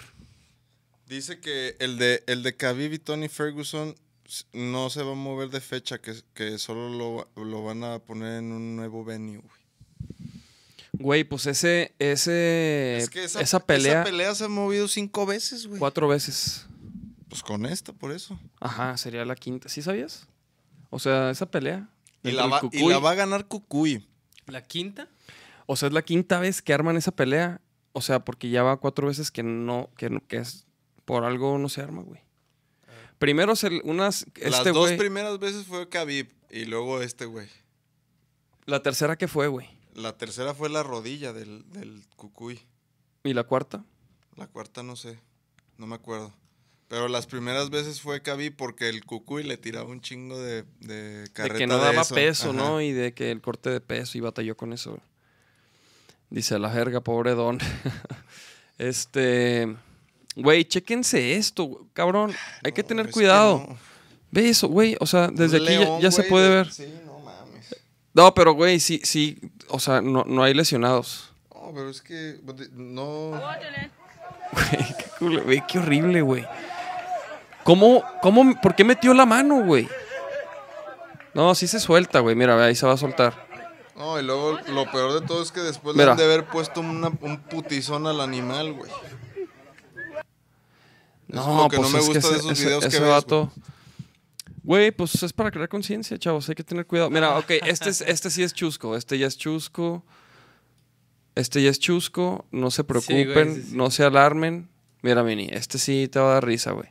[1.07, 3.95] Dice que el de, el de Khabib y Tony Ferguson
[4.53, 8.39] no se va a mover de fecha, que, que solo lo, lo van a poner
[8.39, 9.62] en un nuevo venue, güey.
[11.03, 15.25] Güey, pues ese, ese, Es que esa, esa pelea esa pelea se ha movido cinco
[15.25, 15.77] veces, güey.
[15.77, 16.65] cuatro veces.
[17.27, 18.39] Pues con esta, por eso.
[18.61, 19.67] Ajá, sería la quinta.
[19.67, 20.27] ¿Sí sabías?
[20.89, 21.89] O sea, esa pelea.
[22.23, 24.07] Y la, va, y la va a ganar Cucuy.
[24.45, 25.09] ¿La quinta?
[25.65, 27.59] O sea, es la quinta vez que arman esa pelea.
[27.91, 30.65] O sea, porque ya va cuatro veces que no, que, que es
[31.03, 32.21] por algo no se arma, güey.
[33.19, 37.49] Primero se, unas, Las este dos güey, primeras veces fue Khabib y luego este güey.
[38.65, 39.67] la tercera que fue, güey.
[39.95, 42.59] La tercera fue la rodilla del, del Cucuy.
[43.23, 43.83] Y la cuarta.
[44.35, 45.19] La cuarta no sé,
[45.77, 46.33] no me acuerdo.
[46.87, 51.21] Pero las primeras veces fue Khabib porque el Cucuy le tiraba un chingo de, de
[51.21, 52.13] De carreta que no daba eso.
[52.15, 52.57] peso, Ajá.
[52.57, 52.81] ¿no?
[52.81, 54.99] Y de que el corte de peso y batalló con eso.
[56.29, 57.59] Dice la jerga, pobre don.
[58.77, 59.75] este.
[60.35, 62.33] Güey, chéquense esto, cabrón.
[62.63, 63.65] Hay que tener que cuidado.
[63.69, 63.77] no.
[64.31, 64.97] Ve eso, güey.
[64.99, 66.71] O sea, desde Un aquí ya- león, ya, se puede de- ver.
[66.71, 66.85] Sí,
[68.13, 68.23] no.
[68.23, 69.39] No, pero güey, sí, sí.
[69.69, 71.31] O sea, no, no hay lesionados.
[71.53, 72.39] No, pero es que
[72.73, 73.31] no.
[74.51, 76.45] Güey, qué, culo- güey, qué horrible, güey.
[77.63, 79.87] ¿Cómo, cómo, por qué metió la mano, güey?
[81.33, 82.35] No, sí se suelta, güey.
[82.35, 83.47] Mira, ahí se va a soltar.
[83.95, 86.11] No, y luego lo peor de todo es que después le Mira.
[86.11, 88.91] han de haber puesto una- un putizón al animal, güey.
[91.29, 92.87] Eso es lo que no me pues es gusta de ese- esos ese- videos que
[92.89, 93.51] ese ves, vato-
[94.63, 96.47] Güey, pues es para crear conciencia, chavos.
[96.49, 97.09] Hay que tener cuidado.
[97.09, 98.95] Mira, ok, este, es, este sí es chusco.
[98.95, 100.05] Este ya es chusco.
[101.35, 102.45] Este ya es chusco.
[102.51, 103.33] No se preocupen.
[103.33, 103.75] güey, sí, sí.
[103.75, 104.69] No se alarmen.
[105.01, 106.89] Mira, Mini, este sí te va a dar risa, güey.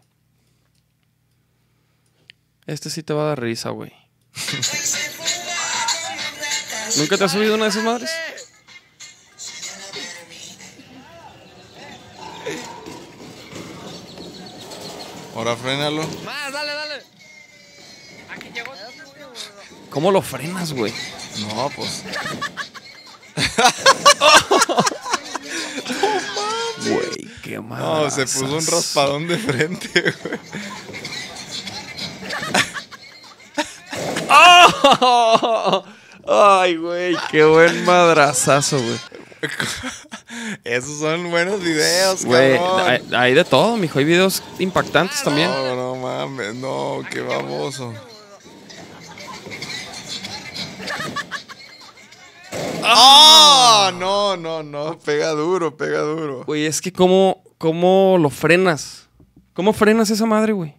[2.66, 3.92] Este sí te va a dar risa, güey.
[6.98, 8.10] ¿Nunca te has subido una de esas madres?
[15.34, 16.02] Ahora frénalo.
[16.24, 16.91] Más, dale, dale.
[19.92, 20.92] ¿Cómo lo frenas, güey?
[21.40, 22.02] No, pues.
[26.84, 27.80] Güey, qué mal.
[27.80, 30.38] No, se puso un raspadón de frente, güey.
[36.26, 38.98] Ay, güey, qué buen madrazazo, güey.
[40.64, 43.98] Esos son buenos videos, Güey, hay, hay de todo, mijo.
[43.98, 45.50] Hay videos impactantes también.
[45.50, 47.92] No, no mames, no, qué baboso.
[52.84, 53.92] ¡Ah!
[53.98, 56.44] No, no, no, pega duro, pega duro.
[56.44, 59.08] Güey, es que cómo, cómo lo frenas.
[59.54, 60.74] ¿Cómo frenas esa madre, güey?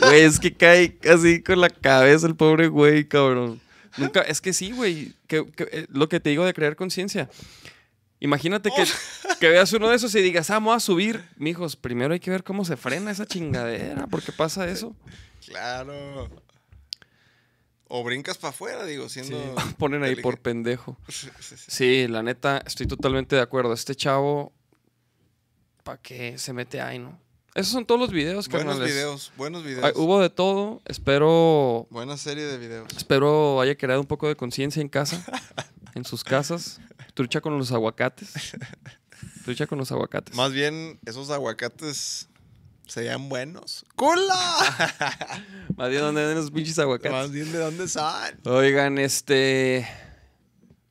[0.00, 3.60] Güey, es que cae así con la cabeza el pobre güey, cabrón.
[3.96, 5.12] Nunca, es que sí, güey.
[5.26, 7.28] Que, que, eh, lo que te digo de crear conciencia.
[8.20, 8.84] Imagínate que,
[9.38, 11.24] que veas uno de esos y digas, ah, vamos a subir.
[11.36, 14.06] Mijos, primero hay que ver cómo se frena esa chingadera.
[14.08, 14.96] ¿Por qué pasa eso?
[15.46, 16.28] Claro.
[17.86, 19.54] O brincas para afuera, digo, siendo.
[19.78, 20.96] Ponen ahí por pendejo.
[21.08, 21.28] Sí.
[21.68, 23.72] Sí, la neta, estoy totalmente de acuerdo.
[23.72, 24.52] Este chavo,
[25.84, 27.18] ¿para qué se mete ahí, no?
[27.54, 28.94] Esos son todos los videos, Buenos carnales.
[28.94, 29.84] videos, buenos videos.
[29.84, 30.80] Ay, hubo de todo.
[30.84, 32.86] Espero, Buena serie de videos.
[32.96, 35.24] espero haya creado un poco de conciencia en casa,
[35.94, 36.80] en sus casas.
[37.14, 38.32] Trucha con los aguacates.
[39.44, 40.36] Trucha con los aguacates.
[40.36, 42.28] Más bien, esos aguacates
[42.86, 43.84] serían buenos.
[43.96, 45.08] ¡Cula!
[45.76, 47.10] Más bien, ¿dónde ven los pinches aguacates?
[47.10, 48.12] Más bien, ¿de dónde son?
[48.44, 49.88] Oigan, este.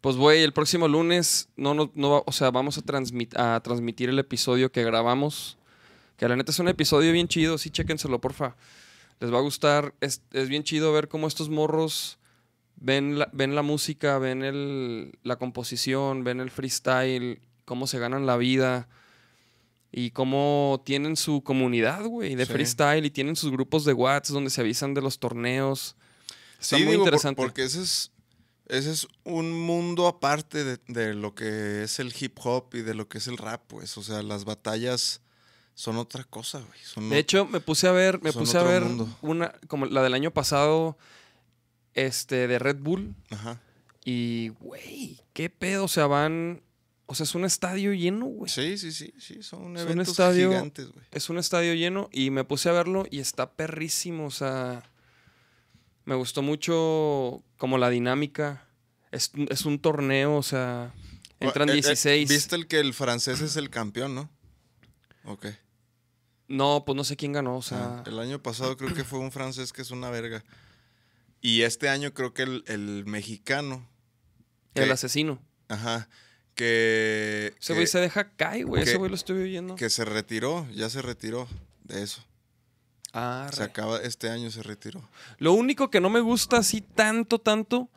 [0.01, 4.09] Pues, güey, el próximo lunes, no, no, no, o sea, vamos a, transmit- a transmitir
[4.09, 5.57] el episodio que grabamos.
[6.17, 8.55] Que la neta es un episodio bien chido, sí, chéquenselo, porfa.
[9.19, 9.93] Les va a gustar.
[10.01, 12.17] Es, es bien chido ver cómo estos morros
[12.75, 18.25] ven la, ven la música, ven el, la composición, ven el freestyle, cómo se ganan
[18.25, 18.87] la vida
[19.91, 22.51] y cómo tienen su comunidad, güey, de Sí.
[22.51, 25.95] freestyle y tienen sus grupos de Whats donde se avisan de los torneos.
[26.59, 27.41] Está Sí, muy digo, por- interesante.
[27.41, 28.11] porque ese es,
[28.67, 32.93] ese es un mundo aparte de, de lo que es el hip hop y de
[32.95, 33.97] lo que es el rap, pues.
[33.97, 35.21] O sea, las batallas
[35.79, 36.79] son otra cosa, güey.
[36.83, 39.07] Son De hecho, me puse a ver, me puse a ver mundo.
[39.21, 40.97] una, como la del año pasado,
[41.93, 43.13] este, de Red Bull.
[43.29, 43.61] Ajá.
[44.03, 45.83] Y, güey, qué pedo.
[45.83, 46.63] O sea, van.
[47.05, 48.49] O sea, es un estadio lleno, güey.
[48.51, 49.43] Sí, sí, sí, sí.
[49.43, 51.05] Son un eventos estadio- gigantes, güey.
[51.11, 54.25] Es un estadio lleno y me puse a verlo y está perrísimo.
[54.25, 54.81] O sea,
[56.05, 58.65] me gustó mucho como la dinámica.
[59.11, 60.91] Es, es un torneo, o sea,
[61.39, 62.29] entran Eh, eh, 16.
[62.29, 64.29] Viste el que el francés es el campeón, ¿no?
[65.25, 65.45] Ok.
[66.47, 68.03] No, pues no sé quién ganó, o sea.
[68.05, 70.43] El año pasado creo que fue un francés que es una verga.
[71.41, 73.87] Y este año creo que el, el mexicano.
[74.75, 75.39] el asesino.
[75.67, 76.07] Ajá.
[76.55, 77.53] Que.
[77.59, 78.83] Ese güey se deja caer, güey.
[78.83, 79.75] Ese güey lo estoy oyendo.
[79.75, 81.47] que se retiró, ya se retiró
[81.83, 82.23] de eso.
[83.13, 85.07] Ah, Se acaba, este año se retiró.
[85.37, 87.89] Lo único que no me gusta así tanto, tanto,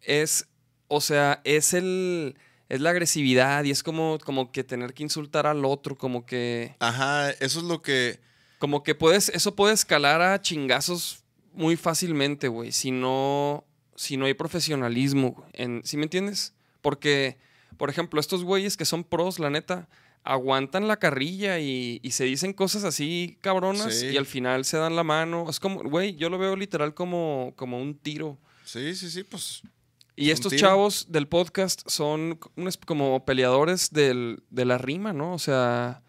[0.00, 0.48] es,
[0.88, 2.36] o sea, es el,
[2.68, 6.74] es la agresividad y es como, como que tener que insultar al otro, como que,
[6.80, 8.20] Ajá, eso es lo que.
[8.58, 11.22] como que puedes, eso puede escalar a chingazos
[11.52, 13.64] muy fácilmente, güey, si no,
[13.96, 16.54] si no hay profesionalismo, en, ¿sí me entiendes?
[16.82, 17.38] Porque,
[17.76, 19.88] por ejemplo, estos güeyes que son pros, la neta,
[20.24, 24.08] aguantan la carrilla y, y se dicen cosas así cabronas Sí.
[24.08, 25.46] y al final se dan la mano.
[25.48, 28.36] Es como, güey, yo lo veo literal como, como un tiro.
[28.64, 29.62] Sí, sí, sí, pues.
[30.20, 30.60] Y estos tiro.
[30.68, 35.32] chavos del podcast son unos como peleadores del- de la rima, ¿no?
[35.34, 36.02] O sea,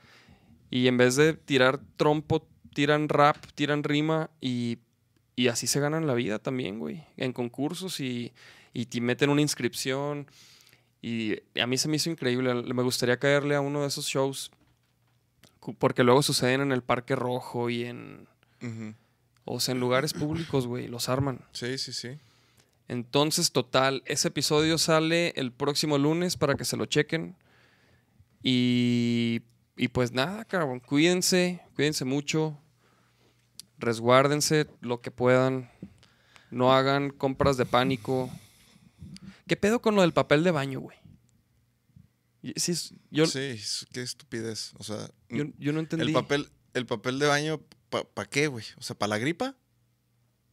[0.72, 4.80] y en vez de tirar trompo, tiran rap, tiran rima y,
[5.36, 7.04] y así se ganan la vida también, güey.
[7.18, 8.34] En concursos y,
[8.74, 10.28] y te meten una inscripción.
[11.02, 12.54] Y a mí se me hizo increíble.
[12.54, 14.52] Me gustaría caerle a uno de esos shows.
[15.78, 18.28] Porque luego suceden en el Parque Rojo y en...
[19.46, 20.88] O sea, en lugares públicos, güey.
[20.88, 21.42] Los arman.
[21.54, 22.18] Sí, sí, sí.
[22.90, 27.38] Entonces, total, ese episodio sale el próximo lunes para que se lo chequen.
[28.44, 29.42] Y,
[29.78, 32.58] y pues nada, cabrón, cuídense, cuídense mucho.
[33.78, 35.70] Resguárdense lo que puedan.
[36.52, 38.30] No hagan compras de pánico.
[39.48, 40.98] ¿Qué pedo con lo del papel de baño, güey?
[42.56, 42.74] Sí,
[43.12, 43.60] yo, sí,
[43.92, 44.74] qué estupidez.
[44.78, 46.08] O sea, yo, yo no entendí.
[46.08, 48.66] el papel, el papel de baño, ¿para qué, güey?
[48.78, 49.56] O sea, ¿para la gripa?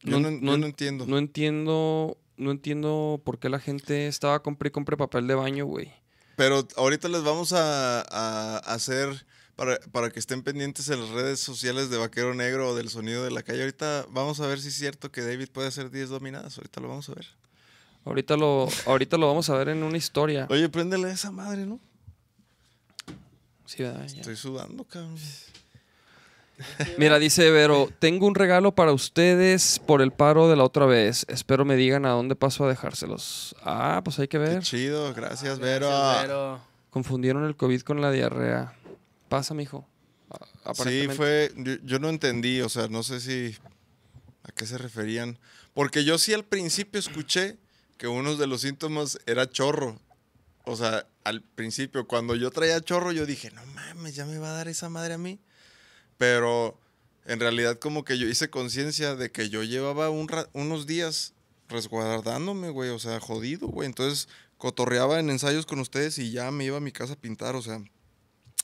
[0.03, 1.05] Yo No- no- no entiendo.
[1.07, 5.65] No entiendo, no entiendo por qué la gente estaba compre y compre papel de baño,
[5.65, 5.91] güey.
[6.35, 11.39] Pero ahorita les vamos a, a hacer para, para que estén pendientes en las redes
[11.39, 13.61] sociales de Vaquero Negro o del Sonido de la Calle.
[13.61, 16.57] Ahorita vamos a ver si es cierto que David puede hacer 10 dominadas.
[16.57, 17.27] Ahorita lo vamos a ver.
[18.05, 20.47] Ahorita lo, ahorita lo vamos a ver en una historia.
[20.49, 21.79] Oye, préndele a esa madre, ¿no?
[23.65, 24.05] Sí, ¿verdad?
[24.05, 25.17] Estoy sudando, cabrón.
[26.97, 31.25] Mira, dice Vero, tengo un regalo para ustedes por el paro de la otra vez.
[31.29, 33.55] Espero me digan a dónde paso a dejárselos.
[33.63, 34.63] Ah, pues hay que Qué ver.
[34.63, 35.87] chido, gracias, Vero.
[35.87, 36.61] Gracias, Vero.
[36.89, 38.73] Confundieron el COVID con la diarrea.
[39.29, 39.87] Pasa, mijo.
[40.83, 41.51] Sí, fue.
[41.55, 43.55] Yo, yo no entendí, o sea, no sé si.
[44.43, 45.37] ¿A qué se referían?
[45.73, 47.57] Porque yo sí al principio escuché
[47.97, 49.99] que uno de los síntomas era chorro.
[50.65, 54.49] O sea, al principio, cuando yo traía chorro, yo dije, no mames, ya me va
[54.49, 55.39] a dar esa madre a mí.
[56.17, 56.77] Pero
[57.25, 61.33] en realidad, como que yo hice conciencia de que yo llevaba un unos días
[61.69, 63.85] resguardándome, güey, o sea, jodido, güey.
[63.87, 64.27] Entonces,
[64.57, 67.61] cotorreaba en ensayos con ustedes y ya me iba a mi casa a pintar, o
[67.61, 67.81] sea.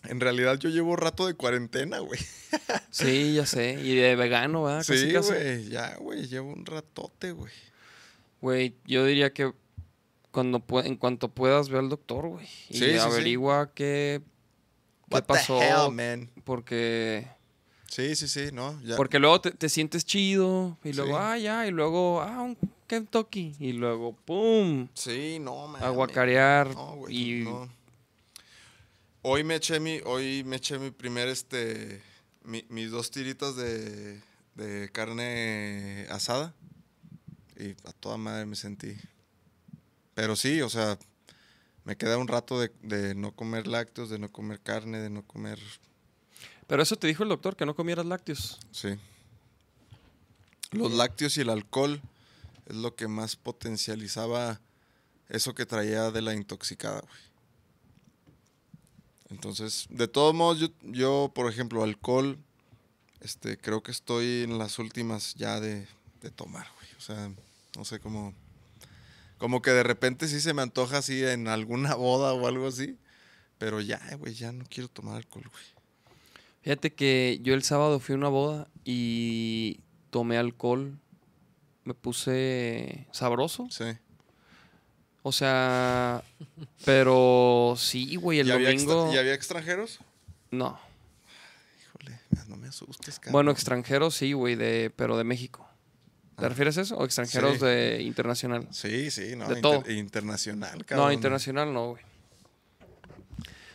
[0.05, 2.19] En realidad yo llevo rato de cuarentena, güey.
[2.91, 3.79] Sí, ya sé.
[3.81, 4.85] Y de vegano, ¿verdad?
[4.85, 7.51] Casi, Sí, güey, ya, güey, llevo un ratote, güey.
[8.41, 9.51] Güey, yo diría que
[10.31, 12.45] cuando en cuanto puedas ve al doctor, güey.
[12.69, 12.97] Y Sí, sí, sí.
[12.99, 14.21] averigua qué,
[15.09, 15.59] qué What the pasó.
[15.61, 16.29] hell, man?
[16.43, 17.27] Porque,
[17.93, 18.95] Sí, sí, sí, no, ya.
[18.95, 20.77] porque luego te, te sientes chido.
[20.83, 21.17] Y luego, Sí.
[21.21, 21.67] ah, ya.
[21.67, 22.57] Y luego, ah, un
[22.87, 23.55] Kentucky.
[23.59, 24.87] Y luego, ¡pum!
[24.95, 25.83] Sí, no, man.
[25.83, 26.73] Aguacarear.
[26.73, 27.69] No, güey, y no.
[29.21, 32.01] Hoy me eché mi, hoy me eché mi primer, este,
[32.43, 34.19] mi- mis dos tiritas de,
[34.55, 36.53] de carne asada.
[37.57, 38.95] Y a toda madre me sentí.
[40.15, 40.97] Pero sí, o sea,
[41.85, 45.21] me queda un rato de, de no comer lácteos, de no comer carne, de no
[45.21, 45.59] comer
[46.67, 48.59] Pero eso te dijo el doctor, que no comieras lácteos.
[48.71, 48.97] Sí.
[50.71, 52.01] Los lácteos y el alcohol
[52.65, 54.61] es lo que más potencializaba
[55.29, 57.23] eso que traía de la intoxicada, güey.
[59.29, 62.37] Entonces, de todos modos, yo, por ejemplo, alcohol,
[63.19, 65.87] este, creo que estoy en las últimas ya de,
[66.21, 66.87] de tomar, güey.
[66.97, 67.31] O sea,
[67.75, 68.33] no sé cómo.
[69.39, 72.97] Como que de repente sí se me antoja así en alguna boda o algo así.
[73.57, 75.72] Pero ya, güey, ya no quiero tomar alcohol, güey.
[76.63, 79.79] Fíjate que yo el sábado fui a una boda y
[80.09, 80.97] tomé alcohol.
[81.83, 83.67] Me puse sabroso.
[83.69, 83.83] Sí.
[85.23, 86.23] O sea,
[86.85, 89.11] pero sí, güey, el ¿Y había, domingo.
[89.13, 89.99] ¿Y había extranjeros?
[90.51, 90.79] No.
[91.81, 93.33] Híjole, no me asustes, cabrón.
[93.33, 95.67] Bueno, extranjeros sí, güey, de, pero de México.
[96.37, 96.49] ¿Te Ah.
[96.49, 96.97] refieres a eso?
[96.97, 97.65] ¿O extranjeros Sí.
[97.65, 98.67] de internacional?
[98.71, 99.47] Sí, sí, no.
[99.47, 99.91] De inter- todo.
[99.91, 101.07] internacional, cabrón.
[101.07, 102.03] No, internacional no, güey.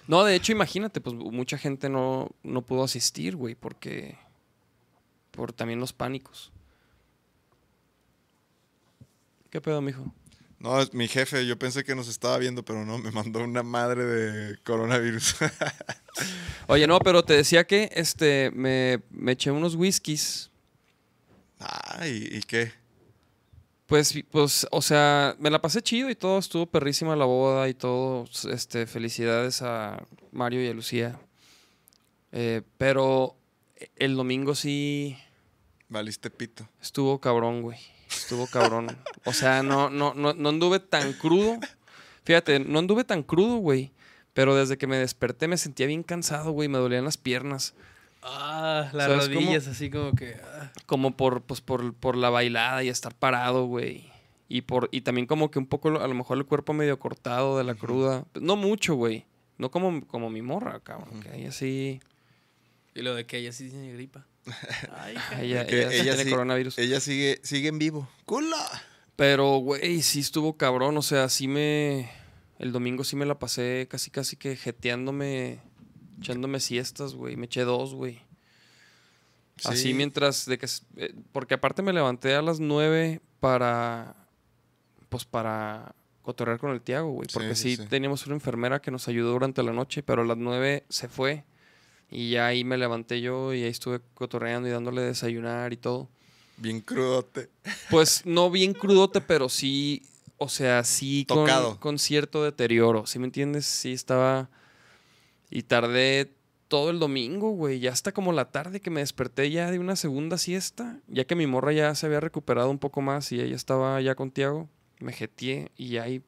[0.08, 4.18] No, de hecho, imagínate, pues mucha gente no, no pudo asistir, güey, porque.
[5.30, 6.50] Por también los pánicos.
[9.50, 10.12] ¿Qué pedo, mijo?
[10.58, 13.62] No, es mi jefe, yo pensé que nos estaba viendo, pero no, me mandó una
[13.62, 15.36] madre de coronavirus.
[16.66, 20.50] Oye, no, pero te decía que este me, me eché unos whiskies.
[21.60, 22.72] ah, ¿y, y qué?
[23.88, 27.74] Pues, pues, o sea, me la pasé chido y todo, estuvo perrísima la boda y
[27.74, 28.26] todo.
[28.52, 31.18] Este, felicidades a Mario y a Lucía.
[32.30, 33.34] Eh, pero
[33.96, 35.16] el domingo sí
[35.88, 36.68] Valiste pito.
[36.82, 37.78] estuvo cabrón, güey.
[38.10, 38.94] Estuvo cabrón.
[39.24, 41.58] O sea, no, no, no, no anduve tan crudo.
[42.24, 43.92] Fíjate, no anduve tan crudo, güey.
[44.34, 46.68] Pero desde que me desperté me sentía bien cansado, güey.
[46.68, 47.72] Me dolían las piernas.
[48.22, 50.36] Ah, las rodillas así como que...
[50.42, 50.72] ah.
[50.86, 54.10] Como por, pues, por, por la bailada y estar parado, güey.
[54.48, 57.58] Y, por, y también como que un poco, a lo mejor el cuerpo medio cortado
[57.58, 58.24] de la cruda.
[58.40, 59.24] No mucho, güey.
[59.58, 61.20] No como, como mi morra, cabrón.
[61.20, 62.00] Que ahí así...
[62.94, 64.26] Y lo de que ella sí tiene gripa.
[64.96, 65.16] Ay.
[65.40, 66.78] Ella, Que ella sí tiene sí- coronavirus.
[66.78, 68.08] ella sigue, sigue en vivo.
[68.24, 68.56] ¡Cula!
[69.14, 70.96] Pero, güey, sí estuvo cabrón.
[70.96, 72.10] O sea, sí me.
[72.58, 75.60] El domingo sí me la pasé casi, casi que jeteándome,
[76.18, 77.36] echándome siestas, güey.
[77.36, 78.22] Me eché dos, güey.
[79.64, 79.94] Así Sí.
[79.94, 80.46] mientras.
[80.46, 80.66] de que
[80.96, 84.14] eh, Porque aparte me levanté a las nueve para.
[85.08, 87.28] Pues para cotorrear con el Tiago, güey.
[87.32, 87.88] Porque Sí, sí, sí, sí.
[87.88, 91.44] teníamos una enfermera que nos ayudó durante la noche, pero a las nueve se fue.
[92.10, 96.08] Y ya ahí me levanté yo y ahí estuve cotorreando y dándole desayunar y todo.
[96.58, 97.50] Bien crudote.
[97.90, 100.02] Pues no bien crudote, pero sí,
[100.36, 103.06] o sea, sí con, con cierto deterioro.
[103.06, 103.64] ¿Sí me entiendes?
[103.66, 104.50] Sí estaba.
[105.50, 106.34] Y tardé
[106.68, 107.80] todo el domingo, güey.
[107.80, 111.00] Ya hasta como la tarde que me desperté ya de una segunda siesta.
[111.08, 114.14] Ya que mi morra ya se había recuperado un poco más y ella estaba ya
[114.14, 114.68] con Tiago.
[115.00, 116.22] Me jeteé y ahí,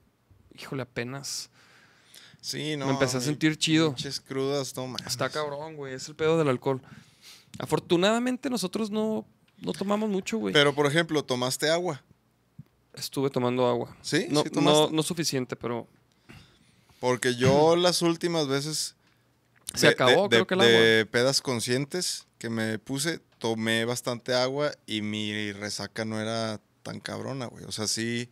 [0.59, 1.51] híjole, apenas.
[2.41, 2.87] Sí, no.
[2.87, 3.95] Me empecé a sentir chido.
[4.27, 4.99] Crudas, toma.
[5.07, 5.95] Está cabrón, güey.
[5.95, 6.81] Es el pedo del alcohol.
[7.59, 9.27] Afortunadamente nosotros no,
[9.59, 10.55] no tomamos mucho, güey.
[10.55, 12.03] Pero, por ejemplo, ¿tomaste agua?
[12.95, 13.95] Estuve tomando agua.
[14.01, 14.27] ¿Sí?
[14.31, 15.87] No, ¿Sí no, no suficiente, pero
[16.99, 18.97] Porque yo las últimas veces...
[19.75, 25.03] Se acabó, creo que el De pedas conscientes que me puse, tomé bastante agua y
[25.03, 27.65] mi resaca no era tan cabrona, güey.
[27.65, 28.29] O sea, sí,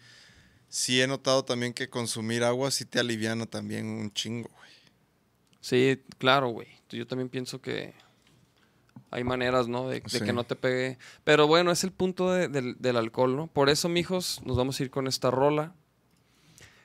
[0.69, 4.71] sí he notado también que consumir agua sí te aliviana también un chingo, güey.
[5.61, 6.69] sí, claro, güey.
[6.91, 7.93] Yo también pienso que
[9.11, 9.89] hay maneras, ¿no?
[9.89, 10.99] De, que no te pegue.
[11.25, 13.47] Pero bueno, es el punto de- del, del alcohol, ¿no?
[13.47, 15.75] Por eso, mijos, nos vamos a ir con esta rola.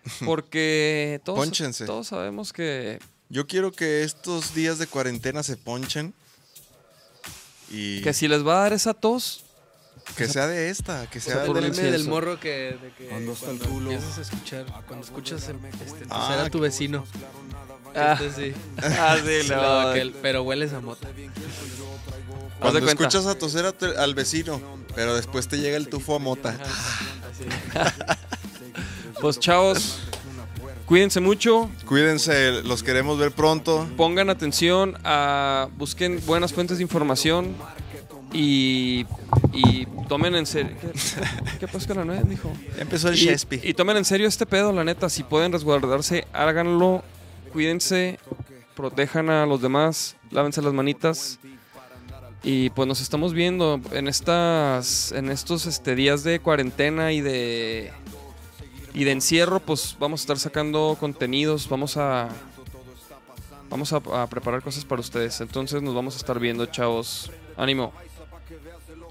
[0.25, 1.49] Porque todos,
[1.85, 2.99] todos sabemos que
[3.33, 6.13] Yo quiero que estos días de cuarentena se ponchen
[7.71, 9.43] y Que si les va a dar esa tos,
[10.15, 12.07] que sea de esta, que sea del...
[12.07, 13.91] morro que, de que Cuando está el cuando culo.
[13.91, 17.05] empiezas a escuchar, cuando escuchas este, Ah, toser a tu vecino.
[17.95, 18.19] Ah.
[18.35, 18.53] Sí.
[18.83, 20.07] Ah, sí, Sí, le lo va a que dar.
[20.07, 21.07] el- pero hueles a mota.
[22.59, 24.61] Cuando escuchas a toser a tu- al vecino,
[24.93, 26.55] pero después te llega el tufo a mota.
[29.21, 29.99] Pues chavos,
[30.85, 33.87] cuídense mucho, Cuídense, los queremos ver pronto.
[33.97, 37.55] pongan atención, a, busquen buenas fuentes de información
[38.33, 39.05] y,
[39.53, 40.75] y tomen en serio.
[40.81, 40.91] ¿Qué,
[41.59, 42.51] qué pasó con la nuez, mijo?
[42.75, 43.59] Ya empezó el Y, Shespi.
[43.63, 45.09] y tomen en serio este pedo, la neta.
[45.09, 47.03] Si pueden resguardarse, háganlo.
[47.51, 48.17] Cuídense,
[48.75, 51.39] protejan a los demás, lávense las manitas.
[52.45, 57.91] Y pues nos estamos viendo en estas en estos este, días de cuarentena y de
[58.93, 62.29] y de encierro, pues vamos a estar sacando contenidos, vamos a
[63.69, 65.41] vamos a, a preparar cosas para ustedes.
[65.41, 67.31] Entonces nos vamos a estar viendo, chavos.
[67.57, 67.93] Ánimo.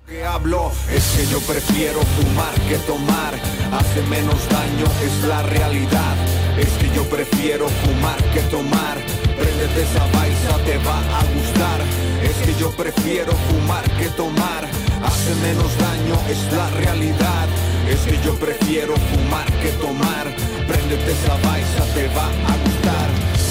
[0.07, 3.35] que hablo es que yo prefiero fumar que tomar
[3.73, 6.17] hace menos daño es la realidad
[6.59, 8.99] es que yo prefiero fumar que tomar
[9.39, 11.81] préndete esa baisa te va a gustar
[12.23, 14.69] es que yo prefiero fumar que tomar
[15.05, 17.49] hace menos daño es la realidad
[17.89, 20.27] es que yo prefiero fumar que tomar
[20.69, 23.43] préndete esa baisa te va a gustar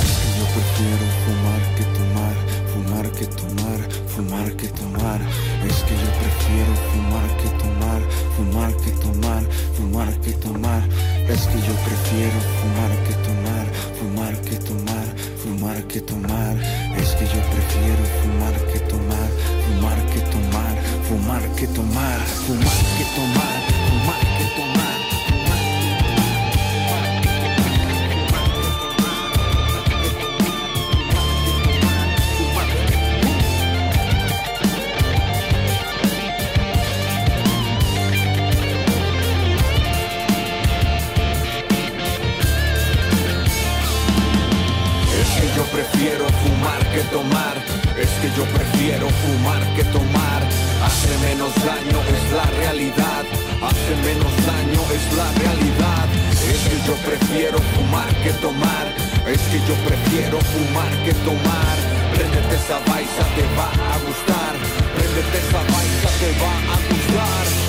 [0.42, 2.36] Yo prefiero fumar que tomar,
[2.74, 5.22] fumar que tomar, fumar que tomar.
[5.70, 8.02] Es que yo prefiero fumar que tomar,
[8.36, 9.44] fumar que tomar,
[9.78, 10.82] fumar que tomar.
[11.30, 13.66] Es que yo prefiero fumar que tomar,
[14.00, 15.08] fumar que tomar,
[15.44, 16.56] fumar que tomar.
[16.98, 18.71] Es que yo prefiero fumar que
[21.12, 23.58] fumar que tomar, fumar que tomar,
[23.90, 24.72] fumar que tomar.
[45.56, 47.58] Yo prefiero fumar que tomar.
[47.98, 50.61] Es que yo prefiero fumar que tomar.
[50.92, 53.24] Hace menos daño, es la realidad.
[53.64, 56.08] Hace menos daño, es la realidad.
[56.52, 58.86] Es que yo prefiero fumar que tomar.
[59.26, 61.76] Es que yo prefiero fumar que tomar.
[62.14, 64.54] Préndete esa baisa, te va a gustar.
[64.96, 67.61] Préndete esa baisa, te va a gustar.